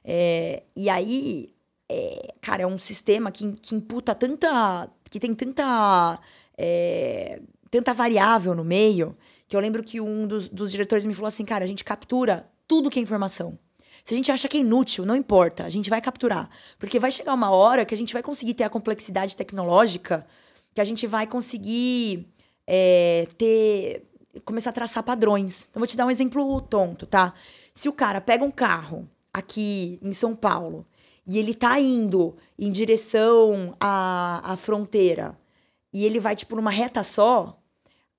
É, 0.04 0.64
e 0.76 0.90
aí, 0.90 1.54
é, 1.90 2.34
cara, 2.42 2.64
é 2.64 2.68
um 2.68 2.78
sistema 2.78 3.32
que, 3.32 3.54
que 3.54 3.76
imputa 3.76 4.16
tanta. 4.16 4.90
que 5.10 5.20
tem 5.20 5.34
tanta. 5.34 6.20
É, 6.58 7.42
tanta 7.72 7.94
variável 7.94 8.54
no 8.54 8.66
meio, 8.66 9.18
que 9.48 9.56
eu 9.56 9.60
lembro 9.60 9.82
que 9.82 10.02
um 10.02 10.28
dos, 10.28 10.50
dos 10.50 10.70
diretores 10.70 11.06
me 11.06 11.14
falou 11.14 11.30
assim, 11.30 11.46
cara, 11.46 11.64
a 11.64 11.68
gente 11.68 11.86
captura 11.86 12.46
tudo 12.68 12.90
que 12.90 13.00
é 13.00 13.02
informação. 13.02 13.58
Se 14.04 14.14
a 14.14 14.18
gente 14.18 14.32
acha 14.32 14.48
que 14.48 14.58
é 14.58 14.60
inútil, 14.60 15.06
não 15.06 15.16
importa, 15.16 15.64
a 15.64 15.70
gente 15.70 15.90
vai 15.90 16.02
capturar. 16.02 16.50
Porque 16.78 17.00
vai 17.00 17.12
chegar 17.12 17.34
uma 17.34 17.52
hora 17.52 17.86
que 17.86 17.94
a 17.94 17.98
gente 17.98 18.14
vai 18.14 18.22
conseguir 18.22 18.54
ter 18.54 18.64
a 18.64 18.70
complexidade 18.70 19.36
tecnológica, 19.36 20.26
que 20.74 20.82
a 20.82 20.84
gente 20.84 21.08
vai 21.08 21.28
conseguir 21.28 22.28
é, 22.68 23.28
ter. 23.38 24.04
começar 24.44 24.72
a 24.72 24.74
traçar 24.74 25.04
padrões. 25.04 25.68
Então, 25.70 25.80
vou 25.80 25.88
te 25.88 25.96
dar 25.96 26.06
um 26.06 26.12
exemplo 26.12 26.62
tonto, 26.62 27.06
tá? 27.06 27.34
Se 27.74 27.88
o 27.88 27.94
cara 27.94 28.20
pega 28.20 28.44
um 28.44 28.52
carro 28.52 29.08
aqui 29.34 30.00
em 30.02 30.12
São 30.12 30.36
Paulo 30.36 30.86
e 31.26 31.38
ele 31.38 31.54
tá 31.54 31.80
indo 31.80 32.36
em 32.58 32.72
direção 32.72 33.76
à, 33.80 34.42
à 34.44 34.56
fronteira 34.58 35.38
e 35.94 36.06
ele 36.06 36.20
vai, 36.20 36.36
tipo, 36.36 36.56
numa 36.56 36.72
reta 36.72 37.04
só, 37.04 37.60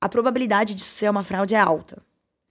a 0.00 0.08
probabilidade 0.08 0.74
de 0.74 0.82
ser 0.82 1.10
uma 1.10 1.24
fraude 1.24 1.54
é 1.54 1.58
alta. 1.58 2.02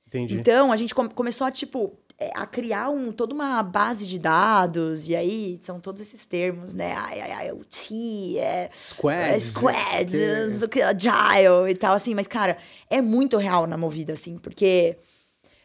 Entendi. 0.07 0.35
Então, 0.35 0.71
a 0.71 0.75
gente 0.75 0.93
começou 0.93 1.47
a, 1.47 1.51
tipo, 1.51 1.97
é, 2.17 2.31
a 2.35 2.45
criar 2.45 2.89
um, 2.89 3.11
toda 3.11 3.33
uma 3.33 3.63
base 3.63 4.05
de 4.05 4.19
dados, 4.19 5.07
e 5.07 5.15
aí 5.15 5.59
são 5.61 5.79
todos 5.79 6.01
esses 6.01 6.25
termos, 6.25 6.73
né? 6.73 6.93
Ai, 6.93 7.21
ai, 7.21 7.31
ai, 7.31 7.51
o 7.51 7.63
T, 7.63 8.37
é. 8.37 8.69
Squads. 8.77 9.31
É, 9.31 9.39
squads, 9.39 10.13
é. 10.15 10.83
agile 10.83 11.71
e 11.71 11.75
tal, 11.75 11.93
assim. 11.93 12.13
Mas, 12.13 12.27
cara, 12.27 12.57
é 12.89 13.01
muito 13.01 13.37
real 13.37 13.65
na 13.65 13.77
movida, 13.77 14.13
assim, 14.13 14.37
porque 14.37 14.97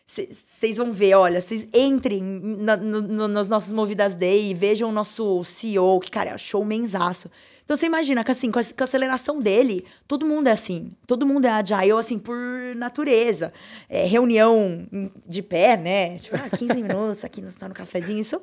vocês 0.06 0.76
vão 0.76 0.92
ver, 0.92 1.14
olha, 1.14 1.40
vocês 1.40 1.66
entrem 1.74 2.22
na, 2.22 2.76
no, 2.76 3.26
nas 3.26 3.48
nossas 3.48 3.72
Movidas 3.72 4.14
Day 4.14 4.50
e 4.50 4.54
vejam 4.54 4.88
o 4.88 4.92
nosso 4.92 5.42
CEO, 5.42 5.98
que, 5.98 6.10
cara, 6.10 6.30
é 6.30 6.38
showmanzaço. 6.38 7.28
Então 7.64 7.76
você 7.76 7.86
imagina 7.86 8.22
que 8.22 8.30
assim, 8.30 8.52
com 8.52 8.60
a, 8.60 8.62
com 8.62 8.82
a, 8.82 8.84
aceleração 8.84 9.40
dele, 9.40 9.84
todo 10.06 10.24
mundo 10.24 10.46
é 10.46 10.52
assim. 10.52 10.92
Todo 11.04 11.26
mundo 11.26 11.46
é 11.46 11.50
agile, 11.50 11.98
assim, 11.98 12.16
por 12.20 12.36
natureza. 12.76 13.52
É, 13.88 14.06
reunião 14.06 14.86
de 15.26 15.42
pé, 15.42 15.76
né? 15.76 16.16
Tipo, 16.18 16.36
ah, 16.36 16.56
15 16.56 16.74
minutos 16.80 17.24
aqui, 17.24 17.42
no, 17.42 17.52
tá 17.52 17.68
no 17.68 17.74
cafezinho. 17.74 18.20
Isso 18.20 18.40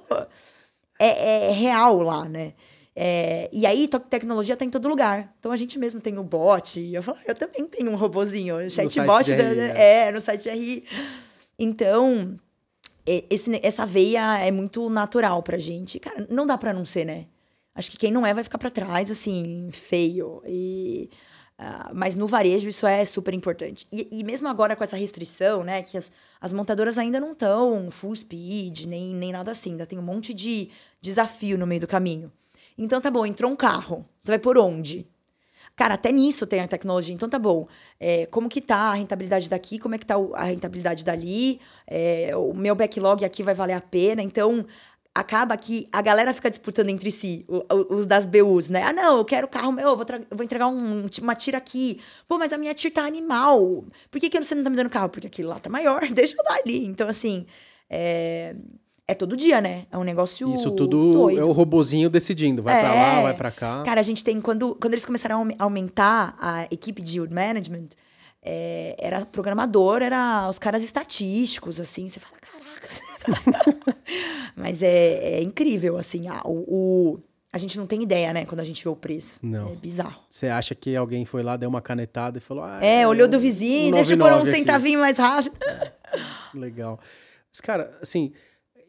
é, 1.00 1.48
é 1.48 1.52
real 1.52 2.02
lá, 2.02 2.28
né? 2.28 2.54
É, 2.94 3.50
e 3.54 3.66
aí, 3.66 3.88
tecnologia 4.10 4.58
tá 4.58 4.66
em 4.66 4.70
todo 4.70 4.90
lugar. 4.90 5.34
Então 5.40 5.54
a 5.54 5.56
gente 5.56 5.80
mesmo 5.80 6.02
tem 6.02 6.18
o 6.18 6.24
bot. 6.24 6.78
Eu 6.94 7.02
falo, 7.02 7.18
ah, 7.22 7.24
eu 7.30 7.36
também 7.36 7.66
tenho 7.66 7.90
um 7.90 7.96
robozinho, 7.96 8.70
chatbot, 8.70 9.32
é. 9.32 10.08
é, 10.08 10.12
no 10.12 10.20
site 10.20 10.50
RI. 10.50 10.84
Então, 11.58 12.40
esse, 13.06 13.60
essa 13.62 13.86
veia 13.86 14.40
é 14.40 14.52
muito 14.52 14.90
natural 14.90 15.44
pra 15.44 15.58
gente. 15.58 16.00
Cara, 16.00 16.28
não 16.30 16.46
dá 16.46 16.58
pra 16.58 16.74
não 16.74 16.86
ser, 16.86 17.06
né? 17.06 17.28
Acho 17.76 17.90
que 17.92 17.98
quem 17.98 18.12
não 18.12 18.26
é 18.26 18.34
vai 18.34 18.44
ficar 18.44 18.58
para 18.58 18.70
trás, 18.70 19.10
assim, 19.10 19.70
feio. 19.72 20.42
E, 20.46 21.10
uh, 21.60 21.94
mas 21.94 22.16
no 22.16 22.28
varejo 22.28 22.70
isso 22.70 22.86
é 22.86 23.04
super 23.04 23.34
importante. 23.34 23.88
E, 23.92 24.08
e, 24.12 24.24
mesmo 24.24 24.48
agora 24.48 24.76
com 24.76 24.84
essa 24.84 24.96
restrição, 24.96 25.64
né, 25.64 25.82
que 25.82 25.98
as, 25.98 26.12
as 26.40 26.54
montadoras 26.54 26.98
ainda 26.98 27.20
não 27.20 27.32
estão 27.32 27.90
full 27.92 28.16
speed, 28.16 28.86
nem, 28.86 29.16
nem 29.16 29.32
nada 29.32 29.52
assim. 29.52 29.72
Ainda 29.72 29.86
tem 29.86 29.98
um 29.98 30.04
monte 30.04 30.34
de 30.34 30.70
desafio 31.02 31.58
no 31.58 31.68
meio 31.68 31.82
do 31.82 31.88
caminho. 31.88 32.32
Então 32.78 33.02
tá 33.02 33.10
bom, 33.12 33.26
entrou 33.26 33.52
um 33.52 33.56
carro. 33.56 34.06
Você 34.22 34.32
vai 34.32 34.40
por 34.40 34.58
onde? 34.58 35.08
Cara, 35.76 35.96
até 35.96 36.12
nisso 36.12 36.46
tem 36.46 36.60
a 36.62 36.68
tecnologia. 36.68 37.14
Então 37.14 37.28
tá 37.28 37.40
bom. 37.40 37.68
É, 38.00 38.26
como 38.28 38.48
que 38.48 38.62
tá 38.62 38.78
a 38.92 38.94
rentabilidade 38.94 39.50
daqui? 39.50 39.80
Como 39.80 39.96
é 39.96 39.98
que 39.98 40.06
tá 40.06 40.16
a 40.34 40.44
rentabilidade 40.44 41.04
dali? 41.04 41.60
É, 41.88 42.32
o 42.36 42.54
meu 42.54 42.76
backlog 42.76 43.26
aqui 43.26 43.42
vai 43.42 43.56
valer 43.56 43.74
a 43.74 43.82
pena? 43.82 44.22
Então, 44.22 44.66
acaba 45.16 45.56
que 45.58 45.88
a 45.92 46.02
galera 46.02 46.34
fica 46.34 46.50
disputando 46.50 46.90
entre 46.90 47.12
si, 47.12 47.46
os 47.90 48.06
das 48.06 48.26
BUs, 48.26 48.70
né? 48.70 48.84
Ah, 48.84 48.94
não, 48.94 49.18
eu 49.18 49.26
quero 49.26 49.48
carro 49.48 49.72
meu, 49.72 49.90
eu 49.90 49.96
vou, 49.96 50.06
vou 50.32 50.44
entregar 50.44 50.68
um, 50.68 51.08
uma 51.22 51.36
tira 51.36 51.58
aqui. 51.58 52.02
Pô, 52.28 52.38
mas 52.38 52.54
a 52.54 52.58
minha 52.58 52.74
tira 52.74 52.94
tá 52.96 53.06
animal. 53.06 53.86
Por 54.12 54.20
que, 54.20 54.30
que 54.30 54.42
você 54.42 54.56
não 54.56 54.64
tá 54.64 54.70
me 54.70 54.76
dando 54.76 54.90
carro? 54.90 55.10
Porque 55.10 55.28
aquele 55.28 55.48
lá 55.48 55.60
tá 55.60 55.70
maior, 55.70 56.02
deixa 56.14 56.36
eu 56.38 56.44
dar 56.44 56.56
ali. 56.56 56.86
Então, 56.86 57.08
assim, 57.08 57.46
é, 57.90 58.56
é 59.08 59.14
todo 59.14 59.36
dia, 59.36 59.60
né? 59.60 59.86
É 59.92 59.98
um 59.98 60.04
negócio. 60.04 60.54
Isso 60.54 60.72
tudo 60.72 61.14
doido. 61.14 61.42
é 61.42 61.44
o 61.44 61.52
robozinho 61.52 62.10
decidindo. 62.10 62.64
Vai 62.64 62.78
é. 62.78 62.80
pra 62.80 62.94
lá, 62.94 63.22
vai 63.22 63.34
pra 63.34 63.52
cá. 63.52 63.84
Cara, 63.84 64.00
a 64.00 64.04
gente 64.04 64.24
tem. 64.24 64.40
Quando, 64.40 64.76
quando 64.76 64.94
eles 64.94 65.06
começaram 65.06 65.48
a 65.58 65.64
aumentar 65.64 66.36
a 66.40 66.64
equipe 66.72 67.02
de 67.02 67.18
yield 67.18 67.34
management, 67.34 67.90
é, 68.42 68.96
era 69.00 69.26
programador, 69.26 70.02
era 70.02 70.48
os 70.50 70.58
caras 70.58 70.84
estatísticos, 70.84 71.80
assim. 71.80 72.08
Você 72.08 72.20
fala, 72.20 72.38
Mas 74.56 74.82
é, 74.82 75.38
é, 75.38 75.42
incrível, 75.42 75.98
assim, 75.98 76.28
a, 76.28 76.42
o, 76.46 76.64
o, 76.68 77.20
a 77.52 77.58
gente 77.58 77.78
não 77.78 77.86
tem 77.86 78.02
ideia, 78.04 78.34
né, 78.34 78.46
quando 78.46 78.60
a 78.60 78.64
gente 78.64 78.84
vê 78.84 78.90
o 78.90 78.96
preço. 78.96 79.40
Não. 79.42 79.70
É 79.70 79.76
bizarro. 79.76 80.22
Você 80.30 80.48
acha 80.48 80.76
que 80.76 80.96
alguém 80.96 81.26
foi 81.26 81.44
lá, 81.44 81.58
deu 81.58 81.70
uma 81.70 81.82
canetada 81.82 82.38
e 82.38 82.42
falou... 82.42 82.64
Ah, 82.64 82.80
é, 82.84 83.08
olhou 83.08 83.28
do 83.28 83.40
vizinho, 83.40 83.90
um 83.90 83.96
deixa 83.96 84.14
eu 84.14 84.18
pôr 84.18 84.34
um 84.34 84.46
centavinho 84.46 85.00
mais 85.00 85.18
rápido. 85.18 85.58
Legal. 86.54 87.00
Mas, 87.52 87.62
cara, 87.62 87.92
assim, 88.02 88.34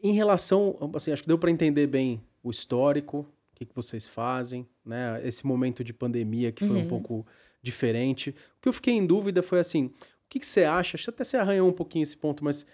em 0.01 0.13
relação... 0.13 0.77
Assim, 0.93 1.11
acho 1.11 1.21
que 1.23 1.27
deu 1.27 1.37
para 1.37 1.51
entender 1.51 1.87
bem 1.87 2.21
o 2.43 2.51
histórico, 2.51 3.19
o 3.19 3.55
que, 3.55 3.65
que 3.65 3.75
vocês 3.75 4.07
fazem, 4.07 4.67
né? 4.85 5.21
Esse 5.23 5.45
momento 5.47 5.83
de 5.83 5.93
pandemia 5.93 6.51
que 6.51 6.65
foi 6.65 6.75
uhum. 6.75 6.83
um 6.83 6.87
pouco 6.87 7.25
diferente. 7.61 8.29
O 8.29 8.61
que 8.61 8.69
eu 8.69 8.73
fiquei 8.73 8.93
em 8.93 9.05
dúvida 9.05 9.41
foi 9.41 9.59
assim, 9.59 9.85
o 9.85 9.91
que, 10.29 10.39
que 10.39 10.45
você 10.45 10.63
acha? 10.63 10.95
Acho 10.95 11.05
que 11.05 11.09
até 11.09 11.23
você 11.23 11.37
arranhou 11.37 11.67
um 11.67 11.73
pouquinho 11.73 12.03
esse 12.03 12.17
ponto, 12.17 12.43
mas 12.43 12.67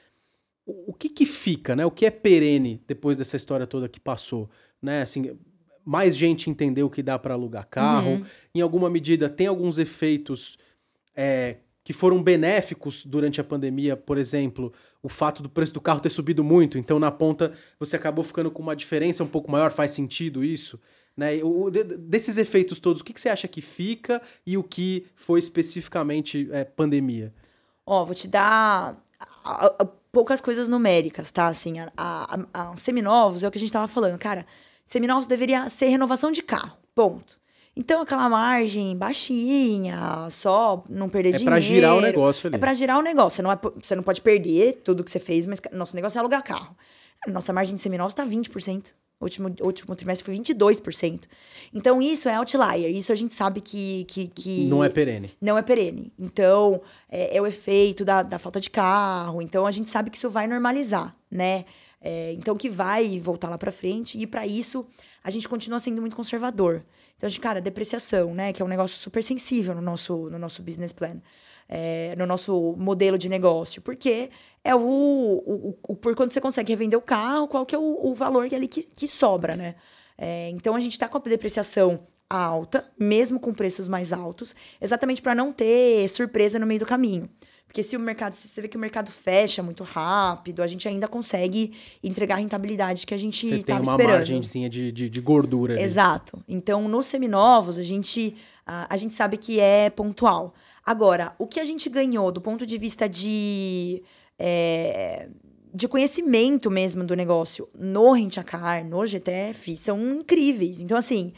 o, 0.66 0.94
que 0.94 1.10
que 1.10 1.26
fica, 1.26 1.76
né? 1.76 1.86
O 1.86 1.92
que 1.92 2.06
é 2.06 2.12
perene 2.12 2.82
depois 2.88 3.18
dessa 3.18 3.38
história 3.38 3.68
toda 3.68 3.90
que 3.90 4.00
passou, 4.00 4.50
né? 4.82 5.02
Assim, 5.02 5.38
mais 5.84 6.16
gente 6.16 6.50
entendeu 6.50 6.90
que 6.90 7.02
dá 7.02 7.18
para 7.18 7.34
alugar 7.34 7.68
carro. 7.68 8.12
Uhum. 8.12 8.26
Em 8.54 8.62
alguma 8.62 8.90
medida 8.90 9.30
tem 9.30 9.48
alguns 9.48 9.78
efeitos 9.78 10.58
é, 11.16 11.58
que 11.92 11.98
foram 11.98 12.24
benéficos 12.24 13.04
durante 13.06 13.42
a 13.42 13.44
pandemia, 13.44 13.98
por 13.98 14.18
exemplo, 14.18 14.72
o 15.04 15.10
fato 15.10 15.44
do 15.44 15.50
preço 15.50 15.74
do 15.74 15.82
carro 15.82 16.00
ter 16.00 16.10
subido 16.10 16.42
muito, 16.42 16.78
então 16.78 16.98
na 16.98 17.12
ponta 17.12 17.52
você 17.78 17.98
acabou 17.98 18.24
ficando 18.24 18.50
com 18.50 18.64
uma 18.64 18.78
diferença 18.78 19.26
um 19.26 19.28
pouco 19.28 19.52
maior, 19.52 19.72
faz 19.74 19.92
sentido 19.92 20.42
isso? 20.42 20.80
Né? 21.18 21.44
O, 21.44 21.70
desses 21.70 22.38
efeitos 22.38 22.80
todos, 22.80 23.02
o 23.02 23.04
que, 23.04 23.12
que 23.12 23.20
você 23.20 23.28
acha 23.28 23.46
que 23.46 23.62
fica 23.62 24.22
e 24.48 24.58
o 24.58 24.64
que 24.64 25.06
foi 25.16 25.38
especificamente 25.38 26.48
é, 26.54 26.64
pandemia? 26.64 27.34
Ó, 27.86 28.06
vou 28.06 28.16
te 28.16 28.30
dar 28.30 28.96
a, 29.44 29.66
a, 29.66 29.86
poucas 30.14 30.40
coisas 30.40 30.70
numéricas, 30.70 31.30
tá? 31.30 31.48
Assim, 31.48 31.74
a, 31.98 32.40
a, 32.54 32.76
seminovos 32.78 33.44
é 33.44 33.50
o 33.50 33.52
que 33.52 33.58
a 33.58 33.62
gente 33.62 33.74
tava 33.74 33.90
falando. 33.90 34.18
Cara, 34.18 34.46
seminovos 34.86 35.28
deveria 35.28 35.68
ser 35.68 35.88
renovação 35.88 36.32
de 36.32 36.42
carro, 36.42 36.78
ponto. 36.96 37.41
Então, 37.76 38.02
aquela 38.02 38.28
margem 38.28 38.98
baixinha, 38.98 40.28
só 40.30 40.84
não 40.90 41.08
perder 41.08 41.30
é 41.30 41.38
dinheiro. 41.38 41.50
É 41.50 41.54
pra 41.54 41.60
girar 41.60 41.96
o 41.96 42.02
negócio 42.02 42.48
ali. 42.48 42.56
É 42.56 42.60
pra 42.60 42.74
girar 42.74 42.98
o 43.00 43.02
negócio. 43.02 43.38
Você 43.38 43.42
não, 43.42 43.52
é, 43.52 43.60
você 43.82 43.96
não 43.96 44.04
pode 44.04 44.22
perder 44.22 44.82
tudo 44.84 45.04
que 45.04 45.12
você 45.12 45.20
fez, 45.20 45.46
mas 45.46 45.62
nosso 45.72 45.96
negócio 45.96 46.18
é 46.18 46.20
alugar 46.20 46.44
carro. 46.44 46.76
Nossa 47.28 47.54
margem 47.54 47.76
de 47.76 47.82
seminovos 47.82 48.14
tá 48.14 48.26
20%. 48.26 48.94
O 49.20 49.26
último, 49.26 49.56
último 49.62 49.96
trimestre 49.96 50.26
foi 50.26 50.36
22%. 50.36 51.26
Então, 51.72 52.02
isso 52.02 52.28
é 52.28 52.36
outlier. 52.36 52.90
Isso 52.90 53.12
a 53.12 53.16
gente 53.16 53.36
sabe 53.36 53.62
que. 53.62 54.04
que, 54.06 54.28
que 54.28 54.66
não 54.66 54.84
é 54.84 54.90
perene. 54.90 55.32
Não 55.40 55.58
é 55.58 55.62
perene. 55.62 56.12
Então, 56.18 56.82
é, 57.08 57.38
é 57.38 57.42
o 57.42 57.46
efeito 57.46 58.04
da, 58.04 58.24
da 58.24 58.40
falta 58.40 58.60
de 58.60 58.70
carro. 58.70 59.40
Então, 59.42 59.68
a 59.68 59.72
gente 59.72 59.90
sabe 59.90 60.10
que 60.10 60.18
isso 60.18 60.30
vai 60.30 60.48
normalizar, 60.48 61.16
né? 61.30 61.66
É, 62.02 62.34
então, 62.34 62.58
que 62.58 62.68
vai 62.68 63.20
voltar 63.20 63.48
lá 63.48 63.60
para 63.60 63.72
frente. 63.72 64.18
E 64.18 64.26
para 64.26 64.48
isso, 64.48 64.88
a 65.24 65.30
gente 65.30 65.48
continua 65.48 65.78
sendo 65.78 66.02
muito 66.02 66.16
conservador. 66.16 66.84
Então, 67.22 67.28
a 67.28 67.30
gente, 67.30 67.40
cara, 67.40 67.62
depreciação, 67.62 68.34
né? 68.34 68.52
Que 68.52 68.64
é 68.64 68.66
um 68.66 68.68
negócio 68.68 68.98
super 68.98 69.24
sensível 69.24 69.76
no 69.76 69.82
nosso, 69.82 70.28
no 70.32 70.40
nosso 70.40 70.64
business 70.64 70.92
plan. 70.92 71.22
É, 71.70 72.16
no 72.18 72.26
nosso 72.26 72.76
modelo 72.80 73.16
de 73.16 73.30
negócio. 73.30 73.80
Porque 73.80 74.32
é 74.64 74.74
o, 74.74 74.80
o, 74.82 75.78
o, 75.88 75.96
por 75.96 76.16
quando 76.16 76.34
você 76.34 76.42
consegue 76.42 76.72
revender 76.72 76.98
o 76.98 77.02
carro, 77.02 77.48
qual 77.48 77.64
que 77.64 77.76
é 77.76 77.78
o, 77.78 78.08
o 78.08 78.16
valor 78.16 78.52
ali 78.52 78.68
que, 78.68 78.82
que 78.82 79.08
sobra, 79.08 79.56
né? 79.56 79.76
É, 80.18 80.50
então 80.50 80.76
a 80.76 80.80
gente 80.80 80.94
está 80.94 81.08
com 81.08 81.20
a 81.20 81.22
depreciação 81.22 82.08
alta, 82.28 82.92
mesmo 83.00 83.40
com 83.40 83.54
preços 83.54 83.88
mais 83.88 84.12
altos, 84.12 84.56
exatamente 84.82 85.22
para 85.22 85.36
não 85.36 85.54
ter 85.54 86.10
surpresa 86.10 86.58
no 86.58 86.66
meio 86.66 86.80
do 86.80 86.88
caminho. 86.88 87.30
Porque 87.72 87.84
se 87.84 87.96
o 87.96 88.00
mercado, 88.02 88.34
se 88.34 88.50
você 88.50 88.62
vê 88.62 88.68
que 88.68 88.76
o 88.76 88.80
mercado 88.80 89.10
fecha 89.10 89.64
muito 89.64 89.82
rápido, 89.86 90.62
a 90.62 90.68
gente 90.68 90.90
ainda 90.90 91.08
consegue 91.08 91.72
entregar 92.04 92.36
a 92.36 92.38
rentabilidade 92.40 93.08
que 93.08 93.14
a 93.14 93.18
gente 93.18 93.46
estava 93.46 93.82
esperando. 93.82 93.86
Você 93.86 93.98
tem 93.98 94.08
uma 94.08 94.18
margenzinha 94.18 94.70
de, 94.70 94.92
de, 94.92 95.10
de 95.10 95.22
gordura 95.22 95.76
ali. 95.76 95.82
Exato. 95.82 96.44
Então, 96.50 96.90
nos 96.90 97.06
seminovos, 97.06 97.80
a 97.80 97.82
gente, 97.82 98.36
a, 98.68 98.94
a 98.94 98.98
gente 98.98 99.14
sabe 99.14 99.38
que 99.38 99.58
é 99.58 99.90
pontual. 99.90 100.54
Agora, 100.86 101.34
o 101.40 101.48
que 101.48 101.62
a 101.62 101.64
gente 101.64 101.90
ganhou 101.90 102.30
do 102.30 102.42
ponto 102.42 102.66
de 102.66 102.78
vista 102.78 103.08
de 103.08 104.04
é, 104.38 105.30
de 105.74 105.88
conhecimento 105.88 106.70
mesmo 106.70 107.06
do 107.06 107.16
negócio 107.16 107.70
no 107.74 108.12
Rentacar, 108.12 108.86
no 108.86 109.06
GTF, 109.06 109.78
são 109.78 109.98
incríveis. 110.16 110.82
Então, 110.82 110.98
assim, 110.98 111.32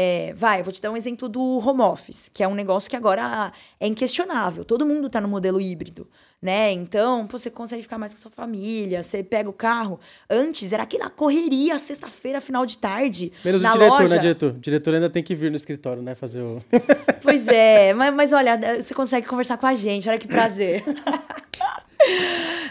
é, 0.00 0.32
vai, 0.32 0.62
vou 0.62 0.72
te 0.72 0.80
dar 0.80 0.92
um 0.92 0.96
exemplo 0.96 1.28
do 1.28 1.42
home 1.42 1.80
office, 1.80 2.30
que 2.32 2.40
é 2.40 2.46
um 2.46 2.54
negócio 2.54 2.88
que 2.88 2.94
agora 2.94 3.52
é 3.80 3.88
inquestionável. 3.88 4.64
Todo 4.64 4.86
mundo 4.86 5.08
está 5.08 5.20
no 5.20 5.26
modelo 5.26 5.60
híbrido, 5.60 6.06
né? 6.40 6.70
Então, 6.70 7.26
pô, 7.26 7.36
você 7.36 7.50
consegue 7.50 7.82
ficar 7.82 7.98
mais 7.98 8.12
com 8.12 8.18
a 8.18 8.20
sua 8.20 8.30
família, 8.30 9.02
você 9.02 9.24
pega 9.24 9.50
o 9.50 9.52
carro. 9.52 9.98
Antes 10.30 10.72
era 10.72 10.84
aquela 10.84 11.10
correria, 11.10 11.76
sexta-feira, 11.80 12.40
final 12.40 12.64
de 12.64 12.78
tarde. 12.78 13.32
Menos 13.44 13.60
na 13.60 13.70
o 13.70 13.72
diretor, 13.72 14.00
loja. 14.02 14.14
né, 14.14 14.20
diretor? 14.20 14.50
O 14.50 14.60
diretor 14.60 14.94
ainda 14.94 15.10
tem 15.10 15.20
que 15.20 15.34
vir 15.34 15.50
no 15.50 15.56
escritório, 15.56 16.00
né? 16.00 16.14
Fazer 16.14 16.42
o. 16.42 16.60
pois 17.20 17.48
é, 17.48 17.92
mas, 17.92 18.14
mas 18.14 18.32
olha, 18.32 18.80
você 18.80 18.94
consegue 18.94 19.26
conversar 19.26 19.58
com 19.58 19.66
a 19.66 19.74
gente, 19.74 20.08
olha 20.08 20.18
que 20.18 20.28
prazer. 20.28 20.84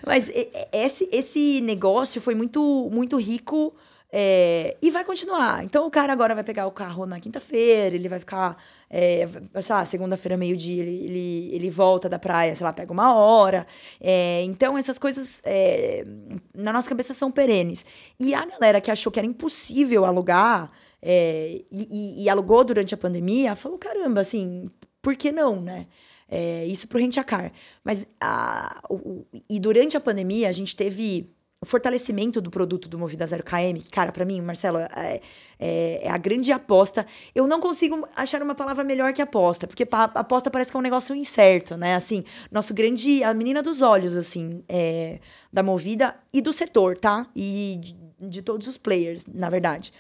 Mas 0.06 0.32
esse, 0.72 1.10
esse 1.12 1.62
negócio 1.62 2.22
foi 2.22 2.34
muito, 2.34 2.90
muito 2.90 3.18
rico 3.18 3.76
é, 4.12 4.78
e 4.82 4.90
vai 4.90 5.04
continuar. 5.04 5.64
Então 5.64 5.86
o 5.86 5.92
cara 5.92 6.14
agora 6.14 6.34
vai 6.34 6.44
pegar 6.44 6.66
o 6.68 6.72
carro 6.72 7.06
na 7.06 7.20
quinta-feira, 7.20 7.96
ele 7.96 8.08
vai 8.08 8.20
ficar, 8.20 8.58
é, 8.90 9.28
sei 9.62 9.76
lá, 9.76 9.86
segunda-feira, 9.86 10.38
meio-dia, 10.38 10.82
ele, 10.82 11.06
ele, 11.06 11.56
ele 11.56 11.70
volta 11.70 12.08
da 12.08 12.18
praia, 12.18 12.56
sei 12.56 12.66
lá, 12.66 12.72
pega 12.72 12.92
uma 12.92 13.14
hora. 13.16 13.68
É, 14.00 14.44
então 14.44 14.78
essas 14.78 14.98
coisas 14.98 15.42
é, 15.44 16.06
na 16.54 16.72
nossa 16.72 16.88
cabeça 16.88 17.14
são 17.14 17.32
perenes. 17.32 17.86
E 18.20 18.34
a 18.34 18.46
galera 18.46 18.80
que 18.80 18.92
achou 18.92 19.12
que 19.12 19.20
era 19.20 19.28
impossível 19.28 20.06
alugar 20.06 20.72
é, 21.02 21.62
e, 21.72 22.18
e, 22.20 22.24
e 22.24 22.30
alugou 22.30 22.64
durante 22.64 22.94
a 22.94 22.98
pandemia, 22.98 23.56
falou: 23.56 23.78
caramba, 23.78 24.22
assim, 24.22 24.70
por 25.02 25.16
que 25.16 25.32
não, 25.32 25.62
né? 25.62 25.88
É, 26.30 26.66
isso 26.66 26.88
para 26.88 26.98
o 26.98 27.02
Rentacar. 27.02 27.52
Mas 27.84 28.06
a, 28.20 28.82
o, 28.90 29.26
e 29.50 29.60
durante 29.60 29.96
a 29.96 30.00
pandemia, 30.00 30.50
a 30.50 30.52
gente 30.52 30.76
teve 30.76 31.34
o 31.60 31.66
fortalecimento 31.66 32.40
do 32.40 32.52
produto 32.52 32.88
do 32.88 33.00
Movida 33.00 33.26
Zero 33.26 33.44
KM, 33.44 33.80
que, 33.80 33.90
cara, 33.90 34.12
para 34.12 34.24
mim, 34.24 34.40
Marcelo, 34.42 34.78
é, 34.78 35.20
é, 35.60 36.06
é, 36.06 36.10
a 36.10 36.18
grande 36.18 36.52
aposta. 36.52 37.06
Eu 37.34 37.48
não 37.48 37.60
consigo 37.60 38.08
achar 38.16 38.42
uma 38.44 38.54
palavra 38.54 38.84
melhor 38.84 39.12
que 39.12 39.22
aposta, 39.22 39.66
porque 39.66 39.88
aposta 39.92 40.52
parece 40.52 40.70
que 40.70 40.78
é 40.78 40.80
um 40.80 40.84
negócio 40.84 41.16
incerto, 41.16 41.76
né? 41.76 41.96
Assim, 41.96 42.24
nosso 42.52 42.74
grande. 42.76 43.24
A 43.24 43.34
menina 43.34 43.64
dos 43.64 43.82
olhos, 43.82 44.16
assim, 44.16 44.64
é, 44.70 45.20
da 45.52 45.64
Movida 45.64 46.16
e 46.32 46.42
do 46.42 46.54
setor, 46.54 46.96
tá? 46.96 47.26
E 47.36 47.80
de, 47.82 47.98
de 48.20 48.42
todos 48.44 48.68
os 48.68 48.78
players, 48.78 49.26
na 49.26 49.50
verdade. 49.50 49.92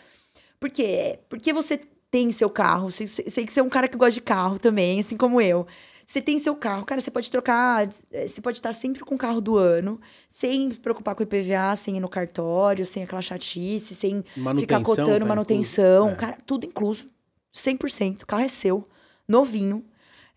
Por 0.60 0.70
quê? 0.70 1.20
Porque 1.28 1.52
você 1.52 1.80
tem 2.12 2.32
seu 2.32 2.50
carro, 2.50 2.92
sei, 2.92 3.08
sei 3.08 3.46
que 3.46 3.52
você 3.52 3.60
é 3.60 3.64
um 3.64 3.70
cara 3.70 3.88
que 3.88 3.98
gosta 3.98 4.14
de 4.14 4.22
carro 4.22 4.60
também, 4.60 5.00
assim 5.00 5.18
como 5.18 5.42
eu. 5.42 5.66
Você 6.08 6.22
tem 6.22 6.38
seu 6.38 6.56
carro, 6.56 6.86
cara, 6.86 7.02
você 7.02 7.12
pode 7.12 7.30
trocar, 7.30 7.86
eh, 8.14 8.28
você 8.28 8.40
pode 8.40 8.60
estar 8.60 8.72
sempre 8.72 9.04
com 9.04 9.16
o 9.16 9.18
carro 9.18 9.42
do 9.42 9.58
ano, 9.58 10.00
sem 10.30 10.72
se 10.72 10.80
preocupar 10.80 11.14
com 11.14 11.22
o 11.22 11.24
IPVA, 11.24 11.76
sem 11.76 11.98
ir 11.98 12.00
no 12.00 12.08
cartório, 12.08 12.86
sem 12.86 13.04
aquela 13.04 13.22
chatice, 13.22 13.94
sem 13.94 14.24
ficar 14.58 14.82
cotando 14.82 15.20
tá 15.20 15.26
manutenção, 15.26 16.12
é. 16.12 16.16
cara, 16.16 16.38
tudo 16.46 16.66
incluso, 16.66 17.10
100%, 17.54 18.24
o 18.24 18.26
carro 18.26 18.44
é 18.44 18.48
seu, 18.48 18.88
novinho. 19.28 19.84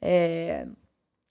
É... 0.03 0.67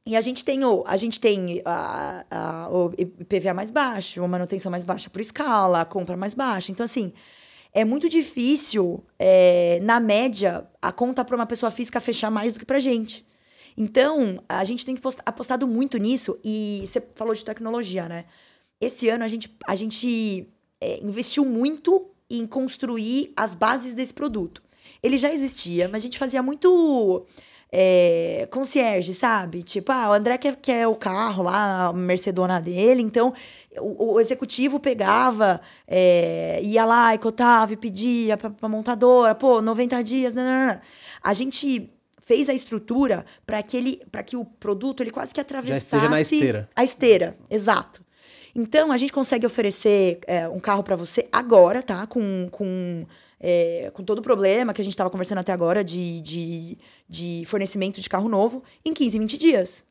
E 0.05 0.15
a 0.15 0.21
gente 0.21 0.45
tem 0.45 0.63
o, 0.63 0.85
a 0.87 0.95
gente 0.95 1.19
tem 1.19 1.61
a, 1.65 2.25
a, 2.31 2.69
o 2.71 2.93
IPVA 2.97 3.53
mais 3.53 3.69
baixo, 3.69 4.23
a 4.23 4.27
manutenção 4.27 4.71
mais 4.71 4.85
baixa 4.85 5.09
por 5.09 5.19
escala, 5.19 5.81
a 5.81 5.85
compra 5.85 6.15
mais 6.15 6.33
baixa. 6.33 6.71
Então, 6.71 6.85
assim, 6.85 7.11
é 7.73 7.83
muito 7.83 8.07
difícil, 8.07 9.03
é, 9.19 9.81
na 9.83 9.99
média, 9.99 10.65
a 10.81 10.93
conta 10.93 11.25
para 11.25 11.35
uma 11.35 11.45
pessoa 11.45 11.69
física 11.69 11.99
fechar 11.99 12.31
mais 12.31 12.53
do 12.53 12.59
que 12.59 12.65
para 12.65 12.79
gente. 12.79 13.27
Então, 13.77 14.43
a 14.47 14.63
gente 14.63 14.85
tem 14.85 14.97
apostado 15.25 15.67
muito 15.67 15.97
nisso. 15.97 16.37
E 16.43 16.83
você 16.85 17.01
falou 17.15 17.33
de 17.33 17.43
tecnologia, 17.43 18.07
né? 18.07 18.25
Esse 18.79 19.09
ano 19.09 19.23
a 19.23 19.27
gente, 19.27 19.53
a 19.67 19.75
gente 19.75 20.47
é, 20.79 20.99
investiu 21.03 21.45
muito 21.45 22.09
em 22.29 22.45
construir 22.45 23.33
as 23.35 23.53
bases 23.53 23.93
desse 23.93 24.13
produto. 24.13 24.61
Ele 25.01 25.17
já 25.17 25.31
existia, 25.31 25.87
mas 25.87 26.01
a 26.01 26.05
gente 26.05 26.17
fazia 26.17 26.41
muito 26.41 27.25
é, 27.71 28.47
concierge, 28.51 29.13
sabe? 29.13 29.63
Tipo, 29.63 29.91
ah, 29.91 30.09
o 30.09 30.13
André 30.13 30.37
quer, 30.37 30.55
quer 30.55 30.87
o 30.87 30.95
carro 30.95 31.43
lá, 31.43 31.87
a 31.87 31.93
Mercedona 31.93 32.59
dele, 32.59 33.01
então 33.01 33.33
o, 33.77 34.13
o 34.13 34.19
executivo 34.19 34.79
pegava, 34.79 35.61
é, 35.87 36.59
ia 36.63 36.85
lá 36.85 37.13
e 37.13 37.17
cotava 37.17 37.73
e 37.73 37.77
pedia 37.77 38.37
pra, 38.37 38.49
pra 38.49 38.67
montadora, 38.67 39.35
pô, 39.35 39.61
90 39.61 40.03
dias, 40.03 40.33
não. 40.33 40.79
A 41.23 41.33
gente 41.33 41.91
fez 42.29 42.47
a 42.47 42.53
estrutura 42.53 43.25
para 43.43 43.63
que 43.63 43.75
ele, 43.75 44.03
para 44.11 44.21
que 44.21 44.37
o 44.37 44.45
produto 44.45 45.01
ele 45.01 45.09
quase 45.09 45.33
que 45.33 45.41
atravessasse 45.41 46.07
na 46.07 46.21
esteira. 46.21 46.69
a 46.75 46.83
esteira, 46.83 47.35
exato. 47.49 48.05
Então 48.53 48.91
a 48.91 48.97
gente 48.97 49.11
consegue 49.11 49.47
oferecer 49.47 50.19
é, 50.27 50.47
um 50.47 50.59
carro 50.59 50.83
para 50.83 50.95
você 50.95 51.27
agora, 51.31 51.81
tá? 51.81 52.05
Com, 52.05 52.47
com, 52.51 53.03
é, 53.39 53.89
com 53.95 54.03
todo 54.03 54.19
o 54.19 54.21
problema 54.21 54.75
que 54.75 54.81
a 54.81 54.83
gente 54.83 54.93
estava 54.93 55.09
conversando 55.09 55.39
até 55.39 55.51
agora 55.51 55.83
de, 55.83 56.21
de, 56.21 56.77
de, 57.09 57.43
fornecimento 57.47 57.99
de 57.99 58.07
carro 58.07 58.29
novo 58.29 58.63
em 58.85 58.93
15, 58.93 59.17
20 59.17 59.37
dias. 59.39 59.83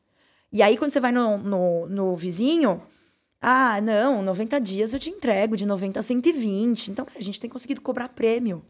E 0.49 0.63
aí, 0.63 0.77
quando 0.77 0.91
você 0.91 1.01
vai 1.01 1.11
no, 1.11 1.37
no, 1.37 1.89
no 1.89 2.15
vizinho, 2.15 2.81
ah, 3.41 3.81
não, 3.81 4.21
90 4.21 4.61
dias 4.61 4.93
eu 4.93 4.99
te 4.99 5.09
entrego, 5.09 5.57
de 5.57 5.65
90 5.65 5.99
a 5.99 6.01
120. 6.01 6.91
Então, 6.91 7.03
cara, 7.03 7.19
a 7.19 7.21
gente 7.21 7.37
tem 7.37 7.49
conseguido 7.49 7.81
cobrar 7.81 8.07
prêmio. 8.07 8.63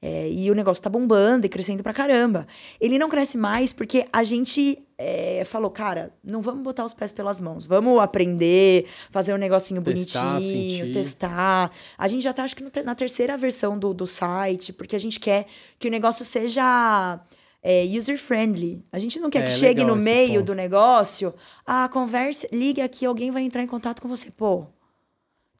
É, 0.00 0.30
e 0.30 0.48
o 0.50 0.54
negócio 0.54 0.82
tá 0.82 0.88
bombando 0.88 1.44
e 1.46 1.48
crescendo 1.48 1.82
pra 1.82 1.92
caramba. 1.92 2.46
Ele 2.80 2.98
não 2.98 3.08
cresce 3.08 3.36
mais 3.36 3.72
porque 3.72 4.06
a 4.12 4.22
gente 4.22 4.84
é, 4.96 5.42
falou, 5.44 5.70
cara, 5.70 6.12
não 6.22 6.40
vamos 6.40 6.62
botar 6.62 6.84
os 6.84 6.94
pés 6.94 7.10
pelas 7.10 7.40
mãos. 7.40 7.66
Vamos 7.66 8.00
aprender, 8.00 8.86
fazer 9.10 9.34
um 9.34 9.36
negocinho 9.36 9.82
testar, 9.82 10.34
bonitinho, 10.34 10.86
sentir. 10.86 10.92
testar. 10.92 11.70
A 11.96 12.08
gente 12.08 12.22
já 12.22 12.32
tá, 12.32 12.44
acho 12.44 12.54
que 12.54 12.64
na 12.82 12.94
terceira 12.94 13.36
versão 13.36 13.78
do, 13.78 13.92
do 13.92 14.06
site, 14.06 14.72
porque 14.72 14.94
a 14.94 15.00
gente 15.00 15.18
quer 15.18 15.46
que 15.78 15.88
o 15.88 15.90
negócio 15.90 16.24
seja 16.24 17.20
é, 17.62 17.84
user-friendly. 17.84 18.84
A 18.92 18.98
gente 18.98 19.18
não 19.18 19.30
quer 19.30 19.40
é, 19.40 19.42
que 19.46 19.52
chegue 19.52 19.84
no 19.84 19.96
meio 19.96 20.34
ponto. 20.34 20.44
do 20.44 20.54
negócio, 20.54 21.34
ah, 21.66 21.88
converse, 21.88 22.48
ligue 22.52 22.80
aqui, 22.80 23.04
alguém 23.04 23.30
vai 23.30 23.42
entrar 23.42 23.62
em 23.62 23.66
contato 23.66 24.00
com 24.00 24.08
você. 24.08 24.30
Pô, 24.30 24.66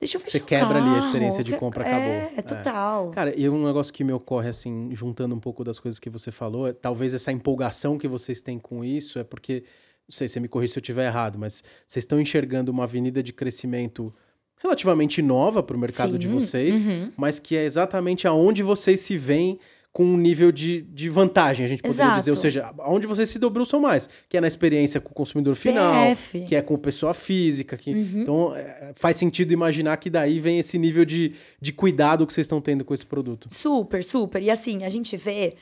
Deixa 0.01 0.17
eu 0.17 0.21
fechar 0.21 0.39
Você 0.39 0.45
quebra 0.45 0.75
carro, 0.75 0.87
ali 0.87 0.95
a 0.95 0.99
experiência 0.99 1.43
de 1.43 1.57
compra, 1.57 1.85
é, 1.85 1.89
acabou. 1.89 2.39
É, 2.39 2.43
total. 2.43 3.09
É. 3.11 3.15
Cara, 3.15 3.39
e 3.39 3.49
um 3.49 3.67
negócio 3.67 3.93
que 3.93 4.05
me 4.05 4.13
ocorre, 4.13 4.49
assim, 4.49 4.91
juntando 4.93 5.35
um 5.35 5.41
pouco 5.41 5.65
das 5.65 5.79
coisas 5.79 5.99
que 5.99 6.09
você 6.09 6.31
falou, 6.31 6.69
é, 6.69 6.73
talvez 6.73 7.15
essa 7.15 7.33
empolgação 7.33 7.99
que 7.99 8.07
vocês 8.07 8.41
têm 8.41 8.59
com 8.59 8.85
isso 8.85 9.19
é 9.19 9.25
porque 9.25 9.65
não 10.09 10.15
sei 10.15 10.29
se 10.29 10.35
você 10.35 10.41
me 10.41 10.49
corrija 10.49 10.73
se 10.73 10.79
eu 10.79 10.83
estiver 10.83 11.07
errado, 11.07 11.39
mas 11.39 11.63
vocês 11.87 12.05
estão 12.05 12.21
enxergando 12.21 12.71
uma 12.71 12.85
avenida 12.85 13.23
de 13.23 13.33
crescimento 13.33 14.15
relativamente 14.57 15.21
nova 15.21 15.63
para 15.63 15.77
o 15.77 15.81
mercado 15.81 16.13
Sim, 16.13 16.19
de 16.19 16.29
vocês, 16.29 16.85
uhum. 16.85 17.13
mas 17.17 17.39
que 17.39 17.57
é 17.57 17.65
exatamente 17.65 18.27
aonde 18.27 18.63
vocês 18.63 19.01
se 19.01 19.19
veem 19.19 19.59
com 19.93 20.05
um 20.05 20.17
nível 20.17 20.53
de, 20.53 20.83
de 20.83 21.09
vantagem, 21.09 21.67
a 21.67 21.69
gente 21.69 21.83
poderia 21.83 22.05
Exato. 22.05 22.19
dizer. 22.19 22.31
Ou 22.31 22.37
seja, 22.37 22.73
aonde 22.79 23.07
vocês 23.07 23.29
se 23.29 23.39
debruçam 23.39 23.81
mais, 23.81 24.09
que 24.29 24.37
é 24.37 24.41
na 24.41 24.47
experiência 24.47 25.01
com 25.01 25.11
o 25.11 25.15
consumidor 25.15 25.55
final, 25.57 26.11
PF. 26.11 26.45
que 26.47 26.55
é 26.55 26.63
com 26.63 26.77
pessoa 26.77 27.13
física. 27.15 27.77
Que, 27.77 27.89
Uhum. 27.93 28.23
Então, 28.23 28.55
é, 28.55 28.93
faz 28.95 29.17
sentido 29.17 29.53
imaginar 29.53 29.97
que 29.97 30.09
daí 30.09 30.39
vem 30.39 30.59
esse 30.59 30.79
nível 30.79 31.05
de, 31.05 31.35
de 31.61 31.73
cuidado 31.73 32.27
que 32.27 32.33
vocês 32.33 32.45
estão 32.45 32.61
tendo 32.61 32.85
com 32.85 32.95
esse 32.95 33.05
produto. 33.05 33.49
Super, 33.51 34.05
super. 34.05 34.43
E 34.43 34.51
assim, 34.51 34.85
a 34.85 34.89
gente 34.89 35.17
vê. 35.17 35.55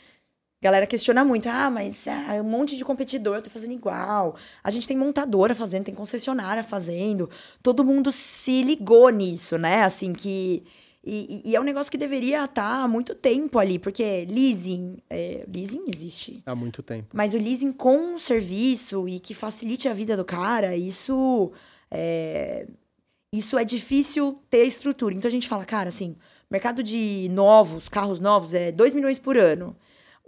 Galera 0.60 0.86
questiona 0.86 1.24
muito, 1.24 1.48
ah, 1.48 1.70
mas 1.70 2.08
ah, 2.08 2.40
um 2.40 2.48
monte 2.48 2.76
de 2.76 2.84
competidor 2.84 3.40
tá 3.42 3.50
fazendo 3.50 3.72
igual. 3.72 4.36
A 4.64 4.70
gente 4.70 4.88
tem 4.88 4.96
montadora 4.96 5.54
fazendo, 5.54 5.84
tem 5.84 5.94
concessionária 5.94 6.62
fazendo. 6.62 7.30
Todo 7.62 7.84
mundo 7.84 8.10
se 8.10 8.62
ligou 8.62 9.08
nisso, 9.10 9.56
né? 9.56 9.82
Assim, 9.82 10.12
que. 10.12 10.64
E, 11.08 11.42
e- 11.46 11.50
e 11.50 11.56
é 11.56 11.60
um 11.60 11.64
negócio 11.64 11.90
que 11.92 11.96
deveria 11.96 12.44
estar 12.44 12.82
há 12.82 12.88
muito 12.88 13.14
tempo 13.14 13.58
ali, 13.60 13.78
porque 13.78 14.26
leasing. 14.28 14.98
é, 15.08 15.46
leasing 15.52 15.84
existe. 15.86 16.42
Há 16.44 16.54
muito 16.54 16.82
tempo. 16.82 17.08
Mas 17.14 17.32
o 17.32 17.38
leasing 17.38 17.70
com 17.70 17.96
um 18.14 18.18
serviço 18.18 19.08
e 19.08 19.20
que 19.20 19.32
facilite 19.32 19.88
a 19.88 19.92
vida 19.92 20.16
do 20.16 20.24
cara, 20.24 20.76
isso 20.76 21.52
é, 21.90 22.66
isso 23.32 23.56
é 23.56 23.64
difícil 23.64 24.38
ter 24.50 24.64
estrutura. 24.66 25.14
Então 25.14 25.28
a 25.28 25.30
gente 25.30 25.46
fala, 25.48 25.64
cara, 25.64 25.88
assim, 25.90 26.16
mercado 26.50 26.82
de 26.82 27.28
novos, 27.30 27.88
carros 27.88 28.18
novos 28.18 28.52
é 28.54 28.72
2 28.72 28.92
milhões 28.92 29.18
por 29.18 29.36
ano. 29.38 29.76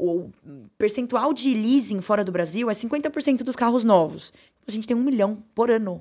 O 0.01 0.31
percentual 0.79 1.33
de 1.35 1.53
leasing 1.55 2.01
fora 2.01 2.25
do 2.25 2.31
Brasil 2.31 2.71
é 2.71 2.73
50% 2.73 3.43
dos 3.43 3.57
carros 3.57 3.83
novos. 3.83 4.33
A 4.67 4.71
gente 4.71 4.87
tem 4.87 4.97
um 4.97 5.03
milhão 5.03 5.43
por 5.57 5.73
ano. 5.73 6.01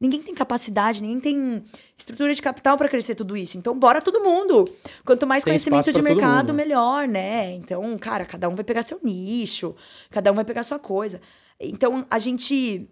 Ninguém 0.00 0.22
tem 0.22 0.32
capacidade, 0.32 1.02
ninguém 1.02 1.18
tem 1.18 1.64
estrutura 1.96 2.32
de 2.32 2.40
capital 2.40 2.76
para 2.76 2.88
crescer 2.88 3.16
tudo 3.16 3.36
isso. 3.36 3.58
Então, 3.58 3.76
bora 3.76 4.00
todo 4.00 4.22
mundo. 4.22 4.64
Quanto 5.04 5.26
mais 5.26 5.42
Tem 5.42 5.52
conhecimento 5.52 5.92
de 5.92 6.00
mercado, 6.00 6.54
melhor, 6.54 7.08
né? 7.08 7.52
Então, 7.54 7.98
cara, 7.98 8.24
cada 8.24 8.48
um 8.48 8.54
vai 8.54 8.64
pegar 8.64 8.84
seu 8.84 9.00
nicho, 9.02 9.74
cada 10.08 10.30
um 10.30 10.34
vai 10.36 10.44
pegar 10.44 10.62
sua 10.62 10.78
coisa. 10.78 11.20
Então, 11.60 12.06
a 12.08 12.18
gente 12.20 12.88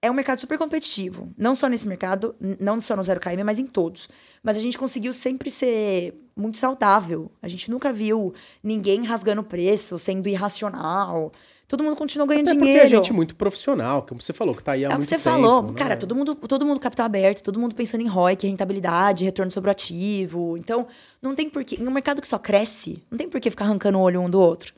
é 0.00 0.08
um 0.08 0.14
mercado 0.14 0.40
super 0.40 0.56
competitivo. 0.56 1.32
Não 1.36 1.54
só 1.54 1.68
nesse 1.68 1.88
mercado, 1.88 2.36
não 2.60 2.80
só 2.80 2.94
no 2.94 3.02
0KM, 3.02 3.42
mas 3.42 3.58
em 3.58 3.66
todos. 3.66 4.08
Mas 4.42 4.56
a 4.56 4.60
gente 4.60 4.78
conseguiu 4.78 5.12
sempre 5.12 5.50
ser 5.50 6.14
muito 6.36 6.56
saudável. 6.56 7.32
A 7.42 7.48
gente 7.48 7.68
nunca 7.68 7.92
viu 7.92 8.32
ninguém 8.62 9.04
rasgando 9.04 9.42
preço, 9.42 9.98
sendo 9.98 10.28
irracional. 10.28 11.32
Todo 11.68 11.84
mundo 11.84 11.96
continua 11.96 12.26
ganhando 12.26 12.48
Até 12.48 12.56
dinheiro. 12.58 12.80
porque 12.80 12.94
a 12.94 12.96
gente 12.98 13.10
é 13.10 13.14
muito 13.14 13.36
profissional, 13.36 14.02
como 14.02 14.22
você 14.22 14.32
falou, 14.32 14.54
que 14.54 14.64
tá 14.64 14.72
aí 14.72 14.86
há 14.86 14.88
É 14.88 14.88
o 14.88 14.92
muito 14.94 15.02
que 15.02 15.06
você 15.08 15.16
tempo. 15.22 15.28
falou. 15.36 15.62
né? 15.64 15.72
Cara, 15.76 15.98
todo 15.98 16.14
mundo, 16.14 16.34
todo 16.34 16.64
mundo 16.64 16.80
capital 16.80 17.04
aberto, 17.04 17.42
todo 17.42 17.60
mundo 17.60 17.74
pensando 17.74 18.00
em 18.00 18.06
ROIC, 18.06 18.46
rentabilidade, 18.46 19.22
retorno 19.22 19.52
sobre 19.52 19.68
o 19.68 19.72
ativo. 19.72 20.56
Então, 20.56 20.86
não 21.20 21.34
tem 21.34 21.50
porquê. 21.50 21.76
Em 21.78 21.86
um 21.86 21.90
mercado 21.90 22.22
que 22.22 22.26
só 22.26 22.38
cresce, 22.38 23.02
não 23.10 23.18
tem 23.18 23.28
por 23.28 23.38
que 23.38 23.50
ficar 23.50 23.66
arrancando 23.66 23.98
o 23.98 24.00
olho 24.00 24.18
um 24.22 24.30
do 24.30 24.40
outro. 24.40 24.72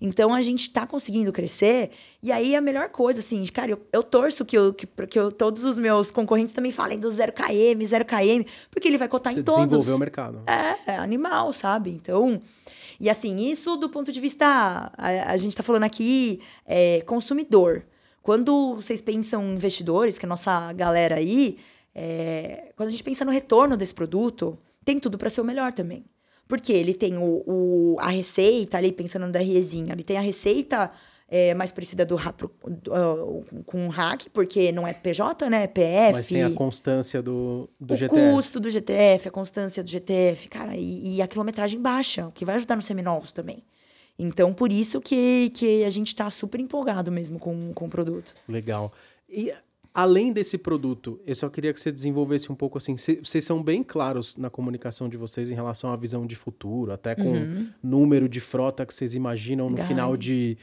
Então, 0.00 0.34
a 0.34 0.40
gente 0.42 0.70
tá 0.70 0.86
conseguindo 0.86 1.32
crescer. 1.32 1.90
E 2.22 2.30
aí, 2.30 2.54
a 2.54 2.60
melhor 2.60 2.90
coisa, 2.90 3.18
assim, 3.18 3.42
cara, 3.46 3.70
eu, 3.72 3.80
eu 3.92 4.02
torço 4.02 4.44
que, 4.44 4.56
eu, 4.56 4.72
que, 4.72 4.86
que 4.86 5.18
eu- 5.18 5.32
todos 5.32 5.64
os 5.64 5.76
meus 5.78 6.10
concorrentes 6.12 6.54
também 6.54 6.70
falem 6.70 6.98
do 7.00 7.08
0KM, 7.10 7.82
0KM, 7.84 8.46
porque 8.70 8.86
ele 8.86 8.98
vai 8.98 9.08
cotar 9.08 9.32
Você 9.32 9.40
em 9.40 9.42
todos. 9.42 9.62
desenvolveu 9.62 9.96
o 9.96 9.98
mercado. 9.98 10.42
É, 10.46 10.92
é 10.92 10.96
animal, 10.96 11.52
sabe? 11.52 11.90
Então. 11.90 12.40
E 13.00 13.08
assim, 13.10 13.36
isso 13.36 13.76
do 13.76 13.88
ponto 13.88 14.10
de 14.12 14.20
vista. 14.20 14.46
A, 14.96 15.32
a 15.32 15.36
gente 15.36 15.56
tá 15.56 15.62
falando 15.62 15.84
aqui, 15.84 16.40
é, 16.64 17.00
consumidor. 17.02 17.84
Quando 18.22 18.74
vocês 18.74 19.00
pensam 19.00 19.42
em 19.44 19.54
investidores, 19.54 20.18
que 20.18 20.24
é 20.24 20.28
a 20.28 20.30
nossa 20.30 20.72
galera 20.72 21.16
aí, 21.16 21.58
é, 21.94 22.72
quando 22.76 22.88
a 22.88 22.90
gente 22.90 23.04
pensa 23.04 23.24
no 23.24 23.30
retorno 23.30 23.76
desse 23.76 23.94
produto, 23.94 24.58
tem 24.84 24.98
tudo 24.98 25.16
para 25.16 25.30
ser 25.30 25.40
o 25.40 25.44
melhor 25.44 25.72
também. 25.72 26.04
Porque 26.48 26.72
ele 26.72 26.94
tem 26.94 27.16
o, 27.18 27.42
o- 27.46 27.96
a 28.00 28.08
receita 28.08 28.78
ali, 28.78 28.92
pensando 28.92 29.26
no 29.26 29.32
DREzinho, 29.32 29.92
ele 29.92 30.02
tem 30.04 30.16
a 30.16 30.20
receita 30.20 30.90
é, 31.28 31.54
mais 31.54 31.72
parecida 31.72 32.04
do, 32.04 32.16
do, 32.16 32.94
ah, 32.94 33.42
com 33.66 33.86
o 33.86 33.90
hack, 33.90 34.26
porque 34.32 34.70
não 34.70 34.86
é 34.86 34.92
PJ, 34.92 35.48
né? 35.50 35.64
É 35.64 35.66
PF 35.66 36.12
Mas 36.12 36.26
tem 36.28 36.42
a 36.44 36.50
constância 36.50 37.20
do, 37.22 37.68
do 37.80 37.94
o 37.94 37.96
GTF. 37.96 38.32
custo 38.32 38.60
do 38.60 38.70
GTF, 38.70 39.28
a 39.28 39.30
constância 39.30 39.82
do 39.82 39.90
GTF, 39.90 40.48
cara, 40.48 40.76
e, 40.76 41.16
e 41.16 41.22
a 41.22 41.26
quilometragem 41.26 41.80
baixa, 41.80 42.28
o 42.28 42.32
que 42.32 42.44
vai 42.44 42.54
ajudar 42.54 42.76
nos 42.76 42.84
seminovos 42.84 43.32
também. 43.32 43.62
Então, 44.18 44.54
por 44.54 44.72
isso 44.72 45.00
que, 45.00 45.50
que 45.50 45.84
a 45.84 45.90
gente 45.90 46.14
tá 46.14 46.30
super 46.30 46.58
empolgado 46.60 47.10
mesmo 47.12 47.38
com, 47.38 47.72
com 47.74 47.86
o 47.86 47.90
produto. 47.90 48.32
Legal. 48.48 48.90
E 49.28 49.52
além 49.92 50.32
desse 50.32 50.56
produto, 50.56 51.20
eu 51.26 51.34
só 51.34 51.48
queria 51.50 51.72
que 51.74 51.80
você 51.80 51.90
desenvolvesse 51.92 52.50
um 52.50 52.54
pouco 52.54 52.78
assim. 52.78 52.96
cê- 52.96 53.20
Vocês 53.22 53.44
são 53.44 53.62
bem 53.62 53.82
claros 53.82 54.36
na 54.36 54.48
comunicação 54.48 55.06
de 55.08 55.16
vocês 55.18 55.50
em 55.50 55.54
relação 55.54 55.92
à 55.92 55.96
visão 55.96 56.26
de 56.26 56.34
futuro, 56.36 56.92
até 56.92 57.14
com 57.14 57.24
Uhum. 57.32 57.68
número 57.82 58.26
de 58.28 58.40
frota 58.40 58.86
que 58.86 58.94
vocês 58.94 59.12
imaginam 59.12 59.68
no 59.68 59.76
final 59.84 60.16
de, 60.16 60.56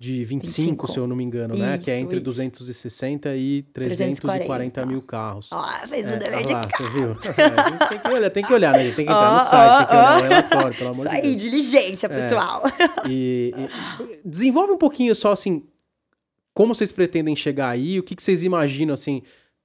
de 0.00 0.24
25, 0.24 0.86
25. 0.86 0.92
se 0.92 0.96
eu 0.98 1.08
não 1.08 1.16
me 1.16 1.24
engano, 1.24 1.56
né? 1.56 1.76
Que 1.76 1.90
é 1.90 1.94
Isso, 1.94 2.04
entre 2.04 2.16
isso. 2.18 2.24
260 2.24 3.34
e 3.34 3.62
340 3.72 4.20
340 4.20 4.86
mil 4.86 5.02
carros. 5.02 5.48
Ó, 5.50 5.64
fez 5.88 6.04
o 6.06 6.10
É, 6.10 6.16
dever 6.18 6.34
ah 6.38 6.42
de 6.42 6.52
lá, 6.52 6.60
casa. 6.60 6.76
você 6.76 6.98
viu? 6.98 7.10
É, 7.10 7.60
a 7.60 7.70
gente 7.70 7.88
tem 7.88 7.98
que 7.98 8.08
olhar, 8.08 8.30
tem 8.30 8.44
que 8.44 8.52
olhar, 8.54 8.72
né? 8.74 8.84
Tem 8.84 8.94
que 8.94 9.12
entrar 9.12 9.30
no 9.30 9.36
Ó, 9.36 9.40
site, 9.40 9.78
tem 9.78 9.86
que 9.88 9.92
olhar 9.94 10.12
ó. 10.12 10.18
o 10.18 10.22
relatório, 10.22 10.78
pelo 10.78 10.90
amor 10.90 11.00
Isso 11.06 11.08
de 11.10 11.16
aí, 11.16 11.22
Deus. 11.22 11.34
É. 11.34 11.36
diligência, 11.38 12.08
pessoal. 12.08 12.62
E, 13.08 13.52
e 13.56 14.20
desenvolve 14.24 14.72
um 14.72 14.78
pouquinho 14.78 15.14
só 15.16 15.32
assim, 15.32 15.64
como 16.54 16.74
vocês 16.76 16.92
pretendem 16.92 17.34
chegar 17.34 17.70
aí, 17.70 17.98
o 17.98 18.02
que, 18.04 18.14
que 18.14 18.22
vocês 18.22 18.44
imaginam 18.44 18.94
assim 18.94 19.22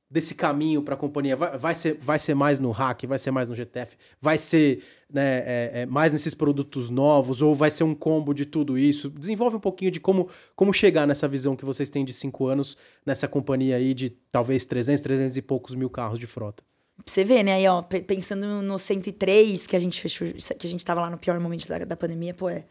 desse 0.10 0.34
caminho 0.36 0.82
para 0.82 0.96
a 0.96 0.98
companhia? 0.98 1.36
Vai, 1.36 1.58
vai, 1.60 1.76
ser, 1.76 2.00
vai 2.02 2.18
ser 2.18 2.34
mais 2.34 2.60
no 2.60 2.72
hack, 2.72 3.04
vai 3.06 3.20
ser 3.20 3.30
mais 3.30 3.50
no 3.50 3.56
GTF, 3.56 3.96
vai 4.20 4.38
ser 4.40 4.84
né, 5.14 5.38
é, 5.46 5.72
é, 5.82 5.86
mais 5.86 6.12
nesses 6.12 6.34
produtos 6.34 6.90
novos 6.90 7.42
ou 7.42 7.54
vai 7.54 7.70
ser 7.72 7.84
um 7.84 7.94
combo 7.94 8.34
de 8.34 8.46
tudo 8.46 8.78
isso? 8.78 9.10
Desenvolve 9.12 9.56
um 9.58 9.60
pouquinho 9.60 9.92
de 9.92 10.00
como, 10.00 10.28
como 10.56 10.74
chegar 10.74 11.06
nessa 11.06 11.28
visão 11.28 11.56
que 11.56 11.64
vocês 11.64 11.90
têm 11.90 12.04
de 12.04 12.14
cinco 12.14 12.48
anos 12.48 12.76
nessa 13.06 13.28
companhia 13.28 13.76
aí 13.78 13.94
de 13.94 14.10
talvez 14.10 14.66
300, 14.66 15.02
300 15.02 15.38
e 15.38 15.42
poucos 15.42 15.76
mil 15.76 15.90
carros 15.90 16.20
de 16.20 16.26
frota. 16.26 16.64
Pra 16.98 17.04
você 17.12 17.24
ver, 17.24 17.44
né? 17.44 17.54
Aí, 17.54 17.68
ó, 17.68 17.82
pe- 17.82 18.02
pensando 18.02 18.62
no 18.62 18.78
103, 18.80 19.66
que 19.68 19.76
a 19.76 19.80
gente 19.80 20.00
fechou, 20.02 20.28
que 20.28 20.68
a 20.68 20.70
gente 20.70 20.84
tava 20.84 21.02
lá 21.02 21.10
no 21.10 21.18
pior 21.18 21.40
momento 21.40 21.68
da, 21.68 21.80
da 21.80 21.96
pandemia, 21.98 22.34
pô, 22.34 22.50
é 22.50 22.56
É 22.56 22.60
um 22.60 22.66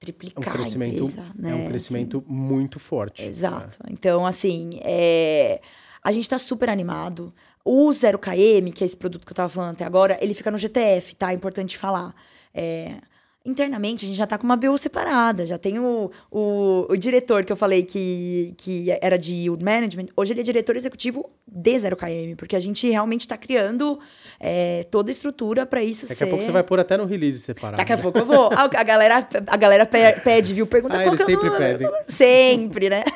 triplicar 0.00 0.52
crescimento, 0.54 1.04
empresa, 1.04 1.24
né? 1.34 1.50
é 1.50 1.54
um 1.54 1.58
Assim, 1.58 1.68
crescimento 1.68 2.24
muito 2.26 2.78
forte. 2.78 3.22
Exato. 3.22 3.78
Então, 3.90 4.24
assim, 4.26 4.70
é, 4.82 5.60
a 6.02 6.10
gente 6.12 6.28
tá 6.28 6.38
super 6.38 6.68
animado. 6.70 7.32
O 7.64 7.88
0KM, 7.90 8.72
que 8.72 8.82
é 8.82 8.86
esse 8.86 8.96
produto 8.96 9.24
que 9.26 9.32
eu 9.32 9.36
tava 9.36 9.48
falando 9.48 9.72
até 9.72 9.84
agora, 9.84 10.18
ele 10.20 10.34
fica 10.34 10.50
no 10.50 10.58
GTF, 10.58 11.14
tá? 11.16 11.32
É 11.32 11.34
importante 11.34 11.76
falar. 11.76 12.14
É, 12.54 12.96
Internamente, 13.42 14.04
a 14.04 14.08
gente 14.08 14.18
já 14.18 14.26
tá 14.26 14.36
com 14.36 14.44
uma 14.44 14.56
BU 14.56 14.76
separada. 14.76 15.46
Já 15.46 15.56
tem 15.56 15.78
o, 15.78 16.10
o, 16.30 16.86
o 16.90 16.96
diretor 16.96 17.42
que 17.42 17.50
eu 17.50 17.56
falei 17.56 17.82
que, 17.84 18.52
que 18.58 18.90
era 19.00 19.16
de 19.16 19.32
yield 19.32 19.64
management. 19.64 20.08
Hoje 20.14 20.34
ele 20.34 20.40
é 20.40 20.42
diretor 20.42 20.76
executivo 20.76 21.26
de 21.48 21.70
0KM, 21.70 22.36
porque 22.36 22.54
a 22.54 22.58
gente 22.58 22.86
realmente 22.90 23.26
tá 23.26 23.38
criando 23.38 23.98
é, 24.38 24.84
toda 24.90 25.10
a 25.10 25.12
estrutura 25.12 25.64
para 25.64 25.82
isso 25.82 26.06
Daqui 26.06 26.18
ser... 26.18 26.24
a 26.24 26.26
pouco 26.26 26.44
você 26.44 26.52
vai 26.52 26.62
pôr 26.62 26.80
até 26.80 26.98
no 26.98 27.06
release 27.06 27.38
separado. 27.38 27.78
Daqui 27.78 27.94
a 27.94 27.96
né? 27.96 28.02
pouco 28.02 28.18
eu 28.18 28.26
vou. 28.26 28.50
A, 28.52 28.84
galera, 28.84 29.26
a 29.46 29.56
galera 29.56 29.86
pe- 29.86 30.20
pede, 30.22 30.52
viu? 30.52 30.66
Pergunta 30.66 30.96
Ah, 30.96 31.02
qual 31.02 31.14
eles 31.14 31.20
é 31.22 31.24
sempre 31.24 31.50
pedem. 31.50 31.90
Sempre, 32.08 32.90
né? 32.90 33.02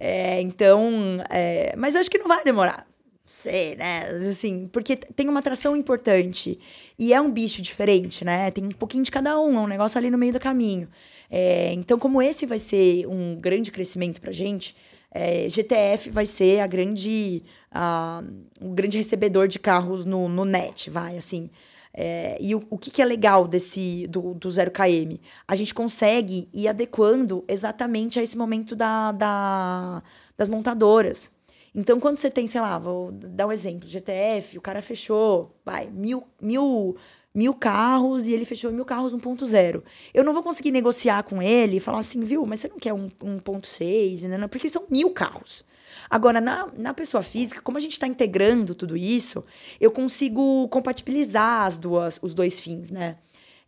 É, 0.00 0.40
então, 0.42 1.18
é, 1.28 1.74
mas 1.76 1.96
eu 1.96 2.00
acho 2.00 2.08
que 2.08 2.18
não 2.18 2.28
vai 2.28 2.44
demorar. 2.44 2.86
Sei, 3.30 3.76
né? 3.76 4.08
Assim, 4.30 4.66
porque 4.72 4.96
tem 4.96 5.28
uma 5.28 5.40
atração 5.40 5.76
importante. 5.76 6.58
E 6.98 7.12
é 7.12 7.20
um 7.20 7.30
bicho 7.30 7.60
diferente, 7.60 8.24
né? 8.24 8.50
Tem 8.50 8.64
um 8.64 8.70
pouquinho 8.70 9.02
de 9.04 9.10
cada 9.10 9.38
um, 9.38 9.58
é 9.58 9.60
um 9.60 9.66
negócio 9.66 9.98
ali 9.98 10.08
no 10.10 10.16
meio 10.16 10.32
do 10.32 10.40
caminho. 10.40 10.88
É, 11.30 11.72
então, 11.74 11.98
como 11.98 12.22
esse 12.22 12.46
vai 12.46 12.58
ser 12.58 13.06
um 13.06 13.36
grande 13.38 13.70
crescimento 13.70 14.18
pra 14.18 14.32
gente, 14.32 14.74
é, 15.10 15.46
GTF 15.46 16.08
vai 16.10 16.24
ser 16.24 16.60
a 16.60 16.66
grande, 16.66 17.42
a, 17.70 18.22
um 18.62 18.74
grande 18.74 18.96
recebedor 18.96 19.46
de 19.46 19.58
carros 19.58 20.06
no, 20.06 20.26
no 20.26 20.46
net, 20.46 20.88
vai, 20.88 21.18
assim. 21.18 21.50
É, 21.92 22.38
e 22.40 22.54
o, 22.54 22.66
o 22.70 22.78
que, 22.78 22.90
que 22.90 23.02
é 23.02 23.04
legal 23.04 23.46
desse 23.46 24.06
do, 24.06 24.32
do 24.32 24.50
0KM? 24.50 25.20
A 25.46 25.54
gente 25.54 25.74
consegue 25.74 26.48
ir 26.54 26.66
adequando 26.66 27.44
exatamente 27.46 28.18
a 28.18 28.22
esse 28.22 28.38
momento 28.38 28.74
da, 28.74 29.12
da- 29.12 30.02
das 30.36 30.48
montadoras. 30.48 31.30
Então, 31.78 32.00
quando 32.00 32.16
você 32.16 32.28
tem, 32.28 32.44
sei 32.48 32.60
lá, 32.60 32.76
vou 32.76 33.12
dar 33.12 33.46
um 33.46 33.52
exemplo, 33.52 33.88
GTF, 33.88 34.58
o 34.58 34.60
cara 34.60 34.82
fechou, 34.82 35.54
vai, 35.64 35.88
mil, 35.88 36.24
mil, 36.42 36.96
mil 37.32 37.54
carros 37.54 38.26
e 38.26 38.32
ele 38.32 38.44
fechou 38.44 38.72
mil 38.72 38.84
carros 38.84 39.14
1.0. 39.14 39.84
Eu 40.12 40.24
não 40.24 40.32
vou 40.32 40.42
conseguir 40.42 40.72
negociar 40.72 41.22
com 41.22 41.40
ele 41.40 41.76
e 41.76 41.80
falar 41.80 42.00
assim, 42.00 42.24
viu, 42.24 42.44
mas 42.44 42.58
você 42.58 42.66
não 42.66 42.80
quer 42.80 42.92
um 42.92 43.08
1.6, 43.08 44.26
né? 44.26 44.48
Porque 44.48 44.68
são 44.68 44.86
mil 44.90 45.12
carros. 45.12 45.64
Agora, 46.10 46.40
na, 46.40 46.66
na 46.76 46.92
pessoa 46.92 47.22
física, 47.22 47.62
como 47.62 47.78
a 47.78 47.80
gente 47.80 47.92
está 47.92 48.08
integrando 48.08 48.74
tudo 48.74 48.96
isso, 48.96 49.44
eu 49.80 49.92
consigo 49.92 50.66
compatibilizar 50.70 51.64
as 51.64 51.76
duas, 51.76 52.18
os 52.20 52.34
dois 52.34 52.58
fins, 52.58 52.90
né? 52.90 53.18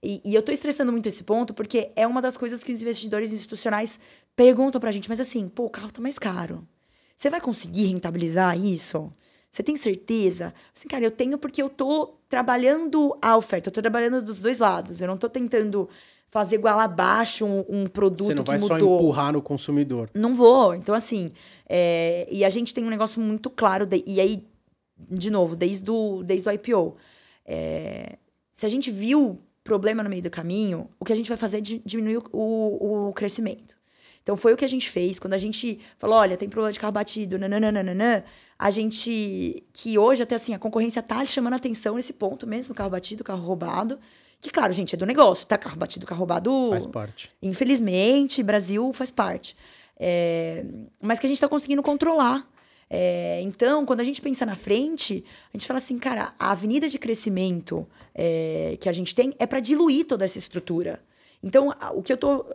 E, 0.02 0.20
e 0.24 0.34
eu 0.34 0.42
tô 0.42 0.50
estressando 0.50 0.90
muito 0.90 1.06
esse 1.06 1.22
ponto 1.22 1.54
porque 1.54 1.92
é 1.94 2.08
uma 2.08 2.20
das 2.20 2.36
coisas 2.36 2.64
que 2.64 2.72
os 2.72 2.82
investidores 2.82 3.32
institucionais 3.32 4.00
perguntam 4.34 4.80
pra 4.80 4.90
gente, 4.90 5.08
mas 5.08 5.20
assim, 5.20 5.48
pô, 5.48 5.66
o 5.66 5.70
carro 5.70 5.92
tá 5.92 6.00
mais 6.00 6.18
caro. 6.18 6.66
Você 7.20 7.28
vai 7.28 7.38
conseguir 7.38 7.84
rentabilizar 7.84 8.58
isso? 8.58 9.12
Você 9.50 9.62
tem 9.62 9.76
certeza? 9.76 10.54
Assim, 10.74 10.88
cara, 10.88 11.04
eu 11.04 11.10
tenho 11.10 11.36
porque 11.36 11.60
eu 11.62 11.68
tô 11.68 12.14
trabalhando 12.30 13.14
a 13.20 13.36
oferta, 13.36 13.68
eu 13.68 13.72
tô 13.74 13.82
trabalhando 13.82 14.22
dos 14.22 14.40
dois 14.40 14.58
lados. 14.58 15.02
Eu 15.02 15.06
não 15.06 15.18
tô 15.18 15.28
tentando 15.28 15.86
fazer 16.30 16.54
igual 16.54 16.78
abaixo 16.80 17.44
um, 17.44 17.62
um 17.68 17.86
produto 17.86 18.24
Você 18.24 18.32
não 18.34 18.42
que 18.42 18.50
vai 18.52 18.58
mudou. 18.58 18.78
só 18.78 18.78
empurrar 18.78 19.34
no 19.34 19.42
consumidor. 19.42 20.08
Não 20.14 20.32
vou. 20.32 20.74
Então, 20.74 20.94
assim, 20.94 21.30
é, 21.68 22.26
e 22.32 22.42
a 22.42 22.48
gente 22.48 22.72
tem 22.72 22.82
um 22.82 22.88
negócio 22.88 23.20
muito 23.20 23.50
claro, 23.50 23.84
de- 23.84 24.02
e 24.06 24.18
aí, 24.18 24.42
de 24.96 25.30
novo, 25.30 25.54
desde 25.54 25.90
o, 25.90 26.22
desde 26.22 26.48
o 26.48 26.52
IPO. 26.52 26.96
é, 27.44 28.16
se 28.50 28.64
a 28.64 28.68
gente 28.70 28.90
viu 28.90 29.38
problema 29.62 30.02
no 30.02 30.08
meio 30.08 30.22
do 30.22 30.30
caminho, 30.30 30.88
o 30.98 31.04
que 31.04 31.12
a 31.12 31.16
gente 31.16 31.28
vai 31.28 31.36
fazer 31.36 31.58
é 31.58 31.60
di- 31.60 31.82
diminuir 31.84 32.22
o, 32.32 33.08
o 33.08 33.12
crescimento. 33.12 33.76
Então, 34.30 34.36
foi 34.36 34.52
o 34.52 34.56
que 34.56 34.64
a 34.64 34.68
gente 34.68 34.88
fez. 34.88 35.18
Quando 35.18 35.34
a 35.34 35.38
gente 35.38 35.80
falou, 35.98 36.16
olha, 36.16 36.36
tem 36.36 36.48
problema 36.48 36.72
de 36.72 36.78
carro 36.78 36.92
batido, 36.92 37.36
nananana, 37.36 38.24
a 38.56 38.70
gente... 38.70 39.64
Que 39.72 39.98
hoje, 39.98 40.22
até 40.22 40.36
assim, 40.36 40.54
a 40.54 40.58
concorrência 40.58 41.02
tá 41.02 41.24
chamando 41.24 41.54
atenção 41.54 41.96
nesse 41.96 42.12
ponto 42.12 42.46
mesmo, 42.46 42.72
carro 42.72 42.90
batido, 42.90 43.24
carro 43.24 43.44
roubado. 43.44 43.98
Que, 44.40 44.48
claro, 44.48 44.72
gente, 44.72 44.94
é 44.94 44.96
do 44.96 45.04
negócio, 45.04 45.48
tá? 45.48 45.58
Carro 45.58 45.76
batido, 45.76 46.06
carro 46.06 46.20
roubado... 46.20 46.68
Faz 46.70 46.86
parte. 46.86 47.28
Infelizmente, 47.42 48.40
Brasil 48.40 48.92
faz 48.92 49.10
parte. 49.10 49.56
É, 49.98 50.64
mas 51.02 51.18
que 51.18 51.26
a 51.26 51.28
gente 51.28 51.38
está 51.38 51.48
conseguindo 51.48 51.82
controlar. 51.82 52.46
É, 52.88 53.40
então, 53.42 53.84
quando 53.84 53.98
a 53.98 54.04
gente 54.04 54.22
pensa 54.22 54.46
na 54.46 54.54
frente, 54.54 55.24
a 55.52 55.58
gente 55.58 55.66
fala 55.66 55.78
assim, 55.78 55.98
cara, 55.98 56.34
a 56.38 56.52
avenida 56.52 56.88
de 56.88 57.00
crescimento 57.00 57.84
é, 58.14 58.78
que 58.80 58.88
a 58.88 58.92
gente 58.92 59.12
tem 59.12 59.34
é 59.40 59.46
para 59.46 59.58
diluir 59.58 60.06
toda 60.06 60.24
essa 60.24 60.38
estrutura. 60.38 61.02
Então, 61.42 61.74
o 61.94 62.02
que 62.02 62.12
eu 62.12 62.16
estou 62.16 62.46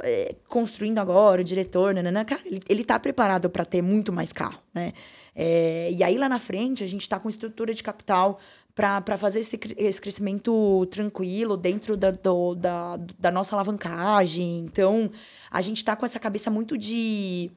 construindo 0.48 1.00
agora, 1.00 1.42
o 1.42 1.44
diretor, 1.44 1.94
nanana, 1.94 2.24
cara, 2.24 2.42
ele, 2.46 2.62
ele 2.70 2.84
tá 2.84 3.00
preparado 3.00 3.50
para 3.50 3.66
ter 3.66 3.82
muito 3.82 4.14
mais 4.14 4.32
carro, 4.32 4.60
né? 4.74 4.94
É, 5.36 5.90
e 5.92 6.04
aí, 6.04 6.18
lá 6.18 6.30
na 6.30 6.38
frente, 6.40 6.84
a 6.84 6.88
gente 6.88 7.02
está 7.02 7.20
com 7.20 7.28
estrutura 7.28 7.74
de 7.74 7.82
capital 7.82 8.40
para 8.76 9.18
fazer 9.18 9.40
esse, 9.40 9.60
esse 9.78 10.00
crescimento 10.00 10.86
tranquilo 10.92 11.58
dentro 11.58 11.98
da, 11.98 12.12
do- 12.12 12.54
da, 12.56 12.98
da 13.18 13.32
nossa 13.32 13.56
alavancagem. 13.56 14.60
Então, 14.60 15.10
a 15.50 15.62
gente 15.62 15.78
está 15.78 15.96
com 15.96 16.06
essa 16.06 16.20
cabeça 16.20 16.52
muito 16.52 16.78
de. 16.78 17.50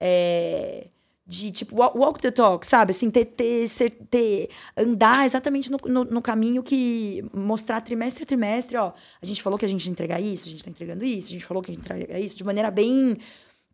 é, 0.00 0.86
de 1.26 1.50
tipo, 1.50 1.74
wa- 1.76 1.92
walk 1.94 2.20
the 2.20 2.30
talk, 2.30 2.64
sabe? 2.66 2.92
Assim, 2.92 3.10
ter, 3.10 3.24
ter, 3.24 3.66
ser- 3.68 3.90
ter 4.10 4.48
andar 4.76 5.26
exatamente 5.26 5.70
no, 5.70 5.76
no, 5.86 6.04
no 6.04 6.22
caminho 6.22 6.62
que 6.62 7.24
mostrar 7.34 7.80
trimestre 7.80 8.22
a 8.22 8.26
trimestre, 8.26 8.76
ó. 8.76 8.92
A 9.20 9.26
gente 9.26 9.42
falou 9.42 9.58
que 9.58 9.64
a 9.64 9.68
gente 9.68 9.84
ia 9.86 9.90
entregar 9.90 10.20
isso, 10.20 10.46
a 10.46 10.50
gente 10.50 10.64
tá 10.64 10.70
entregando 10.70 11.04
isso, 11.04 11.28
a 11.28 11.32
gente 11.32 11.44
falou 11.44 11.62
que 11.62 11.70
a 11.72 11.74
gente 11.74 11.84
entrega 11.84 12.18
isso, 12.18 12.36
de 12.36 12.44
maneira 12.44 12.70
bem 12.70 13.16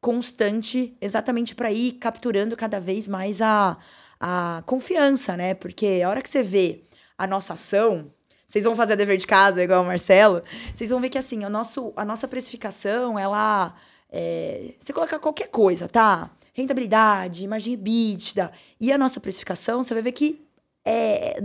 constante, 0.00 0.96
exatamente 1.00 1.54
para 1.54 1.70
ir 1.70 1.92
capturando 1.92 2.56
cada 2.56 2.80
vez 2.80 3.06
mais 3.06 3.40
a, 3.40 3.76
a 4.18 4.62
confiança, 4.66 5.36
né? 5.36 5.54
Porque 5.54 6.00
a 6.04 6.08
hora 6.08 6.22
que 6.22 6.28
você 6.28 6.42
vê 6.42 6.80
a 7.16 7.26
nossa 7.26 7.52
ação, 7.52 8.10
vocês 8.48 8.64
vão 8.64 8.74
fazer 8.74 8.96
dever 8.96 9.16
de 9.16 9.26
casa, 9.26 9.62
igual 9.62 9.82
o 9.82 9.86
Marcelo, 9.86 10.42
vocês 10.74 10.90
vão 10.90 11.00
ver 11.00 11.08
que 11.08 11.18
assim, 11.18 11.44
o 11.44 11.50
nosso, 11.50 11.92
a 11.96 12.04
nossa 12.04 12.26
precificação, 12.26 13.18
ela. 13.18 13.74
é, 14.10 14.74
você 14.80 14.92
coloca 14.92 15.18
qualquer 15.18 15.48
coisa, 15.48 15.86
tá? 15.86 16.30
Rentabilidade, 16.52 17.46
margem 17.48 17.74
EBITDA. 17.74 18.52
E 18.80 18.92
a 18.92 18.98
nossa 18.98 19.20
precificação, 19.20 19.82
você 19.82 19.94
vai 19.94 20.02
ver 20.02 20.12
que 20.12 20.42
é, 20.84 21.38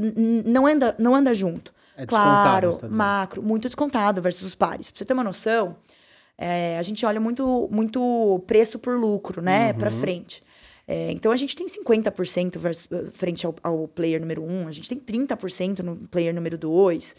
não, 0.45 0.65
anda, 0.65 0.95
não 0.99 1.15
anda 1.15 1.33
junto. 1.33 1.73
É 1.95 2.05
descontado, 2.05 2.67
claro, 2.69 2.77
tá 2.77 2.87
macro, 2.89 3.41
muito 3.41 3.63
descontado 3.67 4.21
versus 4.21 4.43
os 4.43 4.55
pares. 4.55 4.91
Pra 4.91 4.99
você 4.99 5.05
ter 5.05 5.13
uma 5.13 5.23
noção, 5.23 5.75
é, 6.37 6.77
a 6.77 6.81
gente 6.81 7.05
olha 7.05 7.19
muito, 7.19 7.67
muito 7.71 8.43
preço 8.45 8.77
por 8.77 8.95
lucro, 8.99 9.41
né? 9.41 9.73
Pra 9.73 9.89
frente. 9.91 10.43
É, 10.87 11.11
então 11.11 11.31
a 11.31 11.35
gente 11.35 11.55
tem 11.55 11.65
50% 11.67 12.57
vers- 12.59 12.87
frente 13.11 13.45
ao, 13.45 13.55
ao 13.63 13.87
player 13.87 14.21
número 14.21 14.43
1, 14.43 14.67
a 14.67 14.71
gente 14.71 14.87
tem 14.87 14.97
30% 14.99 15.79
no 15.79 15.95
player 16.07 16.33
número 16.33 16.57
2. 16.57 17.15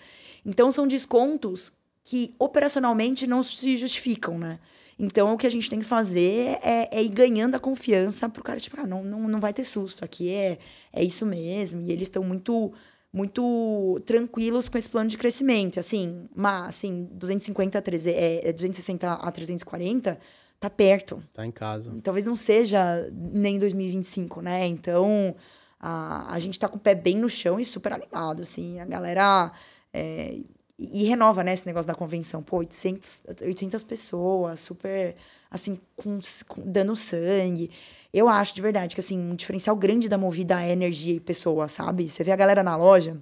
Então 0.47 0.71
são 0.71 0.87
descontos 0.87 1.73
que 2.05 2.35
operacionalmente 2.39 3.27
não 3.27 3.43
se 3.43 3.77
justificam, 3.77 4.39
né? 4.39 4.59
Então 4.99 5.33
o 5.33 5.39
que 5.39 5.47
a 5.47 5.51
gente 5.51 5.71
tem 5.71 5.79
que 5.79 5.85
fazer 5.85 6.59
é, 6.63 6.89
é 6.91 7.03
ir 7.03 7.09
ganhando 7.11 7.55
a 7.55 7.61
confiança 7.61 8.29
pro 8.29 8.43
cara, 8.43 8.59
tipo, 8.59 8.81
ah, 8.81 8.87
não, 8.87 9.05
não, 9.05 9.29
não 9.29 9.39
vai 9.39 9.53
ter 9.53 9.63
susto, 9.65 10.05
aqui 10.05 10.29
é, 10.31 10.59
é 10.93 11.05
isso 11.05 11.25
mesmo. 11.25 11.81
E 11.83 11.93
eles 11.93 12.09
estão 12.09 12.25
muito 12.25 12.73
muito 13.11 14.01
tranquilos 14.05 14.69
com 14.69 14.77
esse 14.77 14.89
plano 14.89 15.09
de 15.09 15.17
crescimento. 15.17 15.79
Assim, 15.81 16.29
mas, 16.35 16.69
assim, 16.69 17.09
250 17.13 17.79
a 17.79 17.83
300, 17.83 18.21
é, 18.21 18.49
é 18.49 18.53
260 18.53 19.13
a 19.13 19.33
340 19.33 20.19
tá 20.61 20.69
perto 20.69 21.23
Tá 21.33 21.47
em 21.47 21.51
casa. 21.53 21.95
talvez 22.03 22.27
não 22.27 22.37
seja 22.37 23.09
nem 23.13 23.59
2025, 23.59 24.43
né? 24.43 24.67
Então, 24.67 25.35
a, 25.81 26.35
a 26.35 26.39
gente 26.39 26.59
tá 26.59 26.69
com 26.69 26.77
o 26.77 26.81
pé 26.81 26.95
bem 26.95 27.17
no 27.17 27.29
chão 27.29 27.59
e 27.59 27.65
super 27.65 27.93
animado, 27.93 28.43
assim. 28.43 28.79
A 28.81 28.85
galera... 28.85 29.53
é, 29.93 30.41
e, 30.79 31.03
e 31.03 31.07
renova, 31.09 31.43
né, 31.43 31.53
esse 31.53 31.67
negócio 31.67 31.87
da 31.89 31.95
convenção. 31.95 32.43
Pô, 32.43 32.59
800, 32.59 33.23
800 33.43 33.83
pessoas, 33.83 34.61
super, 34.61 35.17
assim, 35.51 35.79
com, 35.97 36.19
com- 36.47 36.63
dando 36.65 36.95
sangue. 36.95 37.71
Eu 38.13 38.29
acho, 38.29 38.55
de 38.55 38.63
verdade, 38.63 38.95
que, 38.95 39.01
assim, 39.01 39.19
um 39.19 39.35
diferencial 39.35 39.77
grande 39.77 40.09
da 40.09 40.17
Movida 40.17 40.63
é 40.63 40.71
energia 40.71 41.15
e 41.15 41.21
pessoa, 41.21 41.69
sabe? 41.69 42.09
Você 42.09 42.23
vê 42.25 42.33
a 42.33 42.37
galera 42.37 42.63
na 42.63 42.77
loja... 42.77 43.17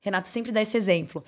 Renato 0.00 0.28
sempre 0.28 0.52
dá 0.52 0.62
esse 0.62 0.76
exemplo. 0.76 1.24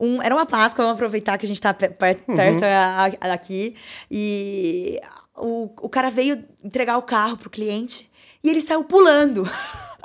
Um, 0.00 0.22
era 0.22 0.34
uma 0.34 0.46
Páscoa, 0.46 0.84
vamos 0.86 0.94
aproveitar 0.98 1.36
que 1.36 1.44
a 1.44 1.48
gente 1.48 1.58
está 1.58 1.74
perto, 1.74 2.24
perto 2.34 2.62
a- 2.64 3.10
a- 3.20 3.32
aqui. 3.34 3.76
E 4.10 4.98
o, 5.36 5.64
o 5.82 5.88
cara 5.88 6.08
veio 6.10 6.42
entregar 6.64 6.96
o 6.96 7.02
carro 7.02 7.36
pro 7.36 7.50
cliente 7.50 8.10
e 8.42 8.48
ele 8.48 8.62
saiu 8.62 8.84
pulando. 8.84 9.42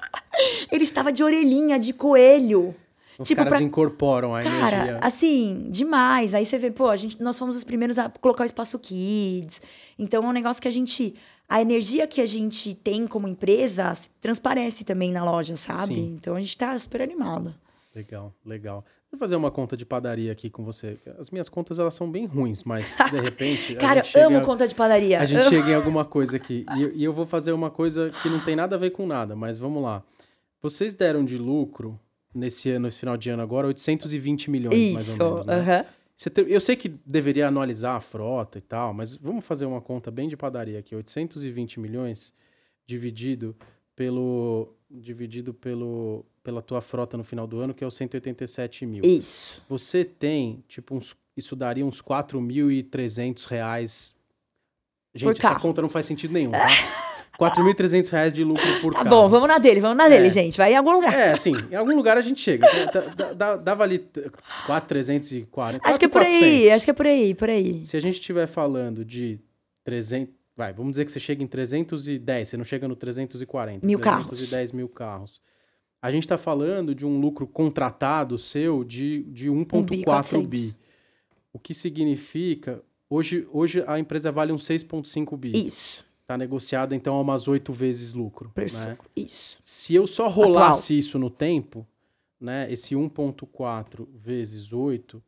ele 0.72 0.84
estava 0.84 1.10
de 1.14 1.24
orelhinha 1.24 1.80
de 1.80 1.94
coelho. 1.94 2.76
Os 3.20 3.28
tipo, 3.28 3.38
caras 3.40 3.56
pra- 3.56 3.64
incorporam 3.64 4.36
a 4.36 4.42
Cara, 4.44 4.76
energia. 4.78 5.00
assim, 5.02 5.68
demais. 5.70 6.34
Aí 6.34 6.46
você 6.46 6.58
vê, 6.60 6.70
pô, 6.72 6.88
a 6.88 6.96
gente, 6.96 7.22
nós 7.22 7.38
fomos 7.38 7.56
os 7.56 7.64
primeiros 7.64 7.98
a 7.98 8.10
colocar 8.10 8.44
o 8.44 8.46
espaço 8.46 8.78
kids. 8.78 9.62
Então 9.98 10.24
é 10.24 10.28
um 10.28 10.32
negócio 10.32 10.62
que 10.62 10.68
a 10.68 10.72
gente. 10.72 11.16
A 11.50 11.62
energia 11.62 12.06
que 12.06 12.20
a 12.20 12.26
gente 12.26 12.76
tem 12.76 13.08
como 13.08 13.26
empresa 13.28 13.94
transparece 14.20 14.84
também 14.84 15.12
na 15.12 15.24
loja, 15.24 15.56
sabe? 15.56 15.96
Sim. 15.96 16.16
Então 16.20 16.36
a 16.36 16.40
gente 16.42 16.58
tá 16.58 16.78
super 16.78 17.02
animado. 17.02 17.56
Legal, 17.96 18.34
legal. 18.46 18.84
Vou 19.10 19.18
fazer 19.18 19.38
uma 19.38 19.50
conta 19.50 19.78
de 19.78 19.86
padaria 19.86 20.30
aqui 20.34 20.50
com 20.50 20.66
você. 20.66 20.98
As 21.18 21.30
minhas 21.32 21.48
contas, 21.48 21.80
elas 21.80 21.96
são 21.96 22.12
bem 22.12 22.26
ruins, 22.26 22.66
mas 22.66 22.98
de 23.10 23.16
repente... 23.22 23.78
a 23.78 23.80
Cara, 23.80 24.04
eu 24.14 24.28
amo 24.28 24.38
em- 24.40 24.44
conta 24.44 24.68
de 24.68 24.76
padaria. 24.76 25.22
A 25.22 25.26
gente 25.26 25.40
Amo. 25.40 25.50
chega 25.50 25.72
em 25.72 25.74
alguma 25.76 26.04
coisa 26.04 26.36
aqui. 26.36 26.66
E, 26.76 27.00
e 27.00 27.04
eu 27.06 27.14
vou 27.14 27.26
fazer 27.26 27.54
uma 27.54 27.72
coisa 27.72 28.12
que 28.22 28.30
não 28.30 28.42
tem 28.44 28.54
nada 28.56 28.76
a 28.76 28.80
ver 28.80 28.90
com 28.92 29.08
nada, 29.08 29.34
mas 29.34 29.58
vamos 29.58 29.82
lá. 29.82 30.04
Vocês 30.62 30.94
deram 30.96 31.24
de 31.24 31.38
lucro, 31.38 31.98
nesse 32.38 32.70
ano, 32.70 32.86
nesse 32.86 33.00
final 33.00 33.18
de 33.18 33.30
ano 33.30 33.42
agora, 33.42 33.68
820 33.68 34.50
milhões, 34.52 34.94
mais 34.94 35.08
Isso, 35.08 35.24
ou 35.24 35.30
menos. 35.32 35.46
né? 35.48 35.86
te- 36.32 36.46
Eu 36.48 36.60
sei 36.62 36.76
que 36.76 36.90
deveria 37.06 37.48
anualizar 37.48 37.96
a 37.96 38.00
frota 38.02 38.58
e 38.58 38.62
tal, 38.62 38.94
mas 38.94 39.16
vamos 39.16 39.46
fazer 39.46 39.66
uma 39.66 39.82
conta 39.82 40.10
bem 40.10 40.28
de 40.28 40.36
padaria 40.38 40.80
aqui. 40.80 40.96
820 40.96 41.80
milhões 41.80 42.34
dividido 42.86 43.56
pelo 43.96 44.74
dividido 44.90 45.54
pelo 45.54 46.26
pela 46.42 46.62
tua 46.62 46.80
frota 46.82 47.18
no 47.18 47.24
final 47.26 47.46
do 47.46 47.60
ano, 47.60 47.74
que 47.74 47.84
é 47.84 47.88
os 47.88 47.94
187 47.96 48.86
mil. 48.86 49.04
Isso. 49.04 49.62
Você 49.68 50.06
tem, 50.06 50.64
tipo, 50.66 50.96
uns, 50.96 51.14
isso 51.36 51.58
daria 51.58 51.86
uns 51.86 52.02
4.300 52.02 53.44
reais. 53.46 54.16
Gente, 55.14 55.40
essa 55.46 55.60
conta 55.60 55.82
não 55.82 55.90
faz 55.90 56.06
sentido 56.06 56.32
nenhum, 56.34 56.52
tá? 56.56 56.68
4.300 57.40 58.10
reais 58.10 58.34
de 58.34 58.44
lucro 58.44 58.66
por 58.82 58.94
Tá 58.94 59.04
carro. 59.04 59.10
bom, 59.10 59.30
vamos 59.30 59.48
na 59.48 59.58
dele, 59.60 59.80
vamos 59.80 59.98
na 59.98 60.10
dele, 60.10 60.28
É. 60.28 60.30
gente. 60.30 60.58
Vai 60.58 60.74
em 60.74 60.76
algum 60.76 60.92
lugar. 60.92 61.14
É, 61.14 61.32
assim, 61.34 61.54
em 61.72 61.76
algum 61.76 61.96
lugar 61.96 62.18
a 62.18 62.22
gente 62.22 62.42
chega. 62.42 62.66
Dá- 62.92 63.02
dá- 63.02 63.34
dá- 63.34 63.56
Dava 63.58 63.84
ali 63.84 64.00
4.340. 64.66 65.80
acho 65.84 66.00
que 66.00 66.06
é 66.06 66.08
por 66.08 66.22
aí, 66.22 66.40
4.400. 66.70 66.72
acho 66.76 66.86
que 66.86 66.92
é 66.92 66.94
por 66.94 67.06
aí, 67.06 67.36
por 67.36 67.50
aí. 67.50 67.86
Se 67.86 67.98
a 67.98 68.00
gente 68.02 68.16
estiver 68.16 68.48
falando 68.48 69.04
de 69.06 69.40
300. 69.84 70.34
Vai, 70.56 70.74
vamos 70.74 70.92
dizer 70.94 71.06
que 71.06 71.12
você 71.12 71.20
chega 71.20 71.44
em 71.44 71.48
310, 71.48 72.48
você 72.50 72.58
não 72.58 72.64
chega 72.64 72.88
no 72.88 72.96
340. 72.96 73.86
Mil 73.86 74.00
carros. 74.00 74.28
310 74.28 74.72
mil 74.72 74.90
carros. 74.90 75.40
A 76.02 76.12
gente 76.12 76.24
está 76.24 76.38
falando 76.38 76.96
de 76.96 77.06
um 77.06 77.20
lucro 77.20 77.46
contratado 77.46 78.38
seu 78.40 78.84
de, 78.84 79.24
de 79.24 79.50
1,4 79.50 80.40
bi 80.42 80.48
bi. 80.48 80.76
O 81.54 81.60
que 81.60 81.74
significa. 81.74 82.82
Hoje, 83.10 83.48
hoje 83.52 83.84
a 83.88 83.98
empresa 84.00 84.32
vale 84.32 84.52
um 84.52 84.58
6,5 84.58 85.38
bi. 85.38 85.52
Isso. 85.66 86.06
Está 86.28 86.38
negociada 86.38 86.94
então 86.94 87.16
a 87.16 87.22
umas 87.22 87.48
8 87.48 87.72
vezes 87.72 88.14
lucro. 88.14 88.52
Preço. 88.54 88.78
né? 88.80 88.98
Isso. 89.16 89.62
Se 89.64 89.96
eu 89.96 90.06
só 90.06 90.28
rolasse 90.28 90.98
isso 90.98 91.18
no 91.18 91.30
tempo, 91.30 91.88
né, 92.38 92.68
esse 92.70 92.94
1.4 92.94 94.06
vezes 94.14 94.74
8, 94.74 95.24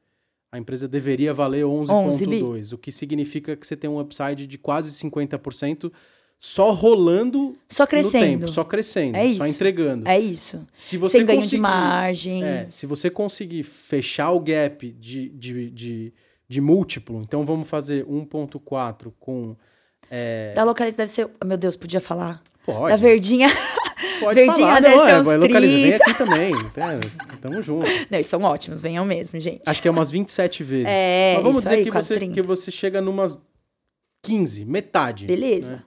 a 0.52 0.58
empresa 0.58 0.90
deveria 0.90 1.34
valer 1.34 1.64
11 1.66 2.28
bi. 2.28 2.42
11.2, 2.42 2.74
o 2.74 2.78
que 2.78 2.92
significa 2.92 3.56
que 3.56 3.66
você 3.66 3.78
tem 3.78 3.90
um 3.90 3.98
upside 3.98 4.46
de 4.46 4.58
quase 4.58 4.92
50% 4.92 5.90
só 6.38 6.74
rolando 6.74 7.56
Só 7.70 7.84
no 7.84 7.88
crescendo. 7.88 8.20
tempo, 8.20 8.48
só 8.50 8.66
crescendo, 8.66 9.16
É 9.16 9.34
só 9.36 9.48
entregando. 9.48 10.06
É 10.06 10.20
isso. 10.20 10.68
Se 10.76 10.98
você 10.98 11.20
Sem 11.20 11.26
ganho 11.26 11.48
de 11.48 11.58
margem. 11.58 12.44
é, 12.44 12.70
se 12.70 12.86
você 12.86 13.10
conseguir 13.10 13.64
fechar 13.64 14.32
o 14.32 14.42
gap 14.42 14.86
de, 15.00 15.30
de, 15.30 15.70
de, 15.70 16.14
de 16.46 16.60
múltiplo, 16.60 17.22
então 17.22 17.46
vamos 17.46 17.70
fazer 17.70 18.06
1.4 18.06 19.14
com... 19.18 19.56
é, 20.10 20.54
Da 20.54 20.64
localidade 20.64 20.98
deve 20.98 21.12
ser. 21.12 21.30
Meu 21.46 21.58
Deus, 21.58 21.76
podia 21.76 22.02
falar? 22.02 22.42
Pode. 22.66 22.90
Da 22.90 22.96
verdinha. 22.96 23.48
Pode 24.20 24.36
verdinha 24.36 24.68
falar, 24.68 24.82
deve 24.82 24.96
não, 24.96 25.06
ser 25.06 25.12
é, 25.12 25.20
uns 25.20 25.26
vai 25.26 25.38
localizar. 25.38 25.82
Vem 25.82 25.98
30. 25.98 26.04
aqui 26.04 26.18
também. 26.18 26.70
tá? 26.72 27.00
Tamo 27.42 27.62
junto. 27.62 27.86
Não, 28.12 28.18
eles 28.18 28.26
são 28.28 28.42
ótimos, 28.44 28.82
venham 28.82 29.06
mesmo, 29.06 29.40
gente. 29.40 29.62
Acho 29.66 29.82
que 29.82 29.88
é 29.88 29.92
umas 29.92 30.12
27 30.12 30.64
vezes. 30.64 30.88
É, 30.88 31.36
Mas 31.36 31.44
vamos 31.44 31.64
dizer 31.64 31.76
aí, 31.76 31.84
que, 31.86 31.92
você, 31.92 32.16
30. 32.16 32.34
que 32.34 32.42
você 32.42 32.70
chega 32.70 33.00
numas 33.00 33.40
15, 34.24 34.66
metade. 34.66 35.26
Beleza. 35.26 35.72
né? 35.78 35.84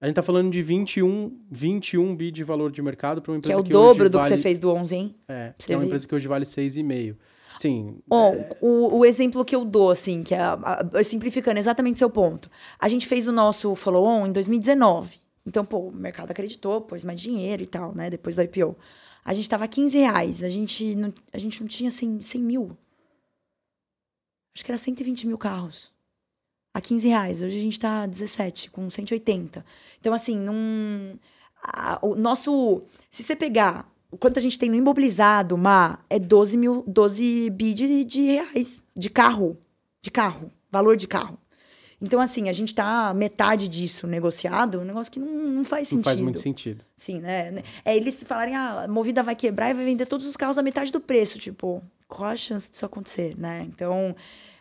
A 0.00 0.06
gente 0.06 0.16
tá 0.16 0.22
falando 0.22 0.50
de 0.50 0.60
21, 0.60 1.38
21 1.50 2.14
bi 2.14 2.30
de 2.30 2.44
valor 2.44 2.70
de 2.70 2.82
mercado 2.82 3.22
para 3.22 3.32
uma 3.32 3.40
Que 3.40 3.48
é 3.48 3.54
empresa 3.54 3.60
o 3.60 3.64
que, 3.64 3.72
dobro 3.72 4.02
hoje 4.02 4.10
do 4.10 4.18
vale, 4.18 4.30
que 4.30 4.36
você 4.36 4.42
fez 4.42 4.58
do 4.58 4.70
11, 4.70 4.94
hein? 4.94 5.14
É, 5.26 5.52
que 5.58 5.72
é 5.72 5.76
uma 5.76 5.80
ver. 5.80 5.86
empresa 5.86 6.06
que 6.06 6.14
hoje 6.14 6.28
vale 6.28 6.44
6,5. 6.44 7.16
Sim. 7.56 7.98
Ó, 8.10 8.32
é, 8.34 8.50
o, 8.60 8.98
o 8.98 9.04
exemplo 9.04 9.44
que 9.44 9.56
eu 9.56 9.64
dou, 9.64 9.90
assim, 9.90 10.22
que 10.22 10.34
é 10.34 10.40
a- 10.40 10.84
simplificando 11.02 11.58
exatamente 11.58 11.98
seu 11.98 12.10
ponto. 12.10 12.50
A 12.78 12.88
gente 12.88 13.06
fez 13.06 13.26
o 13.26 13.32
nosso 13.32 13.74
follow-on 13.74 14.26
em 14.26 14.32
2019. 14.32 15.18
Então, 15.46 15.64
pô, 15.64 15.78
o 15.78 15.92
mercado 15.92 16.30
acreditou, 16.30 16.80
pôs 16.80 17.02
mais 17.04 17.20
dinheiro 17.20 17.62
e 17.62 17.66
tal, 17.66 17.94
né? 17.94 18.10
Depois 18.10 18.36
do 18.36 18.42
IPO. 18.42 18.76
A 19.24 19.32
gente 19.32 19.48
tava 19.48 19.66
15 19.66 19.96
reais. 19.98 20.42
A 20.42 20.48
gente 20.48 20.94
não, 20.96 21.12
a 21.32 21.38
gente 21.38 21.60
não 21.60 21.68
tinha 21.68 21.90
100, 21.90 22.20
100 22.22 22.42
mil. 22.42 22.76
Acho 24.54 24.64
que 24.64 24.70
era 24.70 24.78
120 24.78 25.26
mil 25.26 25.38
carros. 25.38 25.92
A 26.74 26.80
15 26.80 27.08
reais. 27.08 27.42
Hoje 27.42 27.56
a 27.58 27.60
gente 27.60 27.80
tá 27.80 28.06
17, 28.06 28.70
com 28.70 28.88
180. 28.90 29.64
Então, 29.98 30.12
assim, 30.12 30.36
não... 30.38 31.18
o 32.02 32.14
nosso... 32.14 32.82
Se 33.10 33.22
você 33.22 33.34
pegar 33.34 33.90
quanto 34.18 34.38
a 34.38 34.42
gente 34.42 34.58
tem 34.58 34.68
no 34.68 34.76
imobilizado, 34.76 35.56
Má, 35.56 35.98
é 36.08 36.18
12 36.18 36.56
mil, 36.56 36.84
12 36.86 37.50
bi 37.50 37.74
de, 37.74 38.04
de 38.04 38.22
reais. 38.22 38.82
De 38.96 39.10
carro. 39.10 39.56
De 40.02 40.10
carro. 40.10 40.50
Valor 40.70 40.96
de 40.96 41.06
carro. 41.08 41.38
Então, 42.00 42.20
assim, 42.20 42.48
a 42.48 42.52
gente 42.52 42.74
tá 42.74 43.14
metade 43.14 43.68
disso 43.68 44.06
negociado, 44.06 44.80
um 44.80 44.84
negócio 44.84 45.10
que 45.10 45.18
não, 45.18 45.26
não 45.26 45.64
faz 45.64 45.90
não 45.90 45.90
sentido. 45.98 46.04
faz 46.04 46.20
muito 46.20 46.40
sentido. 46.40 46.84
Sim, 46.94 47.20
né? 47.20 47.62
É 47.84 47.96
eles 47.96 48.22
falarem, 48.22 48.54
ah, 48.54 48.82
a 48.82 48.88
Movida 48.88 49.22
vai 49.22 49.34
quebrar 49.34 49.70
e 49.70 49.74
vai 49.74 49.84
vender 49.84 50.04
todos 50.04 50.26
os 50.26 50.36
carros 50.36 50.58
a 50.58 50.62
metade 50.62 50.92
do 50.92 51.00
preço. 51.00 51.38
Tipo, 51.38 51.82
qual 52.06 52.30
a 52.30 52.36
chance 52.36 52.70
disso 52.70 52.84
acontecer, 52.84 53.34
né? 53.38 53.66
Então, 53.66 54.14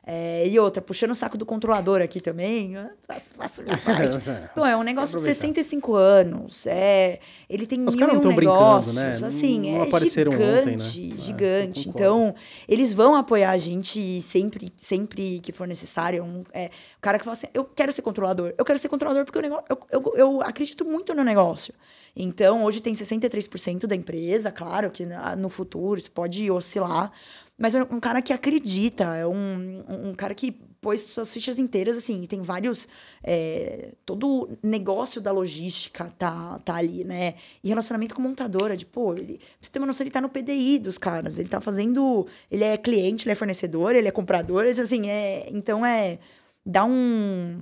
é, 0.08 0.48
e 0.48 0.60
outra, 0.60 0.84
puxando 0.84 1.10
o 1.10 1.16
saco 1.16 1.36
do 1.36 1.48
controlador 1.48 2.00
aqui 2.00 2.22
também, 2.22 2.76
faço, 3.08 3.34
faço 3.36 3.64
minha 3.64 3.76
parte. 3.84 4.18
Então, 4.52 4.64
é 4.64 4.78
um 4.78 4.84
negócio 4.84 5.18
de 5.18 5.24
Aproveitar. 5.24 5.48
65 5.48 5.96
anos, 5.96 6.68
é, 6.68 7.20
ele 7.50 7.66
tem 7.66 7.84
Os 7.84 7.96
mil 7.96 8.06
caras 8.06 8.24
não 8.24 8.32
e 8.32 8.36
negócios, 8.36 8.94
né? 8.96 9.20
Assim, 9.24 9.72
não 9.72 9.84
é 9.84 9.88
apareceram 9.88 10.32
ontem, 10.32 10.74
né? 10.74 10.80
gigante, 10.80 11.20
É, 11.20 11.24
gigante. 11.26 11.90
então, 11.90 12.36
eles 12.70 12.94
vão 12.94 13.16
apoiar 13.16 13.50
a 13.50 13.58
gente 13.58 14.22
sempre, 14.22 14.72
sempre 14.78 15.40
que 15.40 15.52
for 15.52 15.68
necessário. 15.68 16.24
Um, 16.24 16.44
é, 16.54 16.68
o 16.68 17.02
cara 17.02 17.18
que 17.18 17.26
fala 17.26 17.36
assim, 17.36 17.48
eu 17.52 17.64
quero 17.66 17.92
ser 17.92 18.04
controlador. 18.04 18.54
Eu 18.56 18.64
quero 18.64 18.78
ser 18.78 18.90
controlador 18.90 19.26
porque 19.26 19.40
o 19.40 19.42
negócio, 19.42 19.66
eu, 19.68 19.80
eu, 19.92 20.14
eu 20.16 20.42
acredito 20.44 20.86
muito 20.86 21.16
no 21.16 21.24
negócio. 21.24 21.74
Então, 22.16 22.64
hoje 22.64 22.80
tem 22.80 22.94
63% 22.94 23.88
da 23.88 23.96
empresa, 23.96 24.52
claro 24.52 24.90
que 24.90 25.06
no 25.38 25.50
futuro 25.50 26.00
isso 26.00 26.12
pode 26.12 26.50
oscilar. 26.50 27.12
Mas 27.58 27.74
é 27.74 27.84
um 27.84 28.00
cara 28.02 28.22
que 28.22 28.34
acredita, 28.34 29.16
é 29.16 29.26
um, 29.26 29.84
um 30.10 30.14
cara 30.14 30.34
que 30.36 30.52
pôs 30.82 31.02
suas 31.02 31.34
fichas 31.34 31.58
inteiras, 31.58 31.98
assim, 31.98 32.22
e 32.22 32.28
tem 32.28 32.42
vários... 32.42 32.88
é, 33.24 33.94
todo 34.06 34.28
o 34.44 34.58
negócio 34.62 35.22
da 35.22 35.32
logística 35.32 36.12
tá, 36.18 36.60
tá 36.66 36.76
ali, 36.76 37.04
né? 37.06 37.36
E 37.64 37.70
relacionamento 37.70 38.14
com 38.14 38.22
montadora, 38.22 38.76
de, 38.76 38.86
pô, 38.86 39.14
ele, 39.14 39.38
pra 39.38 39.48
você 39.62 39.72
ter 39.72 39.80
uma 39.80 39.88
noção, 39.88 40.04
ele 40.04 40.12
tá 40.12 40.20
no 40.22 40.30
PDI 40.30 40.80
dos 40.80 40.98
caras, 40.98 41.40
ele 41.40 41.48
tá 41.50 41.62
fazendo... 41.62 42.28
Ele 42.52 42.64
é 42.66 42.78
cliente, 42.78 43.26
ele 43.26 43.32
é 43.32 43.36
fornecedor, 43.36 43.96
ele 43.96 44.08
é 44.08 44.12
comprador, 44.12 44.66
assim, 44.66 45.10
é... 45.10 45.48
Então, 45.50 45.86
é... 45.86 46.20
Dá 46.64 46.84
um, 46.84 47.62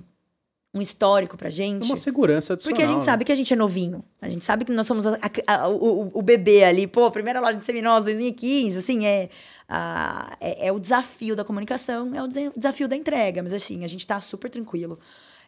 um 0.74 0.82
histórico 0.82 1.38
pra 1.38 1.50
gente. 1.50 1.86
uma 1.86 1.96
segurança 1.98 2.54
adicional. 2.54 2.74
Porque 2.76 2.84
a 2.84 2.88
gente 2.88 3.00
né? 3.00 3.06
sabe 3.06 3.24
que 3.26 3.32
a 3.32 3.36
gente 3.36 3.54
é 3.54 3.56
novinho. 3.56 4.04
A 4.22 4.28
gente 4.30 4.44
sabe 4.44 4.66
que 4.66 4.72
nós 4.72 4.88
somos 4.88 5.06
a- 5.06 5.20
a- 5.48 5.56
a- 5.64 5.68
o, 5.68 6.04
o- 6.08 6.12
o 6.16 6.22
bebê 6.22 6.64
ali. 6.64 6.88
Pô, 6.88 7.12
primeira 7.12 7.40
loja 7.42 7.58
de 7.58 7.64
seminós, 7.66 8.04
2015. 8.06 8.78
Assim, 8.78 9.06
é, 9.06 9.30
a- 9.68 10.36
é, 10.40 10.68
é 10.68 10.72
o 10.72 10.80
desafio 10.80 11.36
da 11.36 11.44
comunicação, 11.44 12.14
é 12.16 12.22
o 12.24 12.28
desa- 12.28 12.52
desafio 12.56 12.88
da 12.88 12.96
entrega. 12.96 13.42
Mas, 13.44 13.54
assim, 13.54 13.84
a 13.84 13.88
gente 13.88 14.06
tá 14.06 14.20
super 14.20 14.50
tranquilo. 14.50 15.00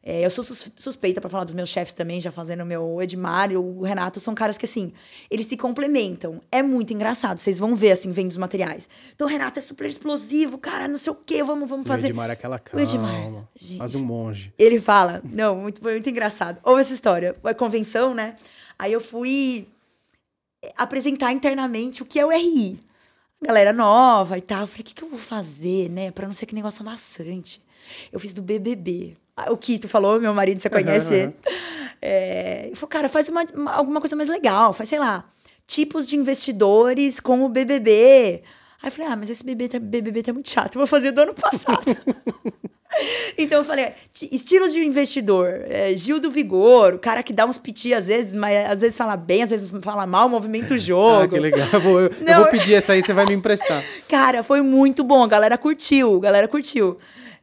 É, 0.08 0.24
eu 0.24 0.30
sou 0.30 0.44
sus- 0.44 0.70
suspeita 0.78 1.20
pra 1.20 1.28
falar 1.32 1.46
dos 1.46 1.56
meus 1.56 1.68
chefes 1.68 1.92
também, 1.92 2.22
já 2.22 2.32
fazendo 2.32 2.62
o 2.62 2.66
meu 2.66 3.02
Edmar 3.02 3.52
e 3.52 3.58
o 3.58 3.82
Renato. 3.82 4.20
São 4.20 4.36
caras 4.36 4.56
que, 4.56 4.66
assim, 4.66 4.94
eles 5.32 5.48
se 5.48 5.58
complementam. 5.58 6.40
É 6.52 6.62
muito 6.62 6.94
engraçado. 6.94 7.40
Vocês 7.40 7.58
vão 7.58 7.74
ver, 7.74 7.92
assim, 7.94 8.12
vendo 8.12 8.30
os 8.30 8.38
materiais. 8.38 8.88
Então, 9.16 9.26
o 9.26 9.30
Renato 9.30 9.58
é 9.58 9.62
super 9.64 9.90
explosivo, 9.90 10.60
cara, 10.60 10.88
não 10.88 10.96
sei 10.98 11.12
o 11.12 11.16
quê, 11.16 11.42
vamos, 11.44 11.68
vamos 11.68 11.86
O 11.86 11.88
fazer. 11.88 12.10
Edmar 12.10 12.30
é 12.30 12.34
aquela 12.34 12.58
O 12.58 12.60
calma. 12.60 12.82
Edmar, 12.84 13.44
gente. 13.56 13.78
Quase 13.78 13.98
um 13.98 14.06
monge. 14.06 14.54
Ele 14.60 14.80
fala, 14.80 15.24
não, 15.24 15.56
muito, 15.56 15.82
foi 15.82 15.94
muito 15.94 16.08
engraçado. 16.10 16.60
Ouve 16.64 16.82
essa 16.82 16.94
história. 16.94 17.36
Foi 17.42 17.56
convenção, 17.56 18.14
né? 18.14 18.36
Aí 18.78 18.94
eu 18.94 19.02
fui 19.02 19.68
eh, 20.64 20.72
apresentar 20.78 21.34
internamente 21.34 22.04
o 22.04 22.06
que 22.06 22.20
é 22.20 22.26
o 22.26 22.30
RI. 22.32 22.80
Galera 23.46 23.72
nova 23.74 24.38
e 24.38 24.42
tal. 24.42 24.62
Eu 24.62 24.68
falei, 24.68 24.82
o 24.82 24.86
que, 24.86 24.94
que 24.94 25.04
eu 25.04 25.10
vou 25.10 25.20
fazer, 25.20 25.90
né? 25.90 26.12
Pra 26.12 26.26
não 26.28 26.34
ser 26.34 26.46
que 26.46 26.56
negócio 26.56 26.82
amassante. 26.82 27.62
Eu 28.12 28.20
fiz 28.20 28.34
do 28.34 28.42
BBB. 28.42 29.16
Ah, 29.38 29.52
O 29.52 29.58
Kito 29.58 29.88
falou, 29.88 30.20
meu 30.20 30.34
marido, 30.34 30.60
você 30.60 30.70
conhece 30.70 31.08
Aham, 31.08 31.16
ele. 31.16 31.34
É, 32.02 32.64
ele 32.68 32.76
falou, 32.76 32.90
cara, 32.90 33.10
faz 33.10 33.30
uma, 33.30 33.44
uma- 33.54 33.74
alguma 33.74 34.00
coisa 34.00 34.16
mais 34.16 34.30
legal. 34.30 34.74
Faz, 34.74 34.90
sei 34.90 35.00
lá, 35.00 35.26
tipos 35.68 36.08
de 36.08 36.16
investidores 36.16 37.20
com 37.20 37.44
o 37.46 37.50
BBB. 37.50 38.44
Aí 38.82 38.88
eu 38.90 38.92
falei, 38.92 39.12
ah, 39.12 39.16
mas 39.16 39.30
esse 39.30 39.44
BBB, 39.44 39.70
tá- 39.70 39.80
BBB 39.80 40.22
tá 40.24 40.34
muito 40.34 40.50
chato. 40.50 40.76
Eu 40.76 40.80
vou 40.80 40.88
fazer 40.88 41.12
do 41.12 41.22
ano 41.22 41.34
passado. 41.34 41.84
Então 43.38 43.58
eu 43.58 43.66
falei, 43.66 43.90
ti- 44.14 44.30
estilos 44.32 44.72
de 44.72 44.80
investidor, 44.80 45.50
é, 45.68 45.94
Gil 45.96 46.18
do 46.18 46.32
Vigor, 46.32 46.94
o 46.94 47.00
cara 47.00 47.22
que 47.24 47.34
dá 47.34 47.46
uns 47.46 47.58
piti 47.58 47.94
às 47.94 48.08
vezes, 48.08 48.34
mas 48.34 48.70
às 48.72 48.80
vezes 48.80 48.98
fala 48.98 49.18
bem, 49.18 49.44
às 49.44 49.50
vezes 49.50 49.70
fala 49.84 50.06
mal, 50.06 50.30
movimento 50.30 50.78
jogo. 50.80 51.24
Ah, 51.24 51.28
que 51.28 51.38
legal. 51.40 51.68
Eu 51.74 51.80
vou, 51.82 52.00
eu- 52.00 52.08
eu 52.08 52.26
Não, 52.26 52.42
vou 52.44 52.52
pedir 52.52 52.76
essa 52.76 52.94
aí, 52.94 53.04
você 53.04 53.12
vai 53.12 53.26
me 53.26 53.34
emprestar. 53.34 53.84
Cara, 54.08 54.42
foi 54.44 54.62
muito 54.62 55.04
bom, 55.04 55.22
a 55.22 55.28
galera 55.28 55.58
curtiu, 55.58 56.16
a 56.16 56.22
galera 56.22 56.48
curtiu. 56.48 56.98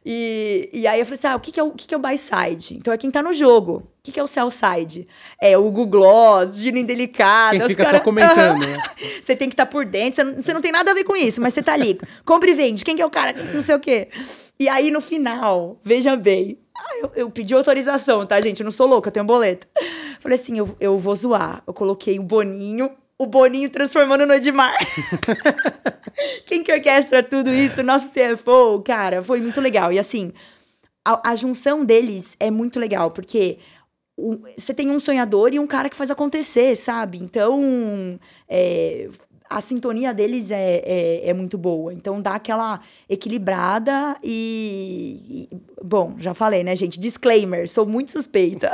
E, 0.05 0.69
e 0.73 0.85
aí 0.87 0.99
eu 0.99 1.05
falei 1.05 1.17
assim, 1.17 1.27
ah, 1.27 1.35
o 1.35 1.39
que, 1.39 1.51
que, 1.51 1.59
é, 1.59 1.63
o, 1.63 1.71
que, 1.71 1.87
que 1.87 1.93
é 1.93 1.97
o 1.97 1.99
buy 1.99 2.17
side? 2.17 2.75
Então 2.75 2.93
é 2.93 2.97
quem 2.97 3.09
tá 3.09 3.21
no 3.23 3.33
jogo. 3.33 3.83
O 3.99 4.03
que, 4.03 4.11
que 4.11 4.19
é 4.19 4.23
o 4.23 4.27
sell 4.27 4.51
side? 4.51 5.07
É 5.41 5.57
o 5.57 5.63
Google 5.71 5.87
Gloss, 5.87 6.57
Gina 6.57 6.79
Indelicada. 6.79 7.57
Quem 7.57 7.67
fica 7.69 7.85
só 7.85 7.91
cara- 7.91 8.03
comentando, 8.03 8.65
né? 8.65 8.77
Você 9.21 9.35
tem 9.35 9.47
que 9.47 9.53
estar 9.53 9.65
por 9.65 9.85
dentro, 9.85 10.15
você 10.15 10.23
não, 10.23 10.43
você 10.43 10.53
não 10.53 10.61
tem 10.61 10.71
nada 10.73 10.91
a 10.91 10.93
ver 10.93 11.05
com 11.05 11.15
isso, 11.15 11.39
mas 11.39 11.53
você 11.53 11.63
tá 11.63 11.73
ali. 11.73 11.97
Compre 12.25 12.51
e 12.51 12.53
vende. 12.53 12.83
Quem 12.83 12.95
que 12.97 13.01
é 13.01 13.05
o 13.05 13.09
cara? 13.09 13.33
Quem 13.33 13.47
que 13.47 13.53
não 13.53 13.61
sei 13.61 13.75
o 13.75 13.79
quê. 13.79 14.09
E 14.59 14.67
aí, 14.67 14.91
no 14.91 14.99
final, 14.99 15.79
veja 15.83 16.15
bem. 16.17 16.59
ah, 16.77 16.97
eu, 17.01 17.11
eu 17.15 17.29
pedi 17.31 17.53
autorização, 17.53 18.25
tá, 18.25 18.39
gente? 18.41 18.59
Eu 18.59 18.65
não 18.65 18.71
sou 18.71 18.85
louca, 18.87 19.07
eu 19.07 19.11
tenho 19.13 19.23
um 19.23 19.27
boleto. 19.27 19.65
Falei 20.19 20.37
assim: 20.37 20.57
eu, 20.57 20.75
eu 20.79 20.97
vou 20.97 21.15
zoar. 21.15 21.63
Eu 21.65 21.73
coloquei 21.73 22.19
o 22.19 22.23
Boninho, 22.23 22.91
o 23.23 23.27
Boninho 23.27 23.69
transformando 23.69 24.25
no 24.25 24.33
Edmar. 24.33 24.75
Quem 26.45 26.63
que 26.63 26.71
orquestra 26.71 27.23
tudo 27.23 27.49
isso? 27.53 27.81
Nosso 27.83 28.09
CFO, 28.11 28.81
cara, 28.81 29.21
foi 29.21 29.41
muito 29.41 29.59
legal. 29.61 29.91
E 29.91 29.99
assim, 29.99 30.31
a, 31.03 31.31
a 31.31 31.35
junção 31.35 31.83
deles 31.83 32.35
é 32.39 32.49
muito 32.51 32.79
legal, 32.79 33.11
porque 33.11 33.57
você 34.57 34.73
tem 34.73 34.91
um 34.91 34.99
sonhador 34.99 35.53
e 35.53 35.59
um 35.59 35.65
cara 35.67 35.89
que 35.89 35.95
faz 35.95 36.11
acontecer, 36.11 36.75
sabe? 36.75 37.17
Então, 37.17 38.19
é, 38.47 39.09
a 39.49 39.59
sintonia 39.59 40.13
deles 40.13 40.51
é, 40.51 40.81
é, 40.85 41.29
é 41.29 41.33
muito 41.33 41.57
boa. 41.57 41.91
Então, 41.93 42.21
dá 42.21 42.35
aquela 42.35 42.79
equilibrada 43.09 44.15
e, 44.23 45.47
e- 45.51 45.57
Bom, 45.83 46.15
já 46.19 46.33
falei, 46.33 46.63
né, 46.63 46.75
gente? 46.75 46.99
Disclaimer, 46.99 47.67
sou 47.67 47.85
muito 47.85 48.11
suspeita. 48.11 48.71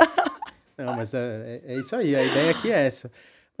Não, 0.76 0.94
mas 0.96 1.12
é, 1.14 1.60
é- 1.66 1.74
é 1.74 1.78
isso 1.78 1.96
aí, 1.96 2.14
a 2.14 2.22
ideia 2.22 2.50
aqui 2.50 2.70
é 2.70 2.86
essa. 2.86 3.10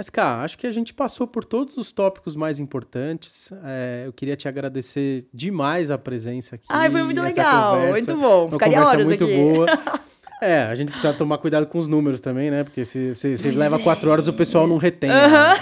Mas, 0.00 0.08
cara, 0.08 0.42
acho 0.44 0.56
que 0.56 0.66
a 0.66 0.70
gente 0.72 0.94
passou 0.94 1.26
por 1.26 1.44
todos 1.44 1.76
os 1.76 1.92
tópicos 1.92 2.34
mais 2.34 2.58
importantes. 2.58 3.52
É, 3.62 4.04
eu 4.06 4.14
queria 4.14 4.34
te 4.34 4.48
agradecer 4.48 5.26
demais 5.30 5.90
a 5.90 5.98
presença 5.98 6.54
aqui. 6.54 6.64
Ai, 6.70 6.88
foi 6.88 7.02
muito 7.02 7.20
legal, 7.20 7.74
conversa. 7.74 7.92
muito 8.14 8.16
bom. 8.26 8.50
Ficaria 8.50 8.80
horas 8.82 9.04
muito 9.04 9.24
aqui. 9.24 9.36
boa. 9.36 9.66
É, 10.42 10.62
a 10.62 10.74
gente 10.74 10.88
precisa 10.90 11.12
tomar 11.12 11.36
cuidado 11.36 11.66
com 11.66 11.76
os 11.78 11.86
números 11.86 12.18
também, 12.18 12.50
né? 12.50 12.64
Porque 12.64 12.82
se 12.82 13.14
você 13.14 13.36
Pois 13.42 13.56
leva 13.58 13.76
é. 13.76 13.78
quatro 13.78 14.08
horas, 14.10 14.26
o 14.26 14.32
pessoal 14.32 14.66
não 14.66 14.78
retém 14.78 15.10
a- 15.10 15.52
a, 15.52 15.54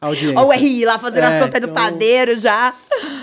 a 0.00 0.06
audiência. 0.06 0.38
Olha 0.38 0.46
o 0.46 0.52
RI 0.52 0.84
lá 0.84 0.96
fazendo 1.00 1.24
É, 1.24 1.40
a 1.40 1.44
conta 1.44 1.58
do 1.58 1.64
então- 1.68 1.74
padeiro 1.74 2.36
já. 2.36 2.72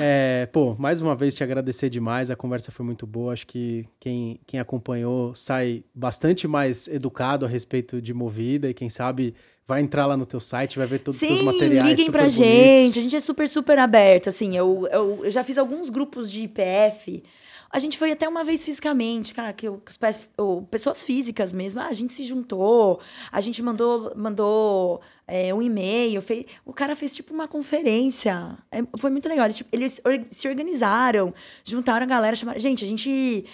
É, 0.01 0.49
pô, 0.51 0.75
mais 0.77 1.01
uma 1.01 1.15
vez 1.15 1.33
te 1.33 1.41
agradecer 1.45 1.89
demais, 1.89 2.29
a 2.29 2.35
conversa 2.35 2.73
foi 2.73 2.85
muito 2.85 3.07
boa. 3.07 3.31
Acho 3.31 3.47
que 3.47 3.87
quem, 4.01 4.37
quem 4.45 4.59
acompanhou 4.59 5.33
sai 5.33 5.81
bastante 5.95 6.45
mais 6.45 6.89
educado 6.89 7.45
a 7.45 7.47
respeito 7.47 8.01
de 8.01 8.13
movida 8.13 8.69
e 8.69 8.73
quem 8.73 8.89
sabe 8.89 9.33
vai 9.67 9.81
entrar 9.81 10.05
lá 10.05 10.15
no 10.15 10.25
teu 10.25 10.39
site, 10.39 10.77
vai 10.77 10.87
ver 10.87 10.99
todos 10.99 11.21
os 11.21 11.27
teus 11.27 11.39
Sim, 11.39 11.45
materiais. 11.45 11.89
liguem 11.89 12.05
super 12.05 12.11
pra 12.11 12.27
bonitos. 12.27 12.45
gente. 12.45 12.99
A 12.99 13.01
gente 13.01 13.15
é 13.15 13.19
super, 13.19 13.47
super 13.47 13.79
aberto. 13.79 14.29
Assim, 14.29 14.55
eu, 14.55 14.87
eu, 14.91 15.25
eu 15.25 15.31
já 15.31 15.43
fiz 15.43 15.57
alguns 15.57 15.89
grupos 15.89 16.31
de 16.31 16.43
IPF. 16.43 17.23
A 17.71 17.79
gente 17.79 17.97
foi 17.97 18.11
até 18.11 18.25
uma 18.25 18.43
vez 18.43 18.63
fisicamente, 18.63 19.33
cara, 19.33 19.51
que 19.51 19.67
os 19.67 19.97
pés, 19.97 20.29
pessoas 20.71 21.03
físicas 21.03 21.51
mesmo. 21.51 21.81
Ah, 21.81 21.87
a 21.87 21.93
gente 21.93 22.13
se 22.13 22.23
juntou, 22.23 23.01
a 23.29 23.41
gente 23.41 23.61
mandou, 23.61 24.13
mandou 24.15 25.01
é, 25.27 25.53
um 25.53 25.61
e-mail. 25.61 26.21
Fez, 26.21 26.45
o 26.63 26.71
cara 26.71 26.95
fez 26.95 27.13
tipo 27.13 27.33
uma 27.33 27.47
conferência. 27.47 28.57
É, 28.71 28.81
foi 28.97 29.09
muito 29.09 29.27
legal. 29.27 29.45
Eles, 29.45 29.57
tipo, 29.57 29.69
eles 29.73 30.01
se 30.31 30.47
organizaram, 30.47 31.33
juntaram 31.65 32.05
a 32.05 32.07
galera, 32.07 32.35
chamaram. 32.35 32.59
Gente, 32.59 32.85
a 32.85 32.87
gente 32.87 33.45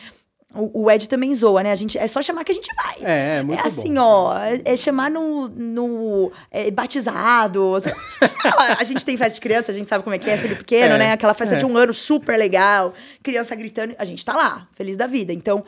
O, 0.53 0.83
o 0.83 0.91
Ed 0.91 1.07
também 1.07 1.33
zoa, 1.33 1.63
né? 1.63 1.71
A 1.71 1.75
gente, 1.75 1.97
é 1.97 2.07
só 2.07 2.21
chamar 2.21 2.43
que 2.43 2.51
a 2.51 2.55
gente 2.55 2.69
vai. 2.75 2.95
É, 3.09 3.37
é 3.37 3.43
muito 3.43 3.59
É 3.63 3.67
assim, 3.67 3.93
bom. 3.93 4.01
ó, 4.01 4.37
é, 4.37 4.61
é 4.65 4.75
chamar 4.75 5.09
no, 5.09 5.47
no 5.47 6.31
é, 6.51 6.69
batizado. 6.71 7.75
A 7.75 7.79
gente, 7.79 8.33
tá- 8.41 8.77
a 8.79 8.83
gente 8.83 9.05
tem 9.05 9.15
festa 9.17 9.35
de 9.35 9.41
criança, 9.41 9.71
a 9.71 9.73
gente 9.73 9.87
sabe 9.87 10.03
como 10.03 10.15
é 10.15 10.19
que 10.19 10.29
é, 10.29 10.37
filho 10.37 10.57
pequeno, 10.57 10.95
É, 10.95 10.97
né? 10.97 11.11
Aquela 11.13 11.33
festa 11.33 11.55
é. 11.55 11.57
de 11.57 11.65
um 11.65 11.77
ano 11.77 11.93
super 11.93 12.37
legal, 12.37 12.93
criança 13.23 13.55
gritando, 13.55 13.95
a 13.97 14.03
gente 14.05 14.25
tá 14.25 14.33
lá, 14.35 14.67
feliz 14.73 14.97
da 14.97 15.07
vida. 15.07 15.31
Então, 15.31 15.63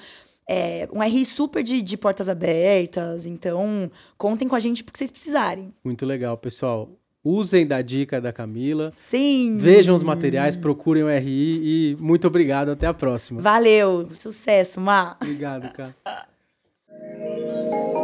é 0.50 0.90
um 0.92 1.02
RI 1.02 1.24
super 1.26 1.64
de, 1.64 1.82
de 1.82 1.96
portas 1.98 2.28
abertas, 2.28 3.26
então 3.26 3.90
contem 4.18 4.48
com 4.48 4.56
a 4.56 4.60
gente 4.60 4.84
porque 4.84 4.98
vocês 4.98 5.10
precisarem. 5.10 5.74
Muito 5.84 6.06
legal, 6.06 6.36
pessoal. 6.38 6.90
Usem 7.24 7.66
da 7.66 7.82
dica 7.82 8.20
da 8.20 8.34
Camila. 8.34 8.90
Sim. 8.92 9.58
Vejam 9.58 9.96
os 9.96 10.04
materiais, 10.04 10.58
procurem 10.58 11.04
o 11.04 11.10
RI 11.10 11.94
e 11.94 11.98
muito 12.00 12.28
obrigado. 12.28 12.70
Até 12.70 12.86
a 12.86 12.94
próxima. 12.94 13.42
Valeu. 13.42 14.10
Sucesso, 14.14 14.82
Mar. 14.82 15.18
Obrigado, 15.22 15.72
cara. 15.72 15.96